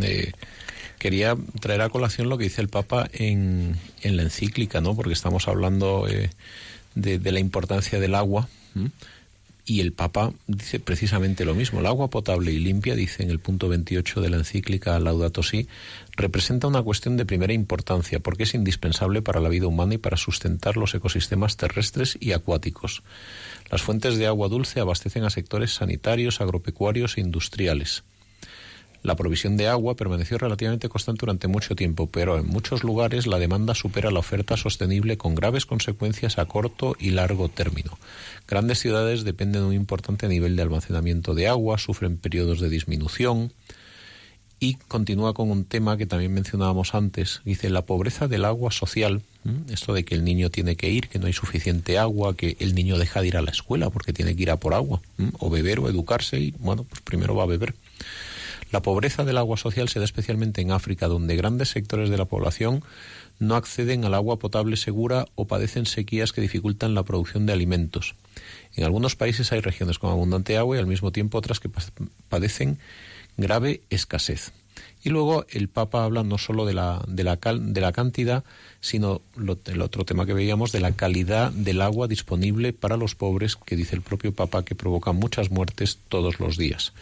eh, 0.00 0.32
quería 0.98 1.36
traer 1.60 1.82
a 1.82 1.90
colación 1.90 2.30
lo 2.30 2.38
que 2.38 2.44
dice 2.44 2.62
el 2.62 2.70
Papa 2.70 3.10
en, 3.12 3.76
en 4.00 4.16
la 4.16 4.22
encíclica, 4.22 4.80
¿no? 4.80 4.96
Porque 4.96 5.12
estamos 5.12 5.48
hablando 5.48 6.08
eh, 6.08 6.30
de, 6.94 7.18
de 7.18 7.30
la 7.30 7.40
importancia 7.40 8.00
del 8.00 8.14
agua. 8.14 8.48
Y 9.68 9.80
el 9.82 9.92
Papa 9.92 10.32
dice 10.46 10.80
precisamente 10.80 11.44
lo 11.44 11.54
mismo. 11.54 11.80
El 11.80 11.86
agua 11.86 12.08
potable 12.08 12.52
y 12.52 12.58
limpia, 12.58 12.94
dice 12.94 13.22
en 13.22 13.28
el 13.28 13.38
punto 13.38 13.68
28 13.68 14.22
de 14.22 14.30
la 14.30 14.38
encíclica 14.38 14.98
Laudato 14.98 15.42
Si, 15.42 15.68
representa 16.16 16.66
una 16.66 16.80
cuestión 16.80 17.18
de 17.18 17.26
primera 17.26 17.52
importancia 17.52 18.18
porque 18.18 18.44
es 18.44 18.54
indispensable 18.54 19.20
para 19.20 19.40
la 19.40 19.50
vida 19.50 19.66
humana 19.66 19.92
y 19.92 19.98
para 19.98 20.16
sustentar 20.16 20.78
los 20.78 20.94
ecosistemas 20.94 21.58
terrestres 21.58 22.16
y 22.18 22.32
acuáticos. 22.32 23.02
Las 23.70 23.82
fuentes 23.82 24.16
de 24.16 24.26
agua 24.26 24.48
dulce 24.48 24.80
abastecen 24.80 25.24
a 25.24 25.30
sectores 25.30 25.74
sanitarios, 25.74 26.40
agropecuarios 26.40 27.18
e 27.18 27.20
industriales. 27.20 28.04
La 29.02 29.14
provisión 29.14 29.56
de 29.56 29.68
agua 29.68 29.94
permaneció 29.94 30.38
relativamente 30.38 30.88
constante 30.88 31.20
durante 31.20 31.48
mucho 31.48 31.76
tiempo, 31.76 32.08
pero 32.08 32.38
en 32.38 32.46
muchos 32.46 32.82
lugares 32.82 33.26
la 33.26 33.38
demanda 33.38 33.74
supera 33.74 34.10
la 34.10 34.18
oferta 34.18 34.56
sostenible 34.56 35.16
con 35.16 35.34
graves 35.34 35.66
consecuencias 35.66 36.38
a 36.38 36.46
corto 36.46 36.96
y 36.98 37.10
largo 37.10 37.48
término. 37.48 37.98
Grandes 38.48 38.80
ciudades 38.80 39.24
dependen 39.24 39.62
de 39.62 39.68
un 39.68 39.74
importante 39.74 40.28
nivel 40.28 40.56
de 40.56 40.62
almacenamiento 40.62 41.34
de 41.34 41.48
agua, 41.48 41.78
sufren 41.78 42.16
periodos 42.16 42.60
de 42.60 42.68
disminución 42.68 43.52
y 44.60 44.74
continúa 44.88 45.34
con 45.34 45.50
un 45.50 45.64
tema 45.64 45.96
que 45.96 46.06
también 46.06 46.34
mencionábamos 46.34 46.94
antes. 46.94 47.40
Dice 47.44 47.70
la 47.70 47.82
pobreza 47.82 48.26
del 48.26 48.44
agua 48.44 48.72
social, 48.72 49.22
esto 49.70 49.94
de 49.94 50.04
que 50.04 50.14
el 50.14 50.24
niño 50.24 50.50
tiene 50.50 50.76
que 50.76 50.90
ir, 50.90 51.08
que 51.08 51.18
no 51.18 51.26
hay 51.26 51.32
suficiente 51.32 51.98
agua, 51.98 52.36
que 52.36 52.56
el 52.58 52.74
niño 52.74 52.98
deja 52.98 53.20
de 53.20 53.28
ir 53.28 53.36
a 53.36 53.42
la 53.42 53.50
escuela 53.50 53.90
porque 53.90 54.12
tiene 54.12 54.34
que 54.34 54.42
ir 54.42 54.50
a 54.50 54.56
por 54.56 54.74
agua, 54.74 55.00
o 55.38 55.48
beber 55.48 55.78
o 55.78 55.88
educarse 55.88 56.40
y 56.40 56.54
bueno, 56.58 56.84
pues 56.84 57.00
primero 57.02 57.36
va 57.36 57.44
a 57.44 57.46
beber. 57.46 57.74
La 58.70 58.82
pobreza 58.82 59.24
del 59.24 59.38
agua 59.38 59.56
social 59.56 59.88
se 59.88 59.98
da 59.98 60.04
especialmente 60.04 60.60
en 60.60 60.72
África, 60.72 61.08
donde 61.08 61.36
grandes 61.36 61.70
sectores 61.70 62.10
de 62.10 62.18
la 62.18 62.26
población 62.26 62.82
no 63.38 63.54
acceden 63.54 64.04
al 64.04 64.14
agua 64.14 64.38
potable 64.38 64.76
segura 64.76 65.26
o 65.36 65.46
padecen 65.46 65.86
sequías 65.86 66.32
que 66.32 66.40
dificultan 66.40 66.94
la 66.94 67.02
producción 67.02 67.46
de 67.46 67.52
alimentos. 67.52 68.14
En 68.74 68.84
algunos 68.84 69.16
países 69.16 69.52
hay 69.52 69.60
regiones 69.60 69.98
con 69.98 70.10
abundante 70.10 70.58
agua 70.58 70.76
y 70.76 70.80
al 70.80 70.86
mismo 70.86 71.12
tiempo 71.12 71.38
otras 71.38 71.60
que 71.60 71.68
pa- 71.68 71.82
padecen 72.28 72.78
grave 73.36 73.80
escasez. 73.90 74.52
Y 75.02 75.10
luego 75.10 75.46
el 75.50 75.68
Papa 75.68 76.04
habla 76.04 76.22
no 76.24 76.38
solo 76.38 76.66
de 76.66 76.74
la, 76.74 77.02
de 77.06 77.24
la, 77.24 77.92
cantidad, 77.92 78.44
sino 78.80 79.22
el 79.66 79.80
otro 79.82 80.04
tema 80.04 80.26
que 80.26 80.34
veíamos 80.34 80.72
de 80.72 80.80
la 80.80 80.92
calidad 80.92 81.52
del 81.52 81.80
agua 81.82 82.08
disponible 82.08 82.72
para 82.72 82.96
los 82.96 83.14
pobres, 83.14 83.56
que 83.56 83.76
dice 83.76 83.96
el 83.96 84.02
propio 84.02 84.32
Papa 84.34 84.64
que 84.64 84.74
provoca 84.74 85.12
muchas 85.12 85.50
muertes 85.50 85.98
todos 86.08 86.40
los 86.40 86.56
días. 86.56 86.92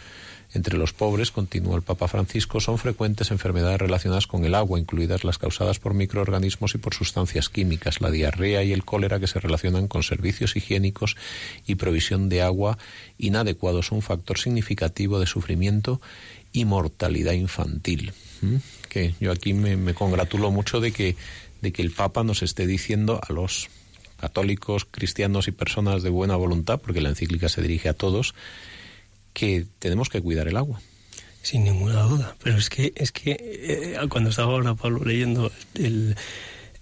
Entre 0.53 0.77
los 0.77 0.93
pobres, 0.93 1.31
continúa 1.31 1.75
el 1.75 1.81
Papa 1.81 2.07
Francisco, 2.07 2.61
son 2.61 2.77
frecuentes 2.77 3.31
enfermedades 3.31 3.79
relacionadas 3.79 4.27
con 4.27 4.45
el 4.45 4.55
agua, 4.55 4.79
incluidas 4.79 5.25
las 5.25 5.37
causadas 5.37 5.79
por 5.79 5.93
microorganismos 5.93 6.73
y 6.73 6.77
por 6.77 6.93
sustancias 6.93 7.49
químicas, 7.49 7.99
la 7.99 8.11
diarrea 8.11 8.63
y 8.63 8.71
el 8.71 8.85
cólera 8.85 9.19
que 9.19 9.27
se 9.27 9.41
relacionan 9.41 9.89
con 9.89 10.03
servicios 10.03 10.55
higiénicos 10.55 11.17
y 11.65 11.75
provisión 11.75 12.29
de 12.29 12.41
agua 12.43 12.77
inadecuados, 13.17 13.91
un 13.91 14.01
factor 14.01 14.39
significativo 14.39 15.19
de 15.19 15.25
sufrimiento 15.25 15.99
y 16.53 16.63
mortalidad 16.63 17.33
infantil. 17.33 18.13
Que 18.87 19.15
yo 19.19 19.33
aquí 19.33 19.53
me, 19.53 19.93
congratulo 19.93 20.49
mucho 20.49 20.79
de 20.79 20.93
que, 20.93 21.17
de 21.61 21.73
que 21.73 21.81
el 21.81 21.91
Papa 21.91 22.23
nos 22.23 22.41
esté 22.41 22.65
diciendo 22.65 23.19
a 23.27 23.33
los 23.33 23.69
católicos, 24.17 24.87
cristianos 24.89 25.47
y 25.47 25.51
personas 25.51 26.03
de 26.03 26.09
buena 26.09 26.37
voluntad, 26.37 26.79
porque 26.79 27.01
la 27.01 27.09
encíclica 27.09 27.49
se 27.49 27.61
dirige 27.61 27.89
a 27.89 27.93
todos, 27.93 28.33
que 29.37 29.67
tenemos 29.77 30.09
que 30.09 30.19
cuidar 30.19 30.47
el 30.47 30.57
agua. 30.57 30.81
Sin 31.43 31.63
ninguna 31.63 32.01
duda, 32.01 32.35
pero 32.43 32.57
es 32.57 32.71
que 32.71 32.91
es 32.95 33.11
que 33.11 33.37
eh, 33.39 33.99
cuando 34.09 34.31
estaba 34.31 34.51
ahora 34.51 34.73
Pablo 34.73 35.05
leyendo 35.05 35.51
el, 35.75 36.15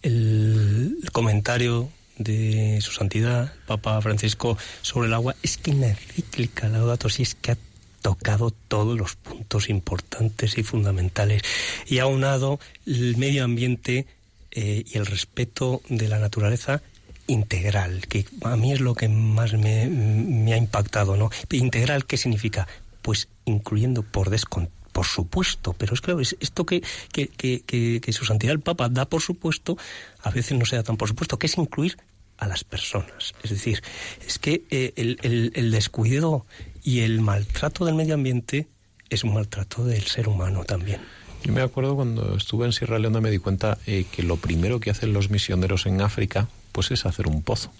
el 0.01 1.09
comentario 1.11 1.89
de 2.17 2.79
su 2.79 2.93
santidad, 2.93 3.53
Papa 3.67 4.01
Francisco, 4.01 4.57
sobre 4.81 5.09
el 5.09 5.13
agua, 5.13 5.35
es 5.43 5.57
que 5.57 5.71
en 5.71 5.81
la 5.81 5.89
encíclica 5.89 6.69
Laudato 6.69 7.09
es 7.09 7.35
que 7.35 7.51
ha 7.51 7.57
tocado 8.01 8.51
todos 8.69 8.97
los 8.97 9.17
puntos 9.17 9.69
importantes 9.69 10.57
y 10.57 10.63
fundamentales 10.63 11.41
y 11.87 11.99
ha 11.99 12.03
aunado 12.03 12.61
el 12.85 13.17
medio 13.17 13.43
ambiente 13.43 14.07
eh, 14.51 14.85
y 14.87 14.97
el 14.97 15.05
respeto 15.05 15.81
de 15.89 16.07
la 16.07 16.19
naturaleza 16.19 16.81
integral, 17.27 18.07
que 18.07 18.25
a 18.43 18.55
mí 18.55 18.71
es 18.71 18.81
lo 18.81 18.95
que 18.95 19.09
más 19.09 19.53
me, 19.53 20.53
ha 20.53 20.57
impactado, 20.57 21.17
¿no? 21.17 21.29
Integral, 21.51 22.05
¿qué 22.05 22.17
significa? 22.17 22.67
Pues 23.01 23.27
incluyendo 23.45 24.03
por 24.03 24.29
descontado 24.29 24.75
por 24.91 25.05
supuesto, 25.05 25.73
pero 25.73 25.93
es 25.93 25.99
claro, 25.99 26.21
es 26.21 26.37
esto 26.39 26.65
que, 26.65 26.81
que, 27.11 27.27
que, 27.27 27.99
que, 27.99 28.13
su 28.13 28.23
santidad 28.23 28.53
el 28.53 28.61
Papa 28.61 28.87
da 28.87 29.09
por 29.09 29.21
supuesto, 29.21 29.77
a 30.21 30.31
veces 30.31 30.57
no 30.57 30.63
se 30.63 30.77
da 30.77 30.83
tan 30.83 30.95
por 30.95 31.09
supuesto, 31.09 31.37
que 31.37 31.47
es 31.47 31.57
incluir 31.57 31.97
a 32.37 32.47
las 32.47 32.63
personas. 32.63 33.33
Es 33.43 33.49
decir, 33.49 33.83
es 34.25 34.39
que 34.39 34.63
eh, 34.69 34.93
el, 34.95 35.17
el, 35.21 35.51
el, 35.53 35.71
descuido 35.71 36.45
y 36.81 37.01
el 37.01 37.19
maltrato 37.19 37.83
del 37.83 37.95
medio 37.95 38.13
ambiente 38.13 38.69
es 39.09 39.25
un 39.25 39.33
maltrato 39.33 39.83
del 39.83 40.03
ser 40.03 40.29
humano 40.29 40.63
también. 40.63 41.01
Yo 41.43 41.51
me 41.51 41.61
acuerdo 41.61 41.95
cuando 41.95 42.37
estuve 42.37 42.65
en 42.65 42.71
Sierra 42.71 42.97
Leona 42.97 43.19
me 43.19 43.31
di 43.31 43.37
cuenta 43.37 43.77
eh, 43.85 44.05
que 44.09 44.23
lo 44.23 44.37
primero 44.37 44.79
que 44.79 44.91
hacen 44.91 45.11
los 45.11 45.29
misioneros 45.29 45.85
en 45.87 45.99
África 45.99 46.47
pues 46.75 46.91
es 46.91 47.05
hacer 47.05 47.27
un 47.27 47.41
pozo. 47.41 47.71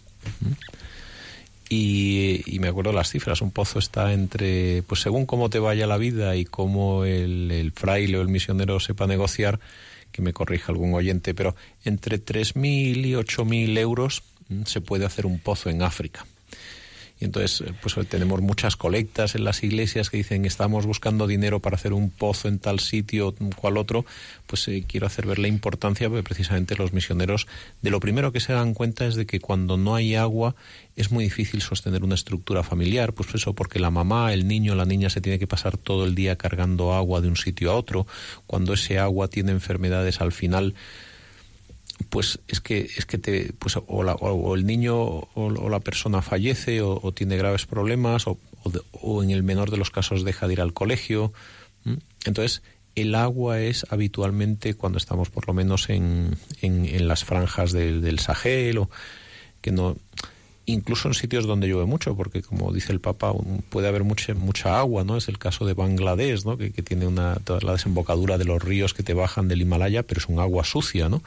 Y, 1.67 2.58
me 2.62 2.69
acuerdo 2.69 2.93
las 2.93 3.10
cifras, 3.10 3.41
un 3.41 3.51
pozo 3.51 3.77
está 3.77 4.13
entre, 4.13 4.84
pues 4.84 5.01
según 5.01 5.25
cómo 5.25 5.49
te 5.49 5.60
vaya 5.60 5.86
la 5.86 5.97
vida 5.97 6.38
y 6.38 6.45
cómo 6.45 7.03
el, 7.03 7.73
fraile 7.75 8.17
o 8.17 8.21
el 8.21 8.29
misionero 8.29 8.79
sepa 8.79 9.05
negociar, 9.05 9.60
que 10.13 10.21
me 10.21 10.31
corrija 10.31 10.71
algún 10.71 10.93
oyente, 10.93 11.34
pero 11.34 11.58
entre 11.84 12.23
3.000 12.23 13.05
y 13.05 13.12
8.000 13.12 13.77
euros 13.79 14.23
se 14.63 14.79
puede 14.79 15.05
hacer 15.05 15.25
un 15.25 15.39
pozo 15.39 15.69
en 15.69 15.81
África. 15.81 16.25
Y 17.19 17.25
entonces, 17.25 17.62
eh, 17.62 17.73
pues 17.82 17.95
tenemos 18.10 18.41
muchas 18.41 18.75
colectas 18.75 19.36
en 19.36 19.45
las 19.45 19.63
iglesias 19.63 20.10
que 20.10 20.17
dicen 20.17 20.45
estamos 20.45 20.86
buscando 20.86 21.28
dinero 21.28 21.62
para 21.62 21.75
hacer 21.75 21.93
un 21.93 22.10
pozo 22.10 22.47
en 22.47 22.60
tal 22.60 22.80
sitio, 22.80 23.34
cual 23.56 23.78
otro. 23.78 24.06
Pues 24.47 24.67
eh, 24.67 24.84
quiero 24.88 25.08
hacer 25.08 25.25
ver 25.25 25.39
la 25.39 25.47
importancia, 25.47 26.10
porque 26.10 26.23
precisamente 26.23 26.75
los 26.75 26.91
misioneros, 26.91 27.47
de 27.82 27.89
lo 27.89 27.99
primero 27.99 28.32
que 28.32 28.39
se 28.41 28.54
dan 28.54 28.73
cuenta 28.73 29.06
es 29.06 29.15
de 29.15 29.25
que 29.25 29.39
cuando 29.39 29.78
no 29.78 29.95
hay 29.95 30.15
agua 30.15 30.56
es 30.95 31.12
muy 31.12 31.25
difícil 31.25 31.62
sostener 31.62 32.04
una 32.04 32.15
estructura 32.15 32.63
familiar, 32.63 33.13
pues 33.13 33.34
eso 33.34 33.54
porque 33.54 33.80
la 33.80 33.91
mamá, 33.91 34.34
el 34.34 34.47
niño, 34.47 34.75
la 34.75 34.86
niña 34.86 35.10
se 35.10 35.21
tiene 35.21 35.39
que 35.39 35.47
pasar 35.47 35.78
todo 35.78 36.06
el 36.06 36.15
día 36.15 36.38
cargando 36.38 36.93
agua 36.93 37.21
de 37.21 37.28
un 37.28 37.38
sitio 37.38 37.71
a 37.71 37.75
otro. 37.75 38.08
Cuando 38.45 38.73
ese 38.73 38.99
agua 38.99 39.28
tiene 39.30 39.51
enfermedades 39.51 40.21
al 40.21 40.32
final, 40.32 40.73
pues 42.10 42.39
es 42.47 42.62
que 42.62 42.89
es 42.97 43.05
que 43.05 43.17
te 43.17 43.53
pues 43.58 43.77
o, 43.77 44.55
el 44.55 44.65
niño 44.65 44.97
o, 44.97 45.69
la 45.69 45.79
persona 45.79 46.21
fallece 46.21 46.81
o, 46.81 47.12
tiene 47.13 47.38
graves 47.38 47.65
problemas 47.65 48.25
o, 48.27 48.38
en 49.23 49.29
el 49.29 49.43
menor 49.43 49.71
de 49.71 49.77
los 49.77 49.91
casos 49.91 50.23
deja 50.23 50.47
de 50.47 50.53
ir 50.53 50.62
al 50.62 50.73
colegio 50.73 51.31
entonces 52.25 52.63
el 52.95 53.15
agua 53.15 53.60
es 53.60 53.86
habitualmente 53.89 54.73
cuando 54.73 54.97
estamos 54.97 55.29
por 55.29 55.47
lo 55.47 55.53
menos 55.53 55.89
en, 55.89 56.38
en, 56.62 57.08
las 57.08 57.23
franjas 57.23 57.71
del, 57.71 58.01
del 58.01 58.19
Sahel 58.19 58.77
o 58.79 58.89
que 59.62 59.71
no 59.71 59.97
incluso 60.65 61.08
en 61.08 61.13
sitios 61.13 61.45
donde 61.45 61.67
llueve 61.67 61.86
mucho, 61.86 62.15
porque 62.15 62.41
como 62.41 62.71
dice 62.71 62.91
el 62.91 62.99
Papa, 62.99 63.34
puede 63.69 63.88
haber 63.88 64.03
mucha, 64.03 64.34
mucha 64.34 64.79
agua, 64.79 65.03
¿no? 65.03 65.15
Es 65.15 65.27
el 65.27 65.38
caso 65.38 65.65
de 65.65 65.75
Bangladesh, 65.75 66.43
¿no? 66.43 66.58
Que, 66.58 66.71
que, 66.71 66.81
tiene 66.81 67.05
una, 67.05 67.36
toda 67.36 67.60
la 67.62 67.73
desembocadura 67.73 68.39
de 68.39 68.45
los 68.45 68.63
ríos 68.63 68.95
que 68.95 69.03
te 69.03 69.13
bajan 69.13 69.47
del 69.47 69.62
Himalaya, 69.62 70.01
pero 70.01 70.19
es 70.19 70.27
un 70.27 70.39
agua 70.39 70.63
sucia, 70.63 71.08
¿no? 71.08 71.21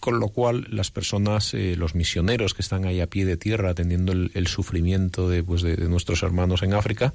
Con 0.00 0.18
lo 0.18 0.28
cual 0.28 0.66
las 0.70 0.90
personas, 0.90 1.52
eh, 1.52 1.76
los 1.76 1.94
misioneros 1.94 2.54
que 2.54 2.62
están 2.62 2.86
ahí 2.86 3.00
a 3.00 3.06
pie 3.06 3.26
de 3.26 3.36
tierra 3.36 3.70
atendiendo 3.70 4.12
el, 4.12 4.46
sufrimiento 4.46 5.28
de, 5.28 5.44
pues 5.44 5.60
de, 5.60 5.76
nuestros 5.88 6.22
hermanos 6.22 6.62
en 6.62 6.72
África, 6.72 7.12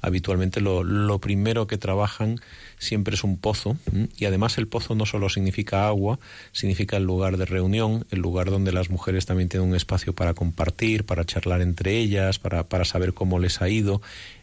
habitualmente 0.00 0.60
lo, 0.60 1.18
primero 1.18 1.66
que 1.66 1.76
trabajan 1.76 2.40
siempre 2.78 3.14
es 3.14 3.24
un 3.24 3.36
pozo 3.36 3.76
y 4.16 4.24
además 4.24 4.58
el 4.58 4.68
pozo 4.68 4.94
no 4.94 5.06
solo 5.06 5.28
significa 5.28 5.86
agua, 5.86 6.18
significa 6.52 6.96
el 6.96 7.04
lugar 7.04 7.36
de 7.36 7.44
reunión, 7.44 8.06
el 8.10 8.20
lugar 8.20 8.50
donde 8.50 8.72
las 8.72 8.88
mujeres 8.88 9.26
también 9.26 9.50
tienen 9.50 9.68
un 9.68 9.76
espacio 9.76 10.14
para 10.14 10.32
compartir, 10.34 11.04
para 11.04 11.24
charlar 11.24 11.60
entre 11.60 11.98
ellas, 11.98 12.38
para, 12.38 12.64
para 12.64 12.86
saber 12.86 13.12
cómo 13.12 13.38
les 13.38 13.60
ha 13.60 13.68
ido. 13.68 14.00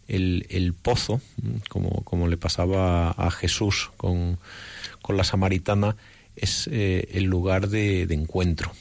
El, 0.07 0.45
el 0.49 0.73
pozo, 0.73 1.21
como, 1.69 2.03
como 2.03 2.27
le 2.27 2.35
pasaba 2.35 3.11
a 3.11 3.31
Jesús 3.31 3.91
con, 3.95 4.39
con 5.01 5.15
la 5.15 5.23
samaritana, 5.23 5.95
es 6.35 6.69
eh, 6.71 7.07
el 7.13 7.25
lugar 7.25 7.69
de, 7.69 8.03
encuentro 8.03 8.71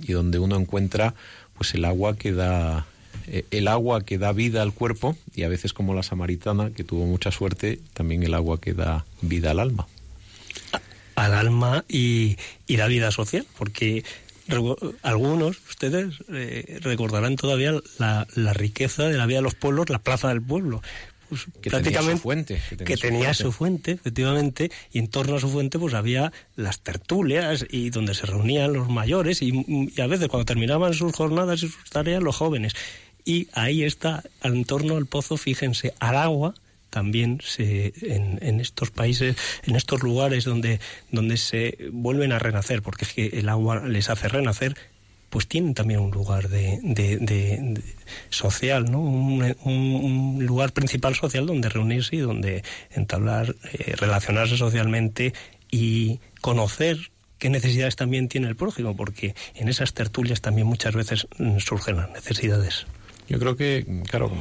y 0.00 0.12
donde 0.12 0.38
uno 0.38 0.56
encuentra 0.56 1.14
pues 1.54 1.74
el 1.74 1.84
agua 1.84 2.16
que 2.16 2.32
da 2.32 2.86
eh, 3.26 3.44
el 3.50 3.66
agua 3.66 4.04
que 4.04 4.16
da 4.16 4.32
vida 4.32 4.62
al 4.62 4.72
cuerpo 4.72 5.16
y 5.34 5.42
a 5.42 5.48
veces 5.48 5.72
como 5.72 5.92
la 5.92 6.04
samaritana 6.04 6.70
que 6.70 6.84
tuvo 6.84 7.04
mucha 7.04 7.32
suerte 7.32 7.80
también 7.92 8.22
el 8.22 8.34
agua 8.34 8.60
que 8.60 8.74
da 8.74 9.04
vida 9.22 9.50
al 9.50 9.58
alma 9.58 9.88
al 11.16 11.34
alma 11.34 11.84
y, 11.88 12.36
y 12.68 12.76
la 12.76 12.86
vida 12.86 13.10
social 13.10 13.44
porque 13.58 14.04
algunos 15.02 15.58
ustedes 15.68 16.14
eh, 16.32 16.78
recordarán 16.82 17.36
todavía 17.36 17.72
la, 17.98 18.26
la, 18.34 18.52
riqueza 18.52 19.04
de 19.04 19.16
la 19.16 19.26
vida 19.26 19.38
de 19.38 19.42
los 19.42 19.54
pueblos, 19.54 19.90
la 19.90 19.98
plaza 19.98 20.28
del 20.28 20.42
pueblo. 20.42 20.82
Pues, 21.28 21.46
que 21.60 21.70
prácticamente 21.70 22.14
tenía 22.14 22.16
su 22.16 22.22
fuente, 22.22 22.60
que 22.84 22.96
tenía, 22.96 23.34
su, 23.34 23.52
fuente. 23.52 23.92
efectivamente, 23.92 24.70
y 24.92 24.98
en 24.98 25.08
torno 25.08 25.36
a 25.36 25.40
su 25.40 25.48
fuente 25.48 25.78
pues 25.78 25.94
había 25.94 26.32
las 26.54 26.80
tertulias 26.80 27.66
y 27.68 27.90
donde 27.90 28.14
se 28.14 28.26
reunían 28.26 28.72
los 28.72 28.88
mayores 28.88 29.42
y, 29.42 29.92
a 30.00 30.06
veces 30.06 30.28
cuando 30.28 30.44
terminaban 30.44 30.94
sus 30.94 31.12
jornadas 31.12 31.62
y 31.62 31.68
sus 31.68 31.90
tareas 31.90 32.22
los 32.22 32.36
jóvenes. 32.36 32.74
Y 33.24 33.48
ahí 33.54 33.82
está, 33.82 34.22
en 34.42 34.64
torno 34.64 34.96
al 34.96 35.06
pozo, 35.06 35.36
fíjense, 35.36 35.94
al 35.98 36.16
agua, 36.16 36.54
también 36.90 37.40
se, 37.44 37.92
en, 38.02 38.38
en, 38.40 38.60
estos 38.60 38.90
países, 38.90 39.36
en 39.64 39.74
estos 39.74 40.02
lugares 40.02 40.44
donde, 40.44 40.78
donde 41.10 41.36
se 41.36 41.76
vuelven 41.90 42.30
a 42.30 42.38
renacer, 42.38 42.82
porque 42.82 43.04
es 43.04 43.12
que 43.12 43.26
el 43.38 43.48
agua 43.48 43.86
les 43.88 44.10
hace 44.10 44.28
renacer, 44.28 44.76
pues 45.36 45.48
tienen 45.48 45.74
también 45.74 46.00
un 46.00 46.12
lugar 46.12 46.48
de, 46.48 47.78
social, 48.30 48.90
¿no? 48.90 49.00
Un, 49.00 50.46
lugar 50.46 50.72
principal 50.72 51.14
social 51.14 51.44
donde 51.44 51.68
reunirse 51.68 52.16
y 52.16 52.20
donde 52.20 52.64
entablar, 52.90 53.54
eh, 53.74 53.96
relacionarse 53.96 54.56
socialmente 54.56 55.34
y 55.70 56.20
conocer 56.40 57.10
qué 57.36 57.50
necesidades 57.50 57.96
también 57.96 58.28
tiene 58.28 58.48
el 58.48 58.56
prójimo, 58.56 58.96
porque 58.96 59.34
en 59.54 59.68
esas 59.68 59.92
tertulias 59.92 60.40
también 60.40 60.66
muchas 60.68 60.94
veces 60.94 61.26
mm, 61.36 61.58
surgen 61.58 61.98
las 61.98 62.10
necesidades. 62.12 62.86
Yo 63.28 63.38
creo 63.38 63.58
que, 63.58 63.84
claro, 64.08 64.32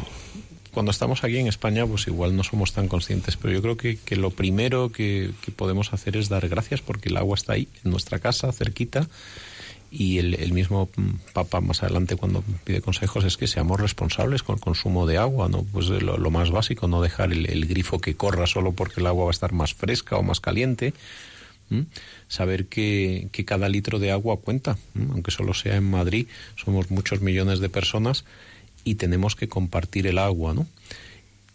cuando 0.72 0.92
estamos 0.92 1.26
aquí 1.26 1.40
en 1.40 1.48
España, 1.48 1.86
pues 1.86 2.08
igual 2.08 2.38
no 2.38 2.46
somos 2.46 2.72
tan 2.72 2.88
conscientes, 2.88 3.36
pero 3.36 3.54
yo 3.54 3.62
creo 3.62 3.76
que, 3.76 3.98
que 3.98 4.16
lo 4.16 4.30
primero 4.30 4.94
que, 4.94 5.32
que 5.42 5.52
podemos 5.52 5.92
hacer 5.92 6.16
es 6.16 6.30
dar 6.30 6.48
gracias 6.48 6.80
porque 6.80 7.10
el 7.10 7.18
agua 7.18 7.36
está 7.36 7.52
ahí, 7.52 7.68
en 7.84 7.92
nuestra 7.92 8.20
casa, 8.20 8.50
cerquita, 8.54 9.10
y 9.92 10.18
el, 10.18 10.52
mismo 10.52 10.90
Papa 11.34 11.62
más 11.62 11.84
adelante 11.84 12.16
cuando 12.16 12.44
pide 12.64 12.82
consejos 12.82 13.24
es 13.24 13.38
que 13.38 13.48
seamos 13.48 13.80
responsables 13.80 14.44
con 14.44 14.56
el 14.56 14.62
consumo 14.62 15.08
de 15.08 15.18
agua, 15.18 15.48
¿no? 15.48 15.64
Pues 15.64 15.90
lo, 15.90 16.32
más 16.32 16.52
básico, 16.52 16.88
no 16.88 17.02
dejar 17.02 17.32
el, 17.32 17.66
grifo 17.66 18.00
que 18.00 18.16
corra 18.16 18.48
solo 18.48 18.74
porque 18.74 19.00
el 19.00 19.08
agua 19.08 19.26
va 19.26 19.30
a 19.30 19.32
estar 19.32 19.54
más 19.54 19.74
fresca 19.74 20.18
o 20.18 20.24
más 20.24 20.40
caliente. 20.40 20.94
Saber 22.28 22.68
que, 22.68 23.30
que, 23.32 23.44
cada 23.44 23.70
litro 23.70 23.98
de 23.98 24.12
agua 24.12 24.38
cuenta, 24.38 24.78
aunque 25.12 25.32
solo 25.32 25.54
sea 25.54 25.76
en 25.76 25.90
Madrid, 25.90 26.28
somos 26.56 26.92
muchos 26.92 27.22
millones 27.22 27.60
de 27.60 27.70
personas 27.70 28.24
y 28.84 28.96
tenemos 28.96 29.36
que 29.36 29.48
compartir 29.48 30.06
el 30.08 30.20
agua, 30.20 30.54
¿no? 30.54 30.68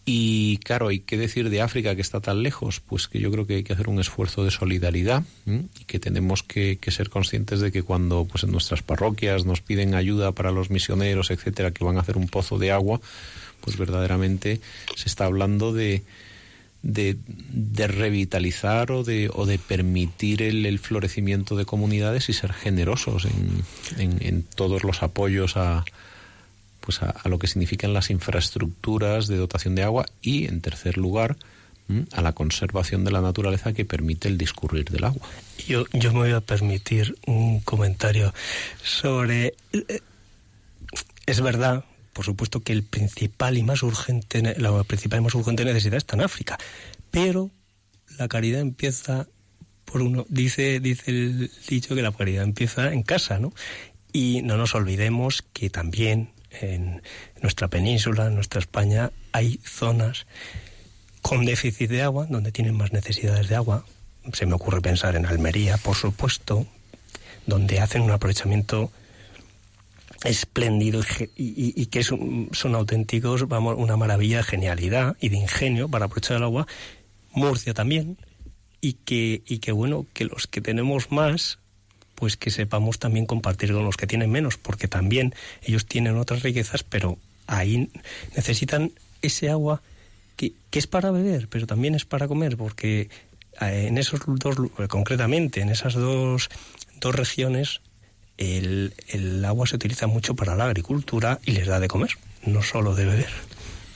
Y 0.05 0.59
claro, 0.59 0.91
¿y 0.91 1.01
qué 1.01 1.17
decir 1.17 1.51
de 1.51 1.61
África 1.61 1.95
que 1.95 2.01
está 2.01 2.21
tan 2.21 2.43
lejos? 2.43 2.81
Pues 2.81 3.07
que 3.07 3.21
yo 3.21 3.31
creo 3.31 3.47
que 3.47 3.57
hay 3.57 3.63
que 3.63 3.75
hacer 3.75 3.89
un 3.89 4.01
esfuerzo 4.01 4.45
de 4.45 4.51
solidaridad 4.51 5.25
y 5.47 5.85
que 5.85 5.99
tenemos 5.99 6.43
que, 6.43 6.79
ser 6.89 7.11
conscientes 7.11 7.61
de 7.61 7.71
que 7.71 7.83
cuando 7.83 8.25
pues 8.25 8.45
en 8.45 8.51
nuestras 8.51 8.83
parroquias 8.83 9.45
nos 9.45 9.61
piden 9.61 9.95
ayuda 9.95 10.33
para 10.33 10.53
los 10.53 10.71
misioneros, 10.71 11.31
etcétera, 11.31 11.71
que 11.71 11.85
van 11.85 11.99
a 11.99 12.01
hacer 12.01 12.17
un 12.17 12.29
pozo 12.29 12.59
de 12.59 12.73
agua, 12.73 13.01
pues 13.61 13.77
verdaderamente 13.77 14.61
se 14.97 15.09
está 15.09 15.27
hablando 15.27 15.73
de, 15.73 16.03
de, 16.83 17.87
revitalizar 17.87 18.91
o 18.93 19.05
de, 19.05 19.31
o 19.33 19.45
de 19.45 19.59
permitir 19.59 20.43
el, 20.43 20.79
florecimiento 20.79 21.57
de 21.57 21.67
comunidades 21.67 22.31
y 22.31 22.33
ser 22.33 22.55
generosos 22.55 23.27
en, 23.99 24.17
en, 24.21 24.43
todos 24.43 24.83
los 24.83 25.03
apoyos 25.03 25.59
a, 25.59 25.85
pues 26.91 27.03
a, 27.03 27.29
lo 27.29 27.39
que 27.39 27.47
significan 27.47 27.95
las 27.95 28.11
infraestructuras 28.11 29.29
de 29.29 29.37
dotación 29.37 29.77
de 29.77 29.85
agua 29.85 30.07
y, 30.21 30.47
en 30.47 30.61
tercer 30.61 30.99
lugar, 30.99 31.37
a 32.13 32.21
la 32.21 32.33
conservación 32.33 33.05
de 33.05 33.13
la 33.13 33.21
naturaleza 33.21 33.73
que 33.73 33.85
permite 33.85 34.27
el 34.27 34.39
discurrir 34.39 34.87
del 34.91 35.05
agua. 35.05 35.29
Yo, 35.69 35.85
yo 35.93 36.13
me 36.13 36.19
voy 36.19 36.33
a 36.33 36.41
permitir 36.41 37.17
un 37.27 37.61
comentario 37.61 38.35
sobre... 38.83 39.55
Eh, 39.73 40.01
es 41.27 41.41
verdad 41.41 41.85
por 42.13 42.25
supuesto 42.25 42.59
que 42.61 42.73
el 42.73 42.83
principal 42.83 43.57
y 43.57 43.63
más 43.63 43.85
urgente, 43.85 44.43
la 44.59 44.83
principal 44.83 45.21
y 45.21 45.23
más 45.23 45.35
urgente 45.37 45.65
necesidad 45.65 45.97
está 45.97 46.17
en 46.17 46.23
África, 46.23 46.59
pero 47.13 47.51
la 48.19 48.27
caridad 48.27 48.61
empieza 48.61 49.29
por 49.85 50.03
uno, 50.03 50.27
dice, 50.29 50.81
dice 50.81 51.13
el 51.13 51.51
dicho 51.69 51.95
que 51.95 52.03
la 52.03 52.11
caridad 52.11 52.43
empieza 52.43 52.93
en 52.93 53.05
casa, 53.05 53.39
¿no? 53.39 53.53
Y 54.13 54.43
no 54.43 54.57
nos 54.57 54.75
olvidemos 54.75 55.43
que 55.53 55.71
también 55.71 56.31
en 56.51 57.03
nuestra 57.43 57.69
península, 57.69 58.27
en 58.27 58.35
nuestra 58.35 58.61
España, 58.61 59.11
hay 59.33 59.61
zonas 59.65 60.27
con 61.23 61.45
déficit 61.45 61.91
de 61.91 62.03
agua, 62.03 62.27
donde 62.29 62.53
tienen 62.53 62.77
más 62.77 62.93
necesidades 62.93 63.49
de 63.49 63.57
agua. 63.57 63.85
Se 64.33 64.47
me 64.47 64.55
ocurre 64.55 64.81
pensar 64.81 65.17
en 65.17 65.27
Almería, 65.27 65.77
por 65.77 65.97
supuesto, 65.97 66.67
donde 67.47 67.81
hacen 67.81 68.03
un 68.03 68.11
aprovechamiento 68.11 68.91
espléndido 70.25 71.03
y, 71.37 71.87
que 71.87 72.03
son, 72.03 72.51
son, 72.53 72.75
auténticos, 72.75 73.49
vamos, 73.49 73.77
una 73.79 73.97
maravilla 73.97 74.39
de 74.39 74.43
genialidad 74.43 75.17
y 75.21 75.31
de 75.31 75.37
ingenio 75.37 75.89
para 75.89 76.07
aprovechar 76.07 76.37
el 76.37 76.43
agua. 76.43 76.67
Murcia 77.33 77.75
también, 77.75 78.19
y 78.81 78.95
que, 78.95 79.43
y 79.47 79.59
que 79.59 79.73
bueno, 79.73 80.07
que 80.13 80.25
los 80.25 80.47
que 80.47 80.61
tenemos 80.61 81.13
más, 81.13 81.59
pues 82.21 82.37
que 82.37 82.51
sepamos 82.51 82.99
también 82.99 83.25
compartir 83.25 83.73
con 83.73 83.83
los 83.83 83.97
que 83.97 84.07
tienen 84.07 84.31
menos, 84.31 84.59
porque 84.59 84.89
también 84.89 85.35
ellos 85.63 85.87
tienen 85.87 86.19
otras 86.19 86.43
riquezas, 86.43 86.83
pero 86.83 87.17
ahí 87.47 87.91
necesitan 88.37 88.93
ese 89.23 89.49
agua 89.49 89.81
que, 90.37 90.53
que 90.69 90.79
es 90.79 90.87
para 90.87 91.11
beber, 91.11 91.49
pero 91.49 91.67
también 91.67 91.95
es 91.95 92.05
para 92.05 92.29
comer, 92.29 92.59
porque 92.59 93.09
eh, 93.63 93.87
en 93.89 93.97
esos 93.97 94.21
dos, 94.27 94.55
concretamente, 94.89 95.63
en 95.63 95.71
esas 95.71 95.95
dos, 95.95 96.51
dos 97.01 97.15
regiones, 97.15 97.81
el, 98.37 98.93
el 99.09 99.43
agua 99.47 99.67
se 99.67 99.77
utiliza 99.77 100.07
mucho 100.07 100.35
para 100.35 100.55
la 100.57 100.67
agricultura 100.67 101.41
y 101.47 101.53
les 101.53 101.67
da 101.67 101.81
de 101.81 101.89
comer, 101.89 102.11
no 102.45 102.63
solo 102.63 102.95
de 102.95 103.07
beber. 103.07 103.31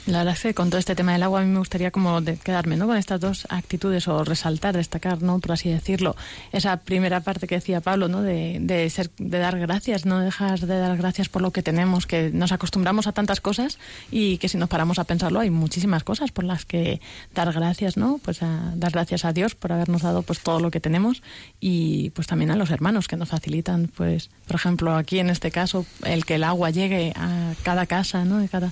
La 0.06 0.18
verdad 0.18 0.34
es 0.34 0.42
que 0.42 0.52
con 0.52 0.68
todo 0.68 0.78
este 0.78 0.94
tema 0.94 1.12
del 1.14 1.22
agua 1.22 1.40
a 1.40 1.44
mí 1.44 1.50
me 1.50 1.58
gustaría 1.58 1.90
como 1.90 2.22
quedarme 2.22 2.76
¿no? 2.76 2.86
con 2.86 2.98
estas 2.98 3.20
dos 3.20 3.46
actitudes 3.48 4.06
o 4.06 4.22
resaltar, 4.22 4.76
destacar, 4.76 5.22
¿no? 5.22 5.38
por 5.38 5.52
así 5.52 5.70
decirlo, 5.70 6.14
esa 6.52 6.76
primera 6.76 7.20
parte 7.20 7.46
que 7.46 7.54
decía 7.54 7.80
Pablo, 7.80 8.08
¿no? 8.08 8.20
de, 8.20 8.58
de, 8.60 8.90
ser, 8.90 9.10
de 9.16 9.38
dar 9.38 9.58
gracias, 9.58 10.04
no 10.04 10.20
dejar 10.20 10.60
de 10.60 10.78
dar 10.78 10.94
gracias 10.98 11.30
por 11.30 11.40
lo 11.40 11.52
que 11.52 11.62
tenemos, 11.62 12.06
que 12.06 12.30
nos 12.30 12.52
acostumbramos 12.52 13.06
a 13.06 13.12
tantas 13.12 13.40
cosas 13.40 13.78
y 14.10 14.36
que 14.36 14.50
si 14.50 14.58
nos 14.58 14.68
paramos 14.68 14.98
a 14.98 15.04
pensarlo 15.04 15.40
hay 15.40 15.48
muchísimas 15.48 16.04
cosas 16.04 16.30
por 16.32 16.44
las 16.44 16.66
que 16.66 17.00
dar 17.34 17.50
gracias, 17.54 17.96
¿no? 17.96 18.20
Pues 18.22 18.42
a 18.42 18.72
dar 18.74 18.92
gracias 18.92 19.24
a 19.24 19.32
Dios 19.32 19.54
por 19.54 19.72
habernos 19.72 20.02
dado 20.02 20.20
pues 20.20 20.40
todo 20.40 20.60
lo 20.60 20.70
que 20.70 20.80
tenemos 20.80 21.22
y 21.60 22.10
pues 22.10 22.26
también 22.26 22.50
a 22.50 22.56
los 22.56 22.70
hermanos 22.70 23.08
que 23.08 23.16
nos 23.16 23.30
facilitan, 23.30 23.90
pues 23.96 24.28
por 24.46 24.56
ejemplo 24.56 24.96
aquí 24.96 25.18
en 25.18 25.30
este 25.30 25.50
caso 25.50 25.86
el 26.04 26.26
que 26.26 26.34
el 26.34 26.44
agua 26.44 26.68
llegue 26.68 27.14
a 27.16 27.54
cada 27.62 27.86
casa, 27.86 28.26
¿no? 28.26 28.36
De 28.38 28.50
cada 28.50 28.70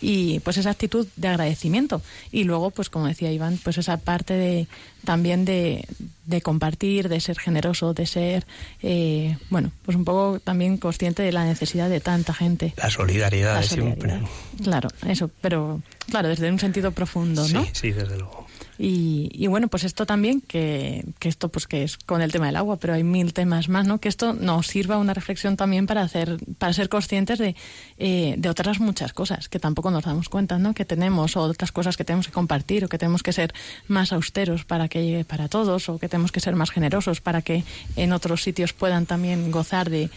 y 0.00 0.40
pues 0.40 0.56
esa 0.56 0.70
actitud 0.70 1.06
de 1.16 1.28
agradecimiento. 1.28 2.02
Y 2.32 2.44
luego 2.44 2.70
pues 2.70 2.90
como 2.90 3.06
decía 3.06 3.32
Iván 3.32 3.58
pues 3.62 3.78
esa 3.78 3.96
parte 3.96 4.34
de 4.34 4.66
también 5.04 5.44
de, 5.44 5.86
de 6.26 6.40
compartir 6.42 7.08
de 7.08 7.20
ser 7.20 7.38
generoso 7.38 7.94
de 7.94 8.06
ser 8.06 8.46
eh, 8.82 9.36
bueno 9.50 9.72
pues 9.84 9.96
un 9.96 10.04
poco 10.04 10.40
también 10.40 10.76
consciente 10.76 11.22
de 11.22 11.32
la 11.32 11.44
necesidad 11.44 11.88
de 11.88 12.00
tanta 12.00 12.34
gente. 12.34 12.74
La 12.76 12.90
solidaridad, 12.90 13.62
siempre. 13.62 14.20
claro 14.62 14.88
eso 15.06 15.30
pero 15.40 15.82
claro 16.10 16.28
desde 16.28 16.50
un 16.50 16.58
sentido 16.58 16.92
profundo 16.92 17.46
no 17.48 17.64
sí 17.64 17.70
sí 17.72 17.92
desde 17.92 18.18
luego 18.18 18.46
y, 18.80 19.46
bueno, 19.48 19.66
pues 19.66 19.82
esto 19.82 20.06
también, 20.06 20.40
que, 20.40 21.04
que, 21.18 21.28
esto 21.28 21.48
pues 21.48 21.66
que 21.66 21.82
es 21.82 21.96
con 21.96 22.22
el 22.22 22.30
tema 22.30 22.46
del 22.46 22.54
agua, 22.54 22.76
pero 22.76 22.94
hay 22.94 23.02
mil 23.02 23.32
temas 23.32 23.68
más, 23.68 23.88
¿no? 23.88 23.98
Que 23.98 24.08
esto 24.08 24.34
nos 24.34 24.68
sirva 24.68 24.98
una 24.98 25.14
reflexión 25.14 25.56
también 25.56 25.86
para 25.86 26.02
hacer, 26.02 26.38
para 26.58 26.72
ser 26.72 26.88
conscientes 26.88 27.40
de, 27.40 27.56
eh, 27.98 28.36
de 28.38 28.48
otras 28.48 28.78
muchas 28.78 29.12
cosas 29.12 29.48
que 29.48 29.58
tampoco 29.58 29.90
nos 29.90 30.04
damos 30.04 30.28
cuenta, 30.28 30.58
¿no? 30.58 30.74
Que 30.74 30.84
tenemos, 30.84 31.36
o 31.36 31.40
otras 31.40 31.72
cosas 31.72 31.96
que 31.96 32.04
tenemos 32.04 32.28
que 32.28 32.32
compartir, 32.32 32.84
o 32.84 32.88
que 32.88 32.98
tenemos 32.98 33.24
que 33.24 33.32
ser 33.32 33.52
más 33.88 34.12
austeros 34.12 34.64
para 34.64 34.88
que 34.88 35.02
llegue 35.02 35.24
para 35.24 35.48
todos, 35.48 35.88
o 35.88 35.98
que 35.98 36.08
tenemos 36.08 36.30
que 36.30 36.38
ser 36.38 36.54
más 36.54 36.70
generosos 36.70 37.20
para 37.20 37.42
que 37.42 37.64
en 37.96 38.12
otros 38.12 38.44
sitios 38.44 38.72
puedan 38.72 39.06
también 39.06 39.50
gozar 39.50 39.90
de 39.90 40.08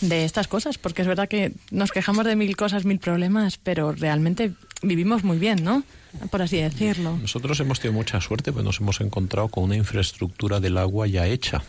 de 0.00 0.24
estas 0.24 0.48
cosas, 0.48 0.76
porque 0.76 1.02
es 1.02 1.08
verdad 1.08 1.28
que 1.28 1.52
nos 1.70 1.92
quejamos 1.92 2.26
de 2.26 2.36
mil 2.36 2.56
cosas, 2.56 2.84
mil 2.84 2.98
problemas, 2.98 3.58
pero 3.58 3.92
realmente 3.92 4.52
vivimos 4.82 5.24
muy 5.24 5.38
bien, 5.38 5.64
¿no? 5.64 5.84
Por 6.30 6.42
así 6.42 6.58
decirlo. 6.58 7.16
Nosotros 7.16 7.58
hemos 7.60 7.80
tenido 7.80 7.98
mucha 7.98 8.20
suerte, 8.20 8.52
pues 8.52 8.64
nos 8.64 8.80
hemos 8.80 9.00
encontrado 9.00 9.48
con 9.48 9.64
una 9.64 9.76
infraestructura 9.76 10.60
del 10.60 10.78
agua 10.78 11.06
ya 11.06 11.26
hecha. 11.26 11.62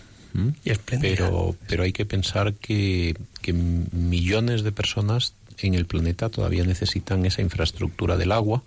Y 0.66 0.72
pero, 1.00 1.56
pero 1.68 1.84
hay 1.84 1.94
que 1.94 2.06
pensar 2.06 2.56
que, 2.56 3.16
que 3.42 3.54
millones 3.54 4.64
de 4.64 4.74
personas 4.74 5.34
en 5.60 5.76
el 5.76 5.86
planeta 5.86 6.30
todavía 6.30 6.66
necesitan 6.66 7.26
esa 7.26 7.42
infraestructura 7.42 8.18
del 8.18 8.34
agua 8.34 8.62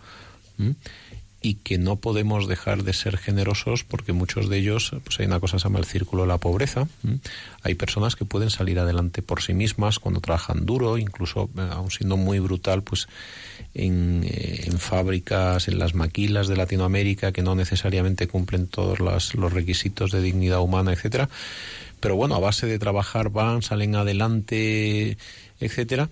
y 1.41 1.55
que 1.55 1.79
no 1.79 1.97
podemos 1.97 2.49
dejar 2.49 2.83
de 2.83 2.93
ser 2.93 3.17
generosos 3.17 3.85
porque 3.85 4.13
muchos 4.13 4.49
de 4.49 4.59
ellos, 4.59 4.93
pues 5.05 5.21
hay 5.21 5.27
una 5.27 5.39
cosa 5.39 5.57
que 5.57 5.61
se 5.61 5.65
llama 5.65 5.79
el 5.79 5.85
círculo 5.85 6.23
de 6.23 6.29
la 6.29 6.39
pobreza. 6.39 6.89
Hay 7.63 7.75
personas 7.75 8.17
que 8.17 8.25
pueden 8.25 8.51
salir 8.51 8.79
adelante 8.79 9.23
por 9.23 9.43
sí 9.43 9.55
mismas 9.55 10.01
cuando 10.01 10.21
trabajan 10.21 10.67
duro, 10.67 10.99
incluso, 10.99 11.49
eh, 11.57 11.69
aun 11.71 11.91
siendo 11.91 12.17
muy 12.17 12.41
brutal, 12.41 12.83
pues 12.83 13.07
en, 13.75 14.25
eh, 14.25 14.65
en, 14.67 14.79
fábricas, 14.79 15.69
en 15.69 15.79
las 15.79 15.95
maquilas 15.95 16.49
de 16.49 16.57
Latinoamérica 16.57 17.31
que 17.31 17.43
no 17.43 17.55
necesariamente 17.55 18.27
cumplen 18.27 18.67
todos 18.67 18.99
los 18.99 19.53
requisitos 19.53 20.11
de 20.11 20.21
dignidad 20.21 20.61
humana, 20.61 20.93
etcétera. 20.93 21.29
Pero 22.01 22.17
bueno, 22.17 22.35
a 22.35 22.41
base 22.41 22.67
de 22.67 22.79
trabajar 22.79 23.31
van, 23.31 23.63
salen 23.63 23.95
adelante, 23.95 25.19
etcétera 25.61 26.09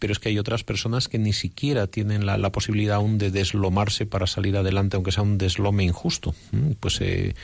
pero 0.00 0.12
es 0.12 0.18
que 0.18 0.30
hay 0.30 0.38
otras 0.38 0.64
personas 0.64 1.06
que 1.06 1.18
ni 1.18 1.32
siquiera 1.32 1.86
tienen 1.86 2.26
la, 2.26 2.36
la, 2.38 2.50
posibilidad 2.50 2.96
aún 2.96 3.18
de 3.18 3.30
deslomarse 3.30 4.06
para 4.06 4.26
salir 4.26 4.56
adelante, 4.56 4.96
aunque 4.96 5.12
sea 5.12 5.22
un 5.22 5.38
deslome 5.38 5.84
injusto. 5.84 6.34
Pues 6.80 7.00
eh, 7.00 7.34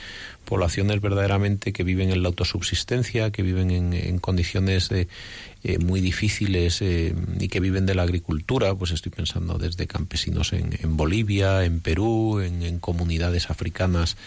poblaciones 0.43 0.99
verdaderamente 0.99 1.71
que 1.71 1.83
viven 1.83 2.09
en 2.09 2.23
la 2.23 2.27
autosubsistencia, 2.27 3.31
que 3.31 3.43
viven 3.43 3.71
en, 3.71 3.93
en 3.93 4.19
condiciones 4.19 4.89
de, 4.89 5.07
eh, 5.63 5.79
muy 5.79 6.01
difíciles 6.01 6.81
eh, 6.81 7.13
y 7.39 7.47
que 7.47 7.59
viven 7.59 7.85
de 7.85 7.95
la 7.95 8.03
agricultura, 8.03 8.73
pues 8.75 8.91
estoy 8.91 9.11
pensando 9.11 9.57
desde 9.57 9.85
campesinos 9.85 10.53
en, 10.53 10.77
en 10.81 10.97
Bolivia, 10.97 11.63
en 11.63 11.79
Perú, 11.79 12.39
en, 12.39 12.63
en, 12.63 12.79
comunidades 12.79 13.49
africanas 13.49 14.17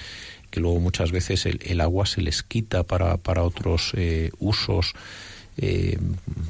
que 0.50 0.60
luego 0.60 0.80
muchas 0.80 1.12
veces 1.12 1.46
el, 1.46 1.60
el 1.64 1.80
agua 1.80 2.06
se 2.06 2.20
les 2.20 2.42
quita 2.42 2.82
para, 2.82 3.16
para 3.16 3.42
otros 3.42 3.92
eh, 3.94 4.30
usos 4.38 4.94
eh, 5.62 5.98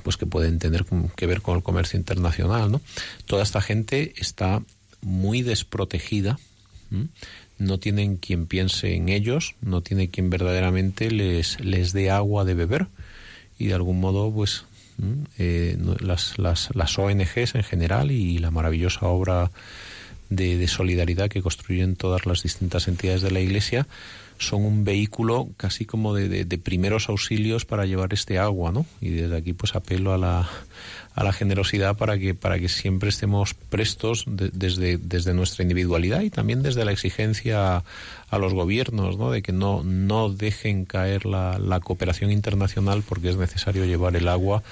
pues 0.04 0.16
que 0.16 0.24
pueden 0.24 0.60
tener 0.60 0.84
que 1.16 1.26
ver 1.26 1.42
con 1.42 1.56
el 1.56 1.64
comercio 1.64 1.98
internacional, 1.98 2.70
¿no? 2.70 2.80
Toda 3.26 3.42
esta 3.42 3.60
gente 3.60 4.14
está 4.16 4.62
muy 5.00 5.42
desprotegida, 5.42 6.38
no 7.58 7.78
tienen 7.78 8.16
quien 8.16 8.46
piense 8.46 8.94
en 8.94 9.08
ellos, 9.08 9.56
no 9.60 9.80
tiene 9.80 10.10
quien 10.10 10.30
verdaderamente 10.30 11.10
les, 11.10 11.58
les 11.60 11.92
dé 11.92 12.10
agua 12.10 12.44
de 12.44 12.54
beber. 12.54 12.86
Y 13.58 13.66
de 13.66 13.74
algún 13.74 14.00
modo 14.00 14.32
pues 14.32 14.64
eh, 15.38 15.76
las, 16.00 16.38
las, 16.38 16.68
las 16.74 16.98
ONGs 16.98 17.54
en 17.54 17.62
general 17.62 18.10
y 18.10 18.38
la 18.38 18.50
maravillosa 18.50 19.06
obra 19.06 19.50
de, 20.30 20.56
de, 20.56 20.68
solidaridad 20.68 21.28
que 21.28 21.42
construyen 21.42 21.96
todas 21.96 22.24
las 22.24 22.42
distintas 22.42 22.88
entidades 22.88 23.22
de 23.22 23.30
la 23.30 23.40
Iglesia 23.40 23.86
son 24.40 24.64
un 24.64 24.84
vehículo 24.84 25.50
casi 25.56 25.84
como 25.84 26.14
de, 26.14 26.44
de, 26.44 26.58
primeros 26.58 27.08
auxilios 27.08 27.64
para 27.64 27.84
llevar 27.84 28.12
este 28.12 28.38
agua, 28.38 28.72
¿no? 28.72 28.86
Y 29.00 29.10
desde 29.10 29.36
aquí 29.36 29.52
pues 29.52 29.74
apelo 29.74 30.14
a 30.14 30.18
la, 30.18 30.48
a 31.14 31.24
la 31.24 31.32
generosidad 31.32 31.96
para 31.96 32.18
que, 32.18 32.34
para 32.34 32.58
que 32.58 32.68
siempre 32.68 33.10
estemos 33.10 33.54
prestos 33.54 34.24
desde, 34.26 34.96
desde 34.96 35.34
nuestra 35.34 35.62
individualidad 35.62 36.22
y 36.22 36.30
también 36.30 36.62
desde 36.62 36.84
la 36.84 36.92
exigencia 36.92 37.84
a, 38.30 38.38
los 38.38 38.54
gobiernos, 38.54 39.18
¿no? 39.18 39.30
De 39.30 39.42
que 39.42 39.52
no, 39.52 39.82
no 39.84 40.30
dejen 40.30 40.86
caer 40.86 41.26
la, 41.26 41.58
la 41.58 41.80
cooperación 41.80 42.30
internacional 42.30 43.02
porque 43.06 43.28
es 43.28 43.36
necesario 43.36 43.84
llevar 43.84 44.16
el 44.16 44.28
agua 44.28 44.62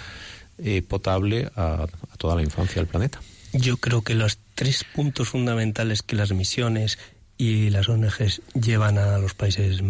eh, 0.59 0.82
potable 0.82 1.50
a, 1.56 1.84
a 1.84 2.16
toda 2.16 2.36
la 2.36 2.42
infancia 2.42 2.76
del 2.76 2.86
planeta. 2.86 3.20
Yo 3.52 3.76
creo 3.76 4.02
que 4.02 4.14
las 4.14 4.38
tres 4.59 4.82
puntos 4.82 5.28
fundamentales 5.28 6.02
que 6.02 6.16
las 6.16 6.32
misiones 6.32 6.98
y 7.36 7.70
las 7.70 7.88
ONGs 7.88 8.42
llevan 8.61 8.98
a 8.98 9.16
los 9.18 9.34
países 9.34 9.80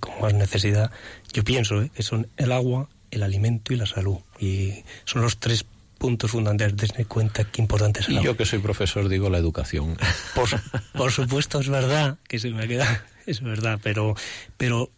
con 0.00 0.20
más 0.20 0.34
necesidad, 0.34 0.90
yo 1.32 1.44
pienso 1.44 1.80
¿eh? 1.80 1.90
que 1.94 2.02
son 2.02 2.28
el 2.36 2.52
agua, 2.52 2.90
el 3.10 3.22
alimento 3.22 3.72
y 3.72 3.76
la 3.76 3.86
salud. 3.86 4.18
Y 4.38 4.84
son 5.06 5.22
los 5.22 5.38
tres 5.38 5.64
puntos 5.96 6.32
fundamentales. 6.32 6.76
Desde 6.76 7.06
cuenta 7.06 7.44
qué 7.44 7.62
importante 7.62 8.00
es 8.00 8.08
el 8.08 8.12
y 8.12 8.16
agua. 8.18 8.26
yo 8.26 8.36
que 8.36 8.44
soy 8.44 8.58
profesor 8.58 9.08
digo 9.08 9.30
la 9.30 9.38
educación. 9.38 9.96
Por, 10.34 10.50
por 10.92 11.10
supuesto 11.10 11.60
es 11.60 11.70
verdad 11.70 12.18
que 12.28 12.38
se 12.38 12.50
me 12.50 12.64
ha 12.64 12.68
quedado, 12.68 12.98
es 13.26 13.40
verdad, 13.40 13.80
pero, 13.82 14.14
pero 14.58 14.90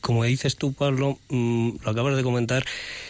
como 0.00 0.24
dices 0.24 0.56
tú, 0.56 0.72
Pablo, 0.72 1.18
mmm, 1.28 1.72
lo 1.84 1.90
acabas 1.90 2.16
de 2.16 2.22
comentar, 2.22 2.64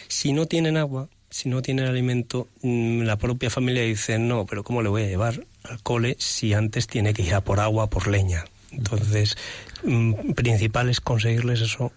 si 0.09 0.33
no 0.33 0.47
tienen 0.47 0.75
agua, 0.75 1.07
si 1.29 1.47
no 1.47 1.61
tienen 1.61 1.85
alimento, 1.85 2.49
mmm, 2.61 3.03
la 3.03 3.15
propia 3.15 3.49
familia 3.49 3.83
dice, 3.83 4.19
no, 4.19 4.45
pero 4.45 4.65
¿cómo 4.65 4.81
le 4.81 4.89
voy 4.89 5.03
a 5.03 5.07
llevar 5.07 5.45
al 5.63 5.81
cole 5.81 6.15
si 6.19 6.53
antes 6.53 6.87
tiene 6.87 7.13
que 7.13 7.23
ir 7.23 7.33
a 7.33 7.41
por 7.41 7.59
agua, 7.59 7.89
por 7.89 8.07
leña? 8.07 8.45
Entonces, 8.71 9.37
mmm, 9.83 10.33
principal 10.33 10.89
es 10.89 11.01
conseguirles 11.01 11.61
eso 11.61 11.91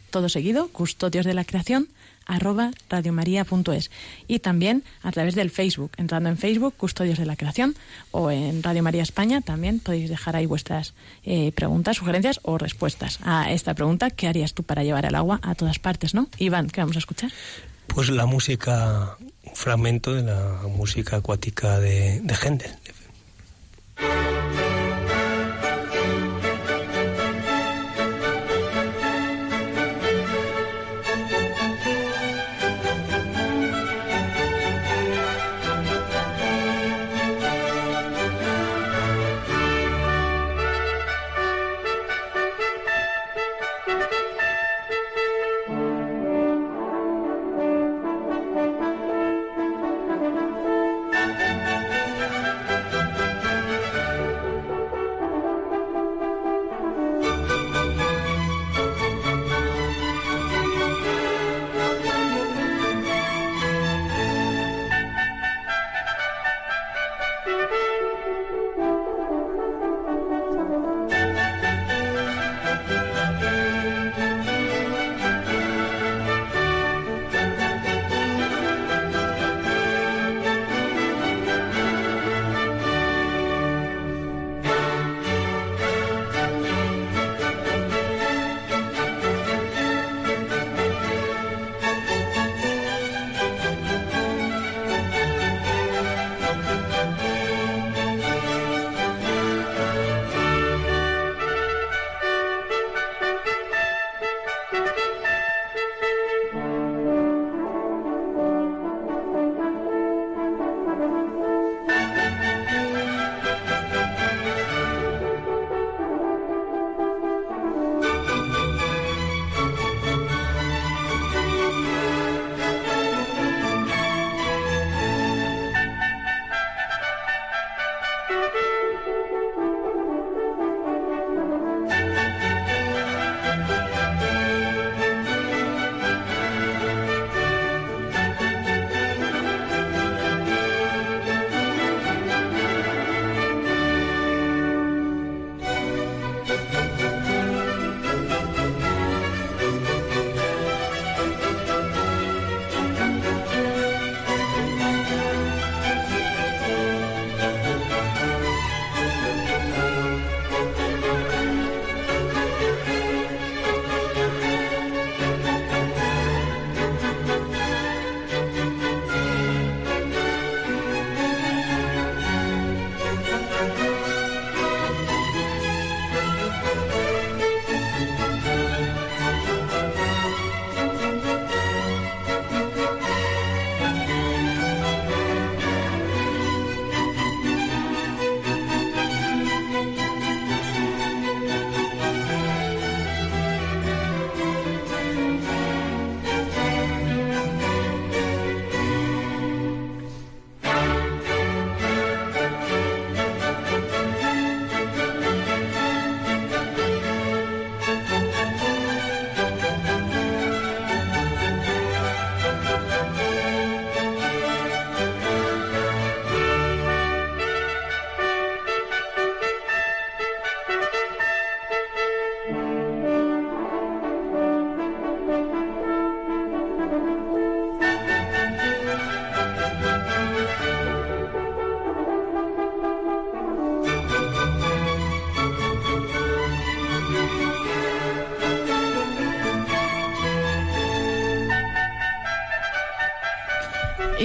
Todo 0.10 0.30
seguido, 0.30 0.70
custodios 0.70 1.26
de 1.26 1.34
la 1.34 1.44
creación 1.44 1.90
radiomaria.es 2.26 3.92
y 4.28 4.40
también 4.40 4.84
a 5.02 5.12
través 5.12 5.36
del 5.36 5.50
Facebook, 5.50 5.92
entrando 5.98 6.30
en 6.30 6.38
Facebook, 6.38 6.76
Custodios 6.78 7.18
de 7.18 7.26
la 7.26 7.36
Creación 7.36 7.76
o 8.12 8.32
en 8.32 8.64
Radio 8.64 8.84
María 8.84 9.04
España 9.04 9.42
también 9.42 9.80
podéis 9.80 10.10
dejar 10.10 10.36
ahí 10.36 10.46
vuestras 10.46 10.94
eh, 11.24 11.52
preguntas, 11.54 11.98
sugerencias 11.98 12.40
o 12.44 12.58
respuestas 12.58 13.20
a 13.24 13.52
esta 13.52 13.74
pregunta, 13.74 14.10
¿qué 14.10 14.28
harías 14.28 14.54
tú 14.54 14.64
para 14.64 14.84
llevar 14.84 15.06
el 15.06 15.16
agua 15.16 15.40
a 15.44 15.56
todas 15.56 15.80
partes, 15.80 16.14
no? 16.14 16.28
Iván, 16.38 16.70
¿qué 16.70 16.82
vamos 16.82 16.96
a 16.96 17.00
escuchar? 17.00 17.32
Pues 17.88 18.10
la 18.10 18.26
música, 18.26 19.18
un 19.44 19.56
fragmento 19.56 20.14
de 20.14 20.24
la 20.24 20.62
música 20.68 21.18
acuática 21.18 21.80
de, 21.80 22.22
de. 22.22 22.34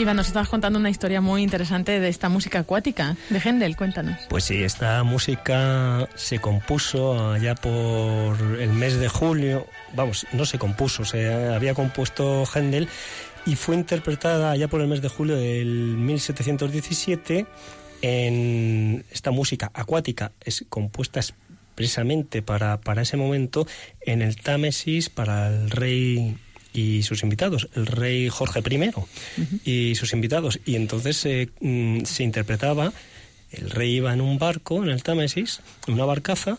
Iván, 0.09 0.16
nos 0.16 0.28
estabas 0.28 0.48
contando 0.48 0.78
una 0.78 0.88
historia 0.88 1.20
muy 1.20 1.42
interesante 1.42 2.00
de 2.00 2.09
esta 2.09 2.30
música 2.30 2.61
acuática. 2.61 3.14
De 3.28 3.40
Händel, 3.40 3.76
cuéntanos. 3.76 4.18
Pues 4.30 4.44
sí, 4.44 4.62
esta 4.62 5.04
música 5.04 6.09
se 6.14 6.38
compuso 6.38 7.30
allá 7.30 7.54
por 7.54 8.40
el 8.59 8.72
mes 8.72 8.98
de 8.98 9.11
julio, 9.11 9.66
vamos, 9.94 10.26
no 10.32 10.46
se 10.46 10.59
compuso, 10.59 11.04
se 11.04 11.52
había 11.52 11.74
compuesto 11.74 12.46
Händel 12.46 12.88
y 13.44 13.54
fue 13.56 13.74
interpretada 13.74 14.50
allá 14.50 14.66
por 14.68 14.80
el 14.80 14.88
mes 14.88 15.02
de 15.02 15.11
julio 15.11 15.36
del 15.36 15.68
1717 15.98 17.46
en 18.00 19.04
esta 19.11 19.30
música 19.30 19.70
acuática, 19.74 20.32
es 20.42 20.64
compuesta 20.70 21.20
expresamente 21.20 22.40
para, 22.40 22.80
para 22.80 23.02
ese 23.02 23.18
momento 23.18 23.66
en 24.00 24.22
el 24.22 24.36
Támesis 24.36 25.11
para 25.11 25.48
el 25.48 25.68
rey 25.68 26.38
y 26.72 27.02
sus 27.02 27.22
invitados, 27.22 27.68
el 27.74 27.86
rey 27.86 28.28
Jorge 28.28 28.60
I 28.60 28.90
y 29.64 29.94
sus 29.94 30.12
invitados. 30.12 30.60
Y 30.64 30.76
entonces 30.76 31.26
mm, 31.60 32.04
se 32.04 32.22
interpretaba, 32.22 32.92
el 33.50 33.70
rey 33.70 33.96
iba 33.96 34.12
en 34.12 34.20
un 34.20 34.38
barco, 34.38 34.82
en 34.82 34.90
el 34.90 35.02
Támesis, 35.02 35.60
en 35.86 35.94
una 35.94 36.04
barcaza, 36.04 36.58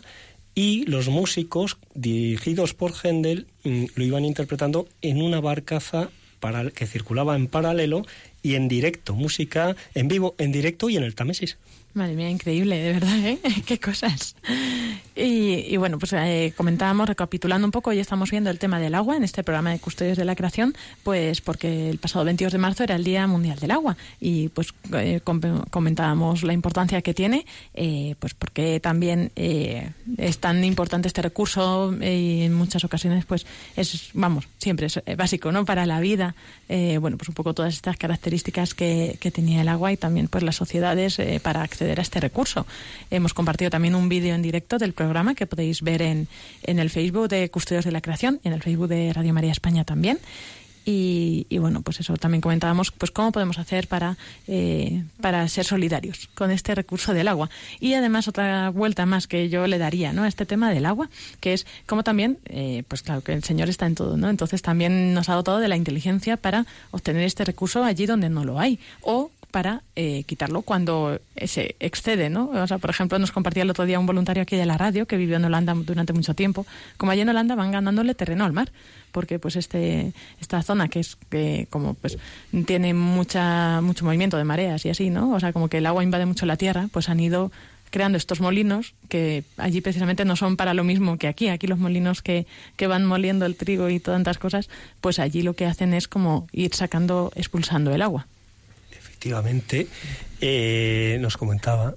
y 0.54 0.84
los 0.86 1.08
músicos, 1.08 1.78
dirigidos 1.94 2.74
por 2.74 2.92
Händel, 2.92 3.46
mm, 3.64 3.84
lo 3.94 4.04
iban 4.04 4.24
interpretando 4.24 4.88
en 5.00 5.22
una 5.22 5.40
barcaza 5.40 6.10
para, 6.40 6.70
que 6.70 6.86
circulaba 6.86 7.36
en 7.36 7.46
paralelo 7.46 8.02
y 8.42 8.54
en 8.54 8.68
directo, 8.68 9.14
música 9.14 9.76
en 9.94 10.08
vivo, 10.08 10.34
en 10.38 10.52
directo 10.52 10.90
y 10.90 10.96
en 10.96 11.04
el 11.04 11.14
Támesis. 11.14 11.58
Madre 11.92 12.14
mía, 12.14 12.30
increíble, 12.30 12.78
de 12.78 12.92
verdad, 12.92 13.18
¿eh? 13.18 13.40
Qué 13.66 13.80
cosas. 13.80 14.36
Y, 15.16 15.76
bueno, 15.76 15.98
pues 15.98 16.12
eh, 16.12 16.54
comentábamos, 16.56 17.08
recapitulando 17.08 17.66
un 17.66 17.72
poco, 17.72 17.90
hoy 17.90 17.98
estamos 17.98 18.30
viendo 18.30 18.48
el 18.48 18.58
tema 18.58 18.78
del 18.78 18.94
agua 18.94 19.16
en 19.16 19.24
este 19.24 19.42
programa 19.42 19.72
de 19.72 19.80
Custodios 19.80 20.16
de 20.16 20.24
la 20.24 20.36
Creación, 20.36 20.74
pues 21.02 21.40
porque 21.40 21.90
el 21.90 21.98
pasado 21.98 22.24
22 22.24 22.52
de 22.52 22.58
marzo 22.58 22.84
era 22.84 22.94
el 22.94 23.04
Día 23.04 23.26
Mundial 23.26 23.58
del 23.58 23.72
Agua 23.72 23.96
y 24.20 24.48
pues 24.50 24.72
eh, 24.94 25.20
comentábamos 25.70 26.42
la 26.44 26.52
importancia 26.52 27.02
que 27.02 27.12
tiene, 27.12 27.44
eh, 27.74 28.14
pues 28.18 28.34
porque 28.34 28.80
también 28.80 29.32
es 29.34 30.38
tan 30.38 30.64
importante 30.64 31.08
este 31.08 31.22
recurso 31.22 31.92
y 32.00 32.42
en 32.42 32.54
muchas 32.54 32.84
ocasiones 32.84 33.26
pues 33.26 33.46
es, 33.76 34.10
vamos, 34.14 34.48
siempre 34.58 34.86
es 34.86 35.00
básico, 35.16 35.52
¿no? 35.52 35.64
Para 35.64 35.86
la 35.86 36.00
vida, 36.00 36.34
bueno, 36.68 37.18
pues 37.18 37.28
un 37.28 37.34
poco 37.34 37.52
todas 37.52 37.74
estas 37.74 37.96
características 37.96 38.74
que, 38.74 39.18
que 39.20 39.30
tenía 39.30 39.60
el 39.60 39.68
agua 39.68 39.92
y 39.92 39.96
también 39.96 40.28
pues 40.28 40.44
las 40.44 40.56
sociedades 40.56 41.18
para 41.42 41.62
acceder 41.62 41.79
a 41.84 42.02
este 42.02 42.20
recurso. 42.20 42.66
Hemos 43.10 43.34
compartido 43.34 43.70
también 43.70 43.94
un 43.94 44.08
vídeo 44.08 44.34
en 44.34 44.42
directo 44.42 44.78
del 44.78 44.92
programa 44.92 45.34
que 45.34 45.46
podéis 45.46 45.82
ver 45.82 46.02
en, 46.02 46.28
en 46.62 46.78
el 46.78 46.90
Facebook 46.90 47.28
de 47.28 47.48
Custodios 47.50 47.84
de 47.84 47.92
la 47.92 48.00
Creación, 48.00 48.40
en 48.44 48.52
el 48.52 48.62
Facebook 48.62 48.88
de 48.88 49.12
Radio 49.12 49.32
María 49.32 49.52
España 49.52 49.84
también. 49.84 50.18
Y, 50.84 51.46
bueno, 51.58 51.82
pues 51.82 52.00
eso 52.00 52.16
también 52.16 52.40
comentábamos, 52.40 52.90
pues 52.90 53.10
cómo 53.10 53.32
podemos 53.32 53.58
hacer 53.58 53.86
para, 53.86 54.16
eh, 54.48 55.04
para 55.20 55.46
ser 55.46 55.64
solidarios 55.64 56.28
con 56.34 56.50
este 56.50 56.74
recurso 56.74 57.12
del 57.12 57.28
agua. 57.28 57.50
Y 57.78 57.94
además 57.94 58.28
otra 58.28 58.70
vuelta 58.70 59.06
más 59.06 59.26
que 59.26 59.48
yo 59.48 59.66
le 59.66 59.78
daría, 59.78 60.12
¿no? 60.12 60.24
A 60.24 60.28
este 60.28 60.46
tema 60.46 60.72
del 60.72 60.86
agua, 60.86 61.10
que 61.38 61.52
es 61.52 61.66
como 61.86 62.02
también, 62.02 62.38
eh, 62.46 62.82
pues 62.88 63.02
claro 63.02 63.22
que 63.22 63.34
el 63.34 63.44
Señor 63.44 63.68
está 63.68 63.86
en 63.86 63.94
todo, 63.94 64.16
¿no? 64.16 64.30
Entonces 64.30 64.62
también 64.62 65.14
nos 65.14 65.28
ha 65.28 65.34
dotado 65.34 65.58
de 65.58 65.68
la 65.68 65.76
inteligencia 65.76 66.36
para 66.36 66.66
obtener 66.90 67.22
este 67.24 67.44
recurso 67.44 67.84
allí 67.84 68.06
donde 68.06 68.30
no 68.30 68.44
lo 68.44 68.58
hay. 68.58 68.80
O 69.02 69.30
para 69.50 69.82
eh, 69.96 70.24
quitarlo 70.24 70.62
cuando 70.62 71.20
se 71.44 71.76
excede, 71.80 72.30
¿no? 72.30 72.50
O 72.50 72.66
sea, 72.66 72.78
por 72.78 72.90
ejemplo, 72.90 73.18
nos 73.18 73.32
compartía 73.32 73.62
el 73.62 73.70
otro 73.70 73.84
día 73.84 73.98
un 73.98 74.06
voluntario 74.06 74.42
aquí 74.42 74.56
de 74.56 74.66
la 74.66 74.78
radio 74.78 75.06
que 75.06 75.16
vivió 75.16 75.36
en 75.36 75.44
Holanda 75.44 75.74
durante 75.74 76.12
mucho 76.12 76.34
tiempo. 76.34 76.66
Como 76.96 77.12
allí 77.12 77.22
en 77.22 77.28
Holanda 77.28 77.54
van 77.54 77.70
ganándole 77.70 78.14
terreno 78.14 78.44
al 78.44 78.52
mar, 78.52 78.72
porque 79.12 79.38
pues 79.38 79.56
este 79.56 80.12
esta 80.40 80.62
zona 80.62 80.88
que 80.88 81.00
es 81.00 81.16
que 81.28 81.66
como 81.70 81.94
pues 81.94 82.18
tiene 82.66 82.94
mucha 82.94 83.80
mucho 83.82 84.04
movimiento 84.04 84.36
de 84.36 84.44
mareas 84.44 84.84
y 84.86 84.90
así, 84.90 85.10
¿no? 85.10 85.32
O 85.32 85.40
sea, 85.40 85.52
como 85.52 85.68
que 85.68 85.78
el 85.78 85.86
agua 85.86 86.04
invade 86.04 86.26
mucho 86.26 86.46
la 86.46 86.56
tierra, 86.56 86.88
pues 86.92 87.08
han 87.08 87.20
ido 87.20 87.50
creando 87.90 88.16
estos 88.18 88.40
molinos 88.40 88.94
que 89.08 89.44
allí 89.56 89.80
precisamente 89.80 90.24
no 90.24 90.36
son 90.36 90.56
para 90.56 90.74
lo 90.74 90.84
mismo 90.84 91.18
que 91.18 91.26
aquí. 91.26 91.48
Aquí 91.48 91.66
los 91.66 91.78
molinos 91.78 92.22
que, 92.22 92.46
que 92.76 92.86
van 92.86 93.04
moliendo 93.04 93.46
el 93.46 93.56
trigo 93.56 93.88
y 93.88 94.00
tantas 94.00 94.38
cosas, 94.38 94.70
pues 95.00 95.18
allí 95.18 95.42
lo 95.42 95.54
que 95.54 95.66
hacen 95.66 95.92
es 95.92 96.08
como 96.08 96.46
ir 96.52 96.72
sacando, 96.74 97.32
expulsando 97.34 97.92
el 97.92 98.02
agua 98.02 98.26
efectivamente, 99.20 99.86
eh, 100.40 101.18
nos 101.20 101.36
comentaba 101.36 101.94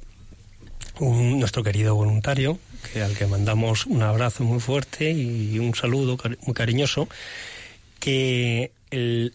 un, 1.00 1.40
nuestro 1.40 1.64
querido 1.64 1.96
voluntario, 1.96 2.60
que, 2.92 3.02
al 3.02 3.16
que 3.16 3.28
mandamos 3.28 3.86
un 3.86 4.04
abrazo 4.04 4.44
muy 4.44 4.60
fuerte 4.60 5.12
y 5.12 5.58
un 5.58 5.74
saludo 5.74 6.18
muy 6.46 6.54
cariñoso, 6.54 7.08
que 8.02 8.72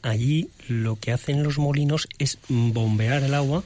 allí 0.02 0.50
lo 0.68 0.96
que 0.96 1.12
hacen 1.12 1.42
los 1.42 1.56
molinos 1.56 2.08
es 2.18 2.38
bombear 2.48 3.22
el 3.22 3.32
agua 3.32 3.64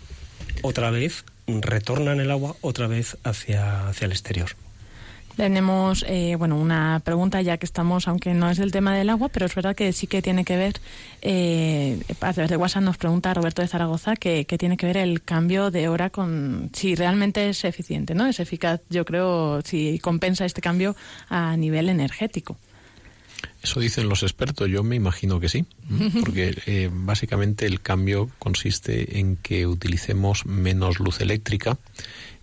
otra 0.62 0.90
vez, 0.90 1.24
retornan 1.48 2.20
el 2.20 2.30
agua 2.30 2.54
otra 2.60 2.86
vez 2.86 3.16
hacia, 3.24 3.88
hacia 3.88 4.04
el 4.04 4.12
exterior. 4.12 4.50
Tenemos 5.36 6.04
eh, 6.08 6.36
bueno 6.38 6.56
una 6.56 7.00
pregunta 7.02 7.40
ya 7.40 7.56
que 7.56 7.64
estamos, 7.66 8.06
aunque 8.06 8.34
no 8.34 8.50
es 8.50 8.58
el 8.58 8.70
tema 8.70 8.94
del 8.94 9.08
agua, 9.10 9.28
pero 9.28 9.46
es 9.46 9.54
verdad 9.54 9.74
que 9.74 9.92
sí 9.92 10.06
que 10.06 10.20
tiene 10.20 10.44
que 10.44 10.56
ver, 10.56 10.74
eh, 11.22 12.00
a 12.20 12.32
través 12.32 12.50
de 12.50 12.56
WhatsApp 12.56 12.82
nos 12.82 12.98
pregunta 12.98 13.32
Roberto 13.32 13.62
de 13.62 13.68
Zaragoza 13.68 14.16
que, 14.16 14.44
tiene 14.44 14.76
que 14.76 14.86
ver 14.86 14.98
el 14.98 15.22
cambio 15.22 15.70
de 15.70 15.88
hora 15.88 16.10
con 16.10 16.70
si 16.74 16.94
realmente 16.94 17.48
es 17.48 17.64
eficiente, 17.64 18.14
¿no? 18.14 18.26
Es 18.26 18.40
eficaz, 18.40 18.80
yo 18.90 19.04
creo, 19.04 19.62
si 19.62 19.98
compensa 19.98 20.44
este 20.44 20.60
cambio 20.60 20.94
a 21.28 21.56
nivel 21.56 21.88
energético. 21.88 22.58
Eso 23.62 23.80
dicen 23.80 24.08
los 24.08 24.22
expertos, 24.22 24.68
yo 24.68 24.82
me 24.82 24.96
imagino 24.96 25.40
que 25.40 25.48
sí, 25.48 25.64
porque 26.20 26.54
eh, 26.66 26.90
básicamente 26.92 27.64
el 27.64 27.80
cambio 27.80 28.28
consiste 28.38 29.20
en 29.20 29.36
que 29.36 29.66
utilicemos 29.66 30.46
menos 30.46 30.98
luz 30.98 31.20
eléctrica 31.20 31.78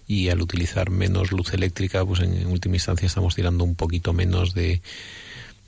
y 0.09 0.29
al 0.29 0.41
utilizar 0.41 0.89
menos 0.89 1.31
luz 1.31 1.53
eléctrica, 1.53 2.03
pues 2.03 2.21
en, 2.21 2.47
última 2.47 2.75
instancia 2.77 3.05
estamos 3.05 3.35
tirando 3.35 3.63
un 3.63 3.75
poquito 3.75 4.11
menos 4.11 4.55
de, 4.55 4.81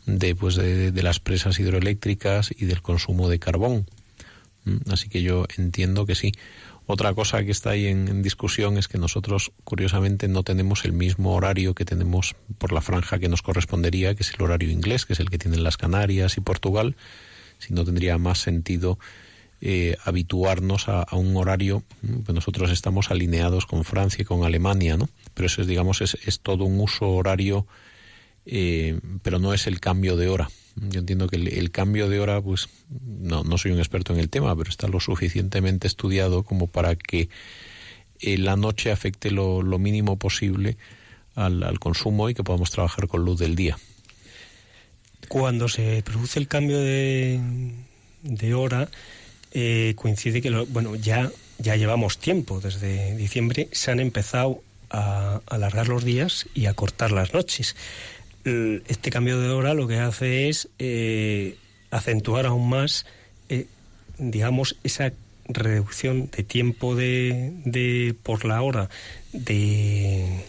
de, 0.07 0.33
pues 0.33 0.55
de, 0.55 0.91
las 1.03 1.19
presas 1.19 1.59
hidroeléctricas 1.59 2.49
y 2.57 2.65
del 2.65 2.81
consumo 2.81 3.29
de 3.29 3.37
carbón. 3.37 3.85
Mm, 4.65 4.91
así 4.91 5.09
que 5.09 5.21
yo 5.21 5.45
entiendo 5.57 6.07
que 6.07 6.15
sí. 6.15 6.31
Otra 6.87 7.13
cosa 7.13 7.43
que 7.43 7.51
está 7.51 7.69
ahí 7.69 7.85
en, 7.85 8.23
discusión 8.23 8.79
es 8.79 8.87
que 8.87 8.97
nosotros, 8.97 9.51
curiosamente, 9.63 10.27
no 10.27 10.41
tenemos 10.41 10.85
el 10.85 10.93
mismo 10.93 11.35
horario 11.35 11.75
que 11.75 11.85
tenemos 11.85 12.35
por 12.57 12.71
la 12.71 12.81
franja 12.81 13.19
que 13.19 13.29
nos 13.29 13.43
correspondería, 13.43 14.15
que 14.15 14.23
es 14.23 14.33
el 14.33 14.41
horario 14.41 14.71
inglés, 14.71 15.05
que 15.05 15.13
es 15.13 15.19
el 15.19 15.29
que 15.29 15.37
tienen 15.37 15.63
las 15.63 15.77
Canarias 15.77 16.37
y 16.37 16.41
Portugal, 16.41 16.95
si 17.59 17.75
no 17.75 17.85
tendría 17.85 18.17
más 18.17 18.39
sentido 18.39 18.97
eh, 19.63 19.95
habituarnos 20.05 20.89
a, 20.89 21.05
un 21.11 21.37
horario, 21.37 21.83
pues 22.01 22.33
nosotros 22.33 22.71
estamos 22.71 23.11
alineados 23.11 23.67
con 23.67 23.83
Francia 23.83 24.23
y 24.23 24.25
con 24.25 24.43
Alemania, 24.43 24.97
¿no? 24.97 25.07
Pero 25.35 25.45
eso 25.45 25.61
es, 25.61 25.67
digamos, 25.67 26.01
es, 26.01 26.17
es 26.25 26.39
todo 26.39 26.63
un 26.63 26.79
uso 26.79 27.07
horario, 27.07 27.67
eh, 28.47 28.99
pero 29.21 29.37
no 29.37 29.53
es 29.53 29.67
el 29.67 29.79
cambio 29.79 30.17
de 30.17 30.29
hora. 30.29 30.49
Yo 30.75 31.01
entiendo 31.01 31.27
que 31.27 31.35
el, 31.35 31.69
cambio 31.69 32.09
de 32.09 32.19
hora, 32.19 32.41
pues, 32.41 32.69
no, 32.89 33.43
no 33.43 33.59
soy 33.59 33.69
un 33.71 33.77
experto 33.77 34.13
en 34.13 34.19
el 34.19 34.29
tema, 34.29 34.55
pero 34.55 34.67
está 34.67 34.87
lo 34.87 34.99
suficientemente 34.99 35.85
estudiado 35.85 36.41
como 36.41 36.65
para 36.65 36.95
que 36.95 37.29
eh, 38.19 38.39
la 38.39 38.55
noche 38.55 38.91
afecte 38.91 39.29
lo, 39.29 39.61
mínimo 39.77 40.17
posible 40.17 40.77
al, 41.35 41.77
consumo 41.77 42.29
y 42.29 42.33
que 42.33 42.43
podamos 42.43 42.71
trabajar 42.71 43.07
con 43.07 43.23
luz 43.23 43.37
del 43.37 43.55
día. 43.55 43.77
Cuando 45.27 45.69
se 45.69 46.01
produce 46.01 46.39
el 46.39 46.47
cambio 46.47 46.79
de 46.79 47.39
hora, 48.55 48.89
eh, 49.51 49.93
coincide 49.95 50.41
que, 50.41 50.49
bueno, 50.49 50.95
ya, 50.95 51.31
ya 51.57 51.75
llevamos 51.75 52.17
tiempo, 52.17 52.61
desde 52.61 53.15
diciembre 53.15 53.67
se 53.71 53.91
han 53.91 53.99
empezado 53.99 54.63
a 54.89 55.41
alargar 55.47 55.87
los 55.87 56.03
días 56.03 56.47
y 56.53 56.65
a 56.65 56.73
cortar 56.73 57.11
las 57.11 57.33
noches. 57.33 57.75
Este 58.43 59.11
cambio 59.11 59.39
de 59.39 59.49
hora 59.49 59.73
lo 59.73 59.87
que 59.87 59.97
hace 59.97 60.49
es 60.49 60.69
eh, 60.79 61.57
acentuar 61.91 62.45
aún 62.45 62.69
más, 62.69 63.05
eh, 63.49 63.67
digamos, 64.17 64.77
esa 64.83 65.13
reducción 65.47 66.29
de 66.35 66.43
tiempo 66.43 66.95
de 66.95 68.15
por 68.23 68.45
la 68.45 68.61
hora 68.61 68.89
de, 69.33 70.43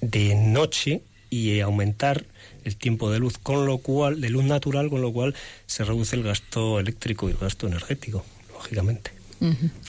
de 0.00 0.34
noche 0.34 1.02
y 1.30 1.60
aumentar 1.60 2.24
el 2.64 2.76
tiempo 2.76 3.10
de 3.10 3.18
luz, 3.18 3.38
con 3.38 3.66
lo 3.66 3.78
cual, 3.78 4.20
de 4.20 4.30
luz 4.30 4.44
natural, 4.44 4.88
con 4.88 5.02
lo 5.02 5.12
cual 5.12 5.34
se 5.66 5.84
reduce 5.84 6.16
el 6.16 6.22
gasto 6.22 6.80
eléctrico 6.80 7.28
y 7.28 7.32
el 7.32 7.38
gasto 7.38 7.66
energético 7.66 8.24
lógicamente. 8.66 9.12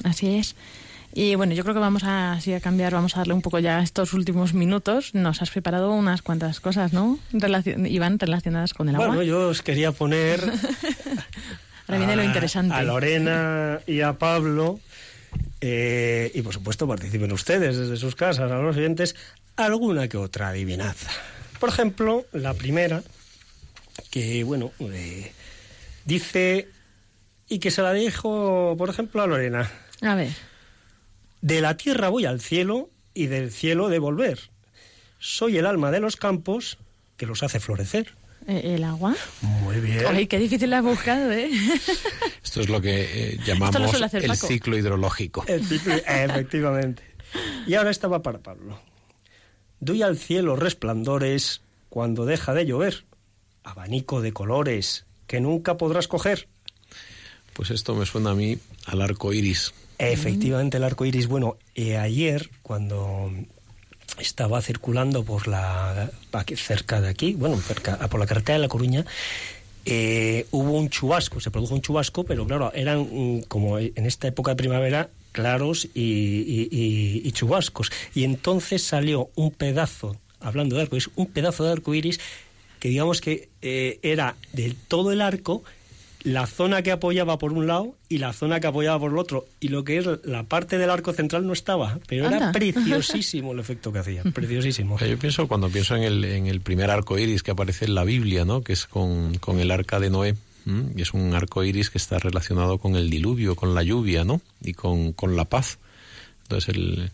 Así 0.03 0.35
es. 0.35 0.55
Y 1.13 1.33
bueno, 1.35 1.55
yo 1.55 1.63
creo 1.63 1.73
que 1.73 1.79
vamos 1.79 2.03
a, 2.03 2.33
así 2.33 2.53
a 2.53 2.59
cambiar, 2.59 2.93
vamos 2.93 3.15
a 3.15 3.19
darle 3.19 3.33
un 3.33 3.41
poco 3.41 3.57
ya 3.57 3.81
estos 3.81 4.13
últimos 4.13 4.53
minutos. 4.53 5.15
Nos 5.15 5.41
has 5.41 5.49
preparado 5.49 5.91
unas 5.91 6.21
cuantas 6.21 6.59
cosas, 6.59 6.93
¿no? 6.93 7.17
Relacion 7.31 7.87
Iván, 7.87 8.19
relacionadas 8.19 8.73
con 8.73 8.89
el 8.89 8.95
agua. 8.95 9.07
Bueno, 9.07 9.23
yo 9.23 9.47
os 9.47 9.61
quería 9.61 9.91
poner... 9.91 10.41
Ahora 11.87 11.99
viene 11.99 12.15
lo 12.17 12.23
interesante. 12.23 12.75
A 12.75 12.83
Lorena 12.83 13.79
y 13.87 14.01
a 14.01 14.13
Pablo, 14.13 14.81
eh, 15.61 16.29
y 16.35 16.41
por 16.41 16.53
supuesto 16.53 16.85
participen 16.85 17.31
ustedes 17.31 17.77
desde 17.77 17.95
sus 17.95 18.13
casas, 18.13 18.51
a 18.51 18.57
los 18.57 18.75
oyentes, 18.75 19.15
alguna 19.55 20.09
que 20.09 20.17
otra 20.17 20.49
adivinanza. 20.49 21.09
Por 21.61 21.69
ejemplo, 21.69 22.25
la 22.33 22.53
primera, 22.55 23.01
que 24.11 24.43
bueno, 24.43 24.73
eh, 24.81 25.31
dice 26.03 26.67
y 27.47 27.59
que 27.59 27.71
se 27.71 27.81
la 27.81 27.93
dijo, 27.93 28.75
por 28.77 28.89
ejemplo, 28.89 29.21
a 29.21 29.27
Lorena. 29.27 29.71
A 30.01 30.15
ver. 30.15 30.31
De 31.41 31.61
la 31.61 31.77
tierra 31.77 32.09
voy 32.09 32.25
al 32.25 32.41
cielo 32.41 32.89
y 33.13 33.27
del 33.27 33.51
cielo 33.51 33.89
de 33.89 33.99
volver. 33.99 34.39
Soy 35.19 35.57
el 35.57 35.65
alma 35.65 35.91
de 35.91 35.99
los 35.99 36.15
campos 36.15 36.77
que 37.15 37.25
los 37.25 37.43
hace 37.43 37.59
florecer. 37.59 38.13
Eh, 38.47 38.75
¿El 38.75 38.83
agua? 38.83 39.15
Muy 39.41 39.79
bien. 39.79 40.05
Ay, 40.07 40.27
qué 40.27 40.37
difícil 40.39 40.69
la 40.69 40.77
has 40.79 40.83
buscado, 40.83 41.31
¿eh? 41.31 41.49
Esto 42.43 42.61
es 42.61 42.69
lo 42.69 42.79
que 42.81 43.31
eh, 43.31 43.35
lo 43.39 43.45
llamamos 43.45 43.93
el 44.13 44.27
Paco. 44.27 44.47
ciclo 44.47 44.77
hidrológico. 44.77 45.43
El 45.47 45.63
ciclo- 45.67 45.95
Efectivamente. 46.07 47.03
Y 47.65 47.73
ahora 47.73 47.91
estaba 47.91 48.21
para 48.21 48.39
Pablo. 48.39 48.79
Doy 49.79 50.01
al 50.01 50.17
cielo 50.17 50.55
resplandores 50.55 51.61
cuando 51.89 52.25
deja 52.25 52.53
de 52.53 52.65
llover. 52.65 53.05
Abanico 53.63 54.21
de 54.21 54.31
colores 54.31 55.05
que 55.27 55.41
nunca 55.41 55.75
podrás 55.77 56.07
coger. 56.07 56.47
Pues 57.57 57.71
esto 57.71 57.95
me 57.95 58.05
suena 58.05 58.29
a 58.29 58.35
mí 58.35 58.57
al 58.85 59.01
arco 59.01 59.33
iris. 59.33 59.73
Efectivamente, 59.97 60.77
el 60.77 60.83
arco 60.83 61.05
iris. 61.05 61.27
Bueno, 61.27 61.57
eh, 61.73 61.97
ayer, 61.97 62.49
cuando 62.61 63.31
estaba 64.19 64.61
circulando 64.61 65.23
por 65.23 65.47
la 65.47 66.09
cerca 66.55 67.01
de 67.01 67.09
aquí, 67.09 67.33
bueno, 67.33 67.57
cerca 67.59 67.97
por 68.07 68.19
la 68.19 68.27
carretera 68.27 68.59
de 68.59 68.61
La 68.61 68.67
Coruña, 68.67 69.05
eh, 69.85 70.45
hubo 70.51 70.73
un 70.73 70.89
chubasco, 70.89 71.39
se 71.39 71.49
produjo 71.49 71.73
un 71.73 71.81
chubasco, 71.81 72.23
pero 72.25 72.45
claro, 72.45 72.71
eran 72.75 72.99
mm, 73.11 73.41
como 73.47 73.79
en 73.79 74.05
esta 74.05 74.27
época 74.27 74.51
de 74.51 74.55
primavera 74.57 75.09
claros 75.31 75.87
y, 75.95 76.01
y- 76.01 76.67
y- 76.71 77.21
y 77.27 77.31
chubascos. 77.31 77.91
Y 78.13 78.23
entonces 78.23 78.83
salió 78.83 79.29
un 79.35 79.49
pedazo, 79.51 80.15
hablando 80.39 80.75
de 80.75 80.83
arco 80.83 80.95
iris, 80.95 81.09
un 81.15 81.25
pedazo 81.25 81.63
de 81.63 81.71
arco 81.71 81.95
iris 81.95 82.19
que 82.79 82.89
digamos 82.89 83.19
que 83.21 83.49
eh, 83.63 83.97
era 84.03 84.35
de 84.53 84.75
todo 84.87 85.11
el 85.11 85.21
arco 85.21 85.63
la 86.27 86.45
zona 86.45 86.81
que 86.81 86.91
apoyaba 86.91 87.37
por 87.37 87.53
un 87.53 87.67
lado 87.67 87.95
y 88.09 88.17
la 88.17 88.33
zona 88.33 88.59
que 88.59 88.67
apoyaba 88.67 88.99
por 88.99 89.11
el 89.11 89.17
otro. 89.17 89.45
Y 89.61 89.69
lo 89.69 89.85
que 89.85 89.97
es 89.97 90.05
la 90.25 90.43
parte 90.43 90.77
del 90.77 90.89
arco 90.89 91.13
central 91.13 91.47
no 91.47 91.53
estaba, 91.53 91.99
pero 92.05 92.25
Anda. 92.25 92.37
era 92.37 92.51
preciosísimo 92.51 93.53
el 93.53 93.59
efecto 93.59 93.93
que 93.93 93.99
hacía, 93.99 94.23
preciosísimo. 94.33 94.95
O 94.95 94.99
sea, 94.99 95.07
yo 95.07 95.17
pienso, 95.17 95.47
cuando 95.47 95.69
pienso 95.69 95.95
en 95.95 96.03
el, 96.03 96.25
en 96.25 96.47
el 96.47 96.59
primer 96.59 96.91
arco 96.91 97.17
iris 97.17 97.43
que 97.43 97.51
aparece 97.51 97.85
en 97.85 97.95
la 97.95 98.03
Biblia, 98.03 98.43
¿no? 98.43 98.61
que 98.61 98.73
es 98.73 98.87
con, 98.87 99.35
con 99.37 99.59
el 99.59 99.71
arca 99.71 100.01
de 100.01 100.09
Noé, 100.09 100.35
¿m? 100.65 100.91
y 100.97 101.01
es 101.01 101.13
un 101.13 101.33
arco 101.33 101.63
iris 101.63 101.89
que 101.89 101.97
está 101.97 102.19
relacionado 102.19 102.77
con 102.77 102.97
el 102.97 103.09
diluvio, 103.09 103.55
con 103.55 103.73
la 103.73 103.83
lluvia, 103.83 104.25
¿no? 104.25 104.41
y 104.61 104.73
con, 104.73 105.13
con 105.13 105.37
la 105.37 105.45
paz. 105.45 105.79
Entonces 106.43 106.75
el, 106.75 107.09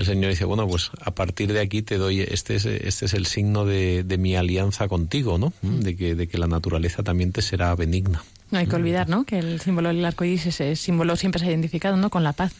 el 0.00 0.06
Señor 0.06 0.30
dice, 0.30 0.44
bueno, 0.44 0.66
pues 0.66 0.90
a 1.00 1.10
partir 1.12 1.52
de 1.52 1.60
aquí 1.60 1.82
te 1.82 1.98
doy, 1.98 2.20
este 2.20 2.56
es, 2.56 2.64
este 2.66 3.06
es 3.06 3.14
el 3.14 3.26
signo 3.26 3.64
de, 3.64 4.02
de 4.02 4.18
mi 4.18 4.36
alianza 4.36 4.88
contigo, 4.88 5.38
¿no? 5.38 5.52
¿m? 5.62 5.80
De 5.82 5.96
que, 5.96 6.14
de 6.14 6.26
que 6.26 6.38
la 6.38 6.46
naturaleza 6.46 7.02
también 7.02 7.32
te 7.32 7.42
será 7.42 7.74
benigna. 7.74 8.22
No 8.50 8.58
hay 8.58 8.66
que 8.66 8.74
olvidar, 8.74 9.08
¿no? 9.08 9.24
Que 9.24 9.38
el 9.38 9.60
símbolo 9.60 9.90
del 9.90 10.04
arco 10.04 10.24
iris, 10.24 10.46
ese 10.46 10.74
símbolo 10.74 11.14
siempre 11.16 11.38
se 11.38 11.46
ha 11.46 11.50
identificado, 11.50 11.96
¿no? 11.96 12.10
Con 12.10 12.24
la 12.24 12.32
paz. 12.32 12.52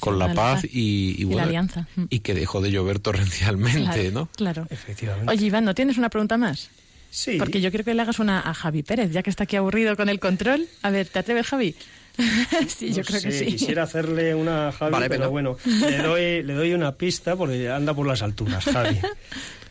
Con 0.00 0.18
la 0.18 0.32
paz 0.32 0.64
y, 0.64 1.16
y, 1.18 1.24
la 1.24 1.26
bueno, 1.26 1.42
alianza. 1.42 1.86
Mm. 1.96 2.04
y 2.10 2.20
que 2.20 2.32
dejó 2.32 2.60
de 2.60 2.70
llover 2.70 3.00
torrencialmente, 3.00 3.82
Claro, 3.82 4.10
¿no? 4.12 4.28
Claro. 4.36 4.66
Efectivamente. 4.70 5.30
Oye, 5.30 5.46
Iván, 5.46 5.64
¿no 5.64 5.74
tienes 5.74 5.98
una 5.98 6.08
pregunta 6.08 6.38
más? 6.38 6.70
sí, 7.10 7.36
Porque 7.38 7.60
yo 7.60 7.70
quiero 7.70 7.84
que 7.84 7.94
le 7.94 8.02
hagas 8.02 8.18
una 8.18 8.40
a 8.40 8.54
Javi 8.54 8.82
Pérez, 8.82 9.10
ya 9.12 9.22
que 9.22 9.30
está 9.30 9.44
aquí 9.44 9.56
aburrido 9.56 9.96
con 9.96 10.08
el 10.08 10.20
control. 10.20 10.66
A 10.82 10.90
ver, 10.90 11.08
¿te 11.08 11.18
atreves, 11.18 11.46
Javi? 11.46 11.74
sí, 12.68 12.90
yo 12.90 12.98
no 12.98 13.04
creo 13.04 13.22
que 13.22 13.32
sí. 13.32 13.46
Quisiera 13.46 13.84
hacerle 13.84 14.34
una 14.34 14.68
a 14.68 14.72
Javi, 14.72 14.92
Vale, 14.92 15.08
pero 15.08 15.20
venga. 15.20 15.30
bueno, 15.30 15.56
le 15.64 15.98
doy, 15.98 16.42
le 16.42 16.54
doy 16.54 16.74
una 16.74 16.96
pista 16.96 17.36
porque 17.36 17.68
anda 17.70 17.94
por 17.94 18.06
las 18.06 18.22
alturas, 18.22 18.64
Javi. 18.64 18.98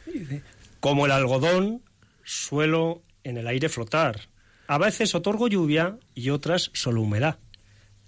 Como 0.80 1.06
el 1.06 1.12
algodón, 1.12 1.82
suelo 2.24 3.04
en 3.24 3.38
el 3.38 3.48
aire 3.48 3.70
flotar. 3.70 4.30
A 4.68 4.78
veces 4.78 5.16
otorgo 5.16 5.48
lluvia 5.48 5.98
y 6.14 6.30
otras 6.30 6.72
solo 6.74 7.02
humedad. 7.02 7.40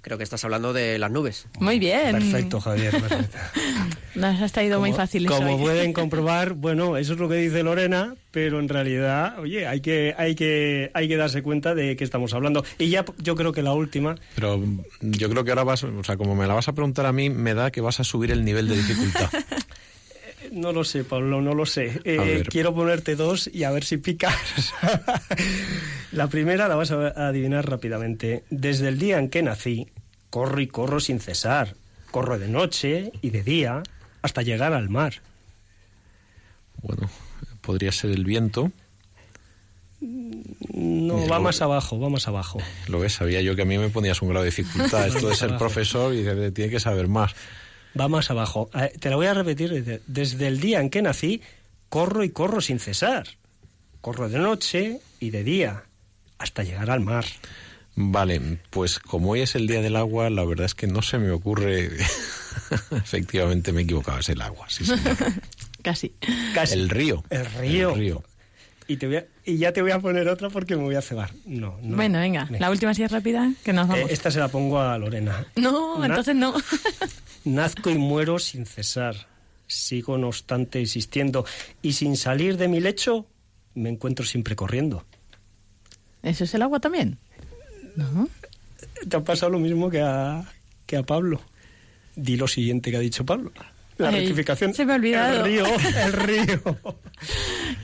Creo 0.01 0.17
que 0.17 0.23
estás 0.23 0.43
hablando 0.45 0.71
de 0.71 0.97
las 0.97 1.11
nubes. 1.11 1.47
Muy 1.59 1.77
bien. 1.77 2.11
Perfecto, 2.13 2.61
Javier. 2.61 2.91
perfecto. 2.91 3.37
Nos 4.15 4.41
has 4.41 4.51
traído 4.51 4.79
muy 4.79 4.91
fácil 4.93 5.25
Como 5.27 5.55
hoy. 5.55 5.61
pueden 5.61 5.93
comprobar, 5.93 6.53
bueno, 6.53 6.97
eso 6.97 7.13
es 7.13 7.19
lo 7.19 7.29
que 7.29 7.35
dice 7.35 7.63
Lorena, 7.63 8.15
pero 8.31 8.59
en 8.59 8.67
realidad, 8.69 9.39
oye, 9.39 9.67
hay 9.67 9.81
que, 9.81 10.15
hay 10.17 10.35
que, 10.35 10.89
hay 10.93 11.07
que 11.07 11.15
darse 11.17 11.43
cuenta 11.43 11.75
de 11.75 11.95
qué 11.95 12.03
estamos 12.03 12.33
hablando. 12.33 12.63
Y 12.77 12.89
ya 12.89 13.05
yo 13.17 13.35
creo 13.35 13.51
que 13.51 13.61
la 13.61 13.73
última, 13.73 14.15
Pero 14.35 14.57
mm, 14.57 14.79
yo 15.01 15.29
creo 15.29 15.43
que 15.43 15.51
ahora 15.51 15.63
vas, 15.63 15.83
o 15.83 16.03
sea, 16.03 16.17
como 16.17 16.35
me 16.35 16.47
la 16.47 16.53
vas 16.53 16.67
a 16.69 16.73
preguntar 16.73 17.05
a 17.05 17.11
mí, 17.11 17.29
me 17.29 17.53
da 17.53 17.69
que 17.71 17.81
vas 17.81 17.99
a 17.99 18.03
subir 18.03 18.31
el 18.31 18.43
nivel 18.45 18.67
de 18.67 18.77
dificultad. 18.77 19.29
no 20.51 20.71
lo 20.71 20.83
sé, 20.83 21.03
Pablo, 21.03 21.41
no 21.41 21.53
lo 21.53 21.65
sé. 21.65 22.01
Eh, 22.03 22.43
quiero 22.49 22.73
ponerte 22.73 23.15
dos 23.15 23.49
y 23.53 23.63
a 23.63 23.71
ver 23.71 23.83
si 23.83 23.97
picas. 23.97 24.35
la 26.11 26.27
primera 26.27 26.67
la 26.67 26.75
vas 26.75 26.91
a 26.91 27.27
adivinar 27.27 27.69
rápidamente. 27.69 28.43
Desde 28.49 28.87
el 28.89 28.97
día 28.99 29.19
en 29.19 29.29
que 29.29 29.41
nací, 29.43 29.87
corro 30.29 30.59
y 30.61 30.67
corro 30.67 30.99
sin 30.99 31.19
cesar. 31.19 31.75
Corro 32.11 32.39
de 32.39 32.47
noche 32.47 33.11
y 33.21 33.29
de 33.29 33.43
día 33.43 33.83
hasta 34.21 34.41
llegar 34.41 34.73
al 34.73 34.89
mar. 34.89 35.13
Bueno, 36.81 37.09
podría 37.61 37.91
ser 37.91 38.11
el 38.11 38.23
viento. 38.23 38.71
No, 40.01 41.15
Mira, 41.17 41.29
va 41.29 41.37
lo- 41.37 41.41
más 41.43 41.61
abajo, 41.61 41.99
va 41.99 42.09
más 42.09 42.27
abajo. 42.27 42.59
Lo 42.87 42.99
ves, 42.99 43.13
sabía 43.13 43.41
yo 43.41 43.55
que 43.55 43.63
a 43.63 43.65
mí 43.65 43.77
me 43.77 43.89
ponías 43.89 44.21
un 44.21 44.29
grado 44.29 44.43
de 44.45 44.49
dificultad. 44.51 45.07
Esto 45.13 45.27
de 45.27 45.35
ser 45.35 45.57
profesor 45.57 46.13
y 46.13 46.23
de- 46.23 46.51
tiene 46.51 46.71
que 46.71 46.79
saber 46.79 47.07
más. 47.07 47.35
Va 47.97 48.07
más 48.07 48.29
abajo. 48.31 48.69
Eh, 48.73 48.91
Te 48.99 49.09
la 49.09 49.15
voy 49.15 49.27
a 49.27 49.33
repetir. 49.33 50.01
Desde 50.07 50.47
el 50.47 50.59
día 50.59 50.81
en 50.81 50.89
que 50.89 51.01
nací, 51.01 51.41
corro 51.89 52.23
y 52.23 52.29
corro 52.31 52.59
sin 52.61 52.79
cesar. 52.79 53.27
Corro 54.01 54.27
de 54.29 54.39
noche 54.39 54.99
y 55.19 55.29
de 55.29 55.43
día 55.43 55.83
hasta 56.37 56.63
llegar 56.63 56.89
al 56.89 56.99
mar. 57.01 57.25
Vale, 57.95 58.59
pues 58.69 58.99
como 58.99 59.31
hoy 59.31 59.41
es 59.41 59.55
el 59.55 59.67
día 59.67 59.81
del 59.81 59.97
agua, 59.97 60.29
la 60.29 60.45
verdad 60.45 60.65
es 60.65 60.75
que 60.75 60.87
no 60.87 61.01
se 61.01 61.17
me 61.17 61.31
ocurre. 61.31 61.89
Efectivamente 62.91 63.71
me 63.73 63.81
equivocaba, 63.81 64.19
es 64.19 64.29
el 64.29 64.41
agua. 64.41 64.67
sí, 64.69 64.85
señor. 64.85 65.17
Casi. 65.81 66.13
Casi. 66.53 66.73
El 66.75 66.89
río. 66.89 67.23
El 67.29 67.45
río. 67.45 67.89
El 67.91 67.95
río. 67.99 68.23
Y, 68.87 68.97
te 68.97 69.07
voy 69.07 69.17
a- 69.17 69.25
y 69.45 69.57
ya 69.57 69.71
te 69.71 69.81
voy 69.81 69.91
a 69.91 69.99
poner 69.99 70.27
otra 70.29 70.49
porque 70.49 70.75
me 70.75 70.83
voy 70.83 70.95
a 70.95 71.01
cebar. 71.01 71.31
No, 71.45 71.77
no. 71.81 71.95
Bueno, 71.95 72.19
venga, 72.19 72.47
la 72.57 72.69
última 72.71 72.93
sí 72.93 73.03
es 73.03 73.11
rápida, 73.11 73.51
que 73.63 73.71
nos 73.73 73.85
Eh, 73.87 73.93
vamos. 73.93 74.11
esta 74.11 74.31
se 74.31 74.39
la 74.39 74.47
pongo 74.47 74.79
a 74.79 74.97
Lorena. 74.97 75.45
No, 75.55 76.03
entonces 76.03 76.35
no. 76.35 76.53
Nazco 77.45 77.89
y 77.89 77.97
muero 77.97 78.39
sin 78.39 78.65
cesar. 78.65 79.27
Sigo, 79.67 80.17
no 80.17 80.27
obstante, 80.27 80.81
existiendo. 80.81 81.45
Y 81.81 81.93
sin 81.93 82.17
salir 82.17 82.57
de 82.57 82.67
mi 82.67 82.79
lecho, 82.79 83.27
me 83.75 83.89
encuentro 83.89 84.25
siempre 84.25 84.55
corriendo. 84.55 85.05
¿Eso 86.23 86.43
es 86.43 86.53
el 86.53 86.61
agua 86.61 86.79
también? 86.79 87.17
No. 87.95 88.27
Te 89.07 89.17
ha 89.17 89.23
pasado 89.23 89.51
lo 89.51 89.59
mismo 89.59 89.89
que 89.89 90.01
a, 90.01 90.43
que 90.85 90.97
a 90.97 91.03
Pablo. 91.03 91.41
Di 92.15 92.35
lo 92.35 92.47
siguiente 92.47 92.91
que 92.91 92.97
ha 92.97 93.01
dicho 93.01 93.25
Pablo. 93.25 93.51
La 93.99 94.09
Ay, 94.09 94.15
rectificación. 94.21 94.73
se 94.73 94.85
me 94.85 94.93
ha 94.93 94.95
olvidado. 94.95 95.45
El 95.45 95.51
río, 95.51 95.65
el 96.05 96.13
río. 96.13 96.77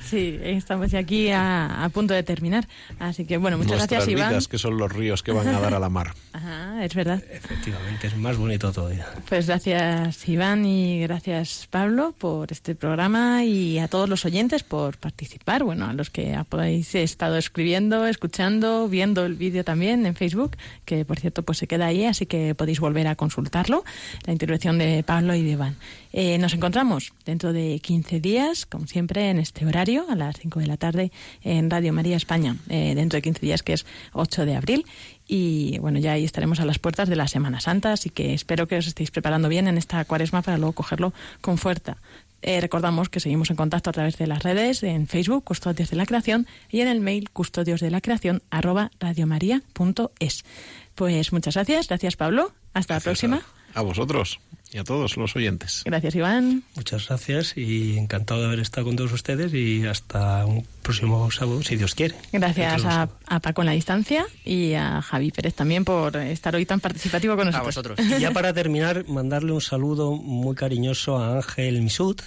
Sí, 0.09 0.39
estamos 0.43 0.91
ya 0.91 0.99
aquí 0.99 1.29
a, 1.31 1.83
a 1.83 1.89
punto 1.89 2.13
de 2.13 2.21
terminar. 2.23 2.67
Así 2.99 3.25
que, 3.25 3.37
bueno, 3.37 3.57
muchas 3.57 3.71
Nuestras 3.77 3.89
gracias, 4.05 4.13
Iván. 4.13 4.29
vidas, 4.29 4.47
que 4.47 4.57
son 4.59 4.77
los 4.77 4.91
ríos 4.91 5.23
que 5.23 5.31
van 5.31 5.47
a 5.47 5.59
dar 5.59 5.73
a 5.73 5.79
la 5.79 5.89
mar. 5.89 6.13
Ajá, 6.33 6.85
es 6.85 6.93
verdad. 6.93 7.21
Efectivamente, 7.31 8.07
es 8.07 8.15
más 8.15 8.37
bonito 8.37 8.71
todavía. 8.71 9.07
Pues 9.27 9.47
gracias 9.47 10.29
Iván 10.29 10.63
y 10.65 11.01
gracias 11.01 11.67
Pablo 11.69 12.13
por 12.17 12.51
este 12.51 12.75
programa 12.75 13.43
y 13.43 13.79
a 13.79 13.87
todos 13.87 14.07
los 14.07 14.23
oyentes 14.25 14.63
por 14.63 14.97
participar. 14.99 15.63
Bueno, 15.63 15.87
a 15.87 15.93
los 15.93 16.11
que 16.11 16.35
habéis 16.35 16.93
estado 16.95 17.37
escribiendo, 17.37 18.05
escuchando, 18.05 18.87
viendo 18.87 19.25
el 19.25 19.33
vídeo 19.33 19.63
también 19.63 20.05
en 20.05 20.15
Facebook, 20.15 20.55
que 20.85 21.03
por 21.03 21.19
cierto 21.19 21.41
pues 21.43 21.57
se 21.57 21.67
queda 21.67 21.87
ahí, 21.87 22.05
así 22.05 22.25
que 22.27 22.53
podéis 22.53 22.79
volver 22.79 23.07
a 23.07 23.15
consultarlo, 23.15 23.83
la 24.27 24.33
intervención 24.33 24.77
de 24.77 25.03
Pablo 25.03 25.33
y 25.35 25.41
de 25.43 25.51
Iván. 25.51 25.75
Eh, 26.13 26.37
nos 26.37 26.53
encontramos 26.53 27.13
dentro 27.25 27.53
de 27.53 27.79
15 27.79 28.19
días, 28.19 28.65
como 28.65 28.87
siempre, 28.87 29.29
en 29.29 29.39
este 29.39 29.65
horario, 29.65 30.05
a 30.09 30.15
las 30.15 30.37
5 30.39 30.59
de 30.59 30.67
la 30.67 30.77
tarde, 30.77 31.11
en 31.41 31.69
Radio 31.69 31.93
María 31.93 32.17
España, 32.17 32.57
eh, 32.69 32.93
dentro 32.95 33.17
de 33.17 33.21
15 33.21 33.45
días, 33.45 33.63
que 33.63 33.73
es 33.73 33.85
8 34.13 34.45
de 34.45 34.55
abril. 34.55 34.85
Y 35.27 35.77
bueno, 35.79 35.99
ya 35.99 36.13
ahí 36.13 36.23
estaremos 36.23 36.59
a 36.59 36.65
las 36.65 36.79
puertas 36.79 37.09
de 37.09 37.15
la 37.15 37.27
Semana 37.27 37.59
Santa, 37.59 37.93
así 37.93 38.09
que 38.09 38.33
espero 38.33 38.67
que 38.67 38.77
os 38.77 38.87
estéis 38.87 39.11
preparando 39.11 39.49
bien 39.49 39.67
en 39.67 39.77
esta 39.77 40.03
cuaresma 40.05 40.41
para 40.41 40.57
luego 40.57 40.73
cogerlo 40.73 41.13
con 41.41 41.57
fuerza. 41.57 41.97
Eh, 42.41 42.61
recordamos 42.61 43.09
que 43.09 43.19
seguimos 43.19 43.49
en 43.49 43.55
contacto 43.55 43.89
a 43.89 43.93
través 43.93 44.17
de 44.17 44.27
las 44.27 44.43
redes, 44.43 44.83
en 44.83 45.07
Facebook, 45.07 45.43
Custodios 45.43 45.89
de 45.89 45.95
la 45.95 46.05
Creación, 46.05 46.45
y 46.69 46.81
en 46.81 46.87
el 46.87 46.99
mail 47.01 47.31
custodios 47.31 47.81
de 47.81 47.89
la 47.89 48.01
creación 48.01 48.43
arroba 48.51 48.91
radiomaria.es. 48.99 50.45
Pues 50.93 51.33
muchas 51.33 51.55
gracias, 51.55 51.87
gracias 51.87 52.15
Pablo, 52.15 52.53
hasta 52.73 52.93
la 52.93 52.99
próxima. 52.99 53.41
A 53.73 53.81
vosotros 53.81 54.39
y 54.75 54.77
a 54.77 54.83
todos 54.83 55.15
los 55.15 55.33
oyentes. 55.37 55.83
Gracias 55.85 56.15
Iván. 56.15 56.63
Muchas 56.75 57.07
gracias 57.07 57.53
y 57.55 57.97
encantado 57.97 58.41
de 58.41 58.47
haber 58.47 58.59
estado 58.59 58.87
con 58.87 58.97
todos 58.97 59.13
ustedes 59.13 59.53
y 59.53 59.85
hasta 59.85 60.45
un 60.45 60.67
próximo 60.81 61.31
sábado, 61.31 61.63
si 61.63 61.77
Dios 61.77 61.95
quiere. 61.95 62.13
Gracias 62.33 62.83
a, 62.83 63.07
a 63.25 63.39
Paco 63.39 63.61
en 63.61 63.67
la 63.67 63.71
distancia 63.71 64.25
y 64.43 64.73
a 64.73 65.01
Javi 65.01 65.31
Pérez 65.31 65.53
también 65.53 65.85
por 65.85 66.17
estar 66.17 66.53
hoy 66.57 66.65
tan 66.65 66.81
participativo 66.81 67.37
con 67.37 67.47
A 67.47 67.51
nosotros. 67.51 67.95
vosotros. 67.95 68.19
Y 68.19 68.21
ya 68.21 68.31
para 68.31 68.51
terminar, 68.51 69.07
mandarle 69.07 69.53
un 69.53 69.61
saludo 69.61 70.11
muy 70.11 70.55
cariñoso 70.55 71.19
a 71.19 71.37
Ángel 71.37 71.81
Misud, 71.81 72.19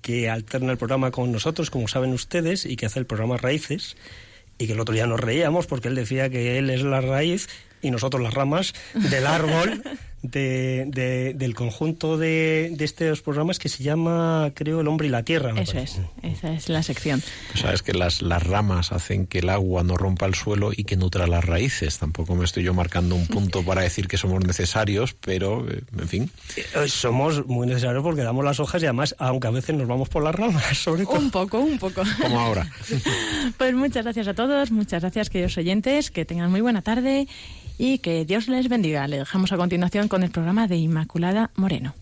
que 0.00 0.30
alterna 0.30 0.70
el 0.70 0.78
programa 0.78 1.10
con 1.10 1.32
nosotros, 1.32 1.70
como 1.70 1.88
saben 1.88 2.12
ustedes, 2.12 2.66
y 2.66 2.76
que 2.76 2.86
hace 2.86 3.00
el 3.00 3.06
programa 3.06 3.36
Raíces, 3.36 3.96
y 4.58 4.68
que 4.68 4.74
el 4.74 4.80
otro 4.80 4.94
día 4.94 5.08
nos 5.08 5.18
reíamos 5.18 5.66
porque 5.66 5.88
él 5.88 5.96
decía 5.96 6.30
que 6.30 6.56
él 6.56 6.70
es 6.70 6.82
la 6.82 7.00
raíz, 7.00 7.48
y 7.82 7.90
nosotros 7.90 8.22
las 8.22 8.34
ramas 8.34 8.74
del 8.94 9.26
árbol 9.26 9.82
de, 10.22 11.32
del 11.34 11.54
conjunto 11.54 12.18
de, 12.18 12.72
de, 12.76 12.84
estos 12.84 13.22
programas 13.22 13.58
que 13.58 13.68
se 13.68 13.82
llama, 13.82 14.52
creo, 14.54 14.80
El 14.80 14.88
hombre 14.88 15.08
y 15.08 15.10
la 15.10 15.22
tierra. 15.22 15.58
Eso 15.58 15.78
es, 15.78 16.00
esa 16.22 16.52
es 16.52 16.68
la 16.68 16.82
sección. 16.82 17.22
Pues 17.48 17.60
sabes 17.60 17.82
que 17.82 17.94
las, 17.94 18.20
las 18.20 18.42
ramas 18.42 18.92
hacen 18.92 19.26
que 19.26 19.38
el 19.38 19.48
agua 19.48 19.82
no 19.82 19.96
rompa 19.96 20.26
el 20.26 20.34
suelo 20.34 20.72
y 20.76 20.84
que 20.84 20.96
nutra 20.96 21.26
las 21.26 21.44
raíces. 21.44 21.98
Tampoco 21.98 22.34
me 22.34 22.44
estoy 22.44 22.64
yo 22.64 22.74
marcando 22.74 23.14
un 23.14 23.26
punto 23.26 23.62
para 23.66 23.82
decir 23.82 24.08
que 24.08 24.18
somos 24.18 24.44
necesarios, 24.44 25.14
pero, 25.14 25.66
eh, 25.70 25.82
en 25.98 26.08
fin. 26.08 26.30
Eh, 26.56 26.88
somos 26.88 27.46
muy 27.46 27.66
necesarios 27.66 28.02
porque 28.02 28.22
damos 28.22 28.44
las 28.44 28.60
hojas 28.60 28.82
y 28.82 28.86
además, 28.86 29.14
aunque 29.18 29.48
a 29.48 29.52
veces 29.52 29.74
nos 29.74 29.88
vamos 29.88 30.08
por 30.08 30.22
las 30.22 30.34
ramas, 30.34 30.64
sobre 30.76 31.04
todo. 31.04 31.18
Un 31.18 31.30
poco, 31.30 31.60
un 31.60 31.78
poco. 31.78 32.02
Como 32.20 32.38
ahora. 32.38 32.70
pues 33.56 33.74
muchas 33.74 34.04
gracias 34.04 34.28
a 34.28 34.34
todos, 34.34 34.70
muchas 34.70 35.02
gracias, 35.02 35.30
queridos 35.30 35.56
oyentes, 35.56 36.10
que 36.10 36.26
tengan 36.26 36.50
muy 36.50 36.60
buena 36.60 36.82
tarde 36.82 37.26
y 37.80 37.98
que 37.98 38.26
Dios 38.26 38.46
les 38.46 38.68
bendiga. 38.68 39.08
Le 39.08 39.16
dejamos 39.16 39.52
a 39.52 39.56
continuación 39.56 40.06
con 40.10 40.24
el 40.24 40.30
programa 40.30 40.66
de 40.66 40.76
Inmaculada 40.76 41.52
Moreno. 41.54 41.94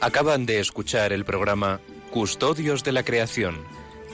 Acaban 0.00 0.46
de 0.46 0.60
escuchar 0.60 1.12
el 1.12 1.26
programa 1.26 1.78
Custodios 2.10 2.82
de 2.82 2.92
la 2.92 3.04
Creación 3.04 3.54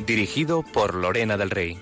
dirigido 0.05 0.63
por 0.63 0.95
Lorena 0.95 1.37
del 1.37 1.51
Rey. 1.51 1.79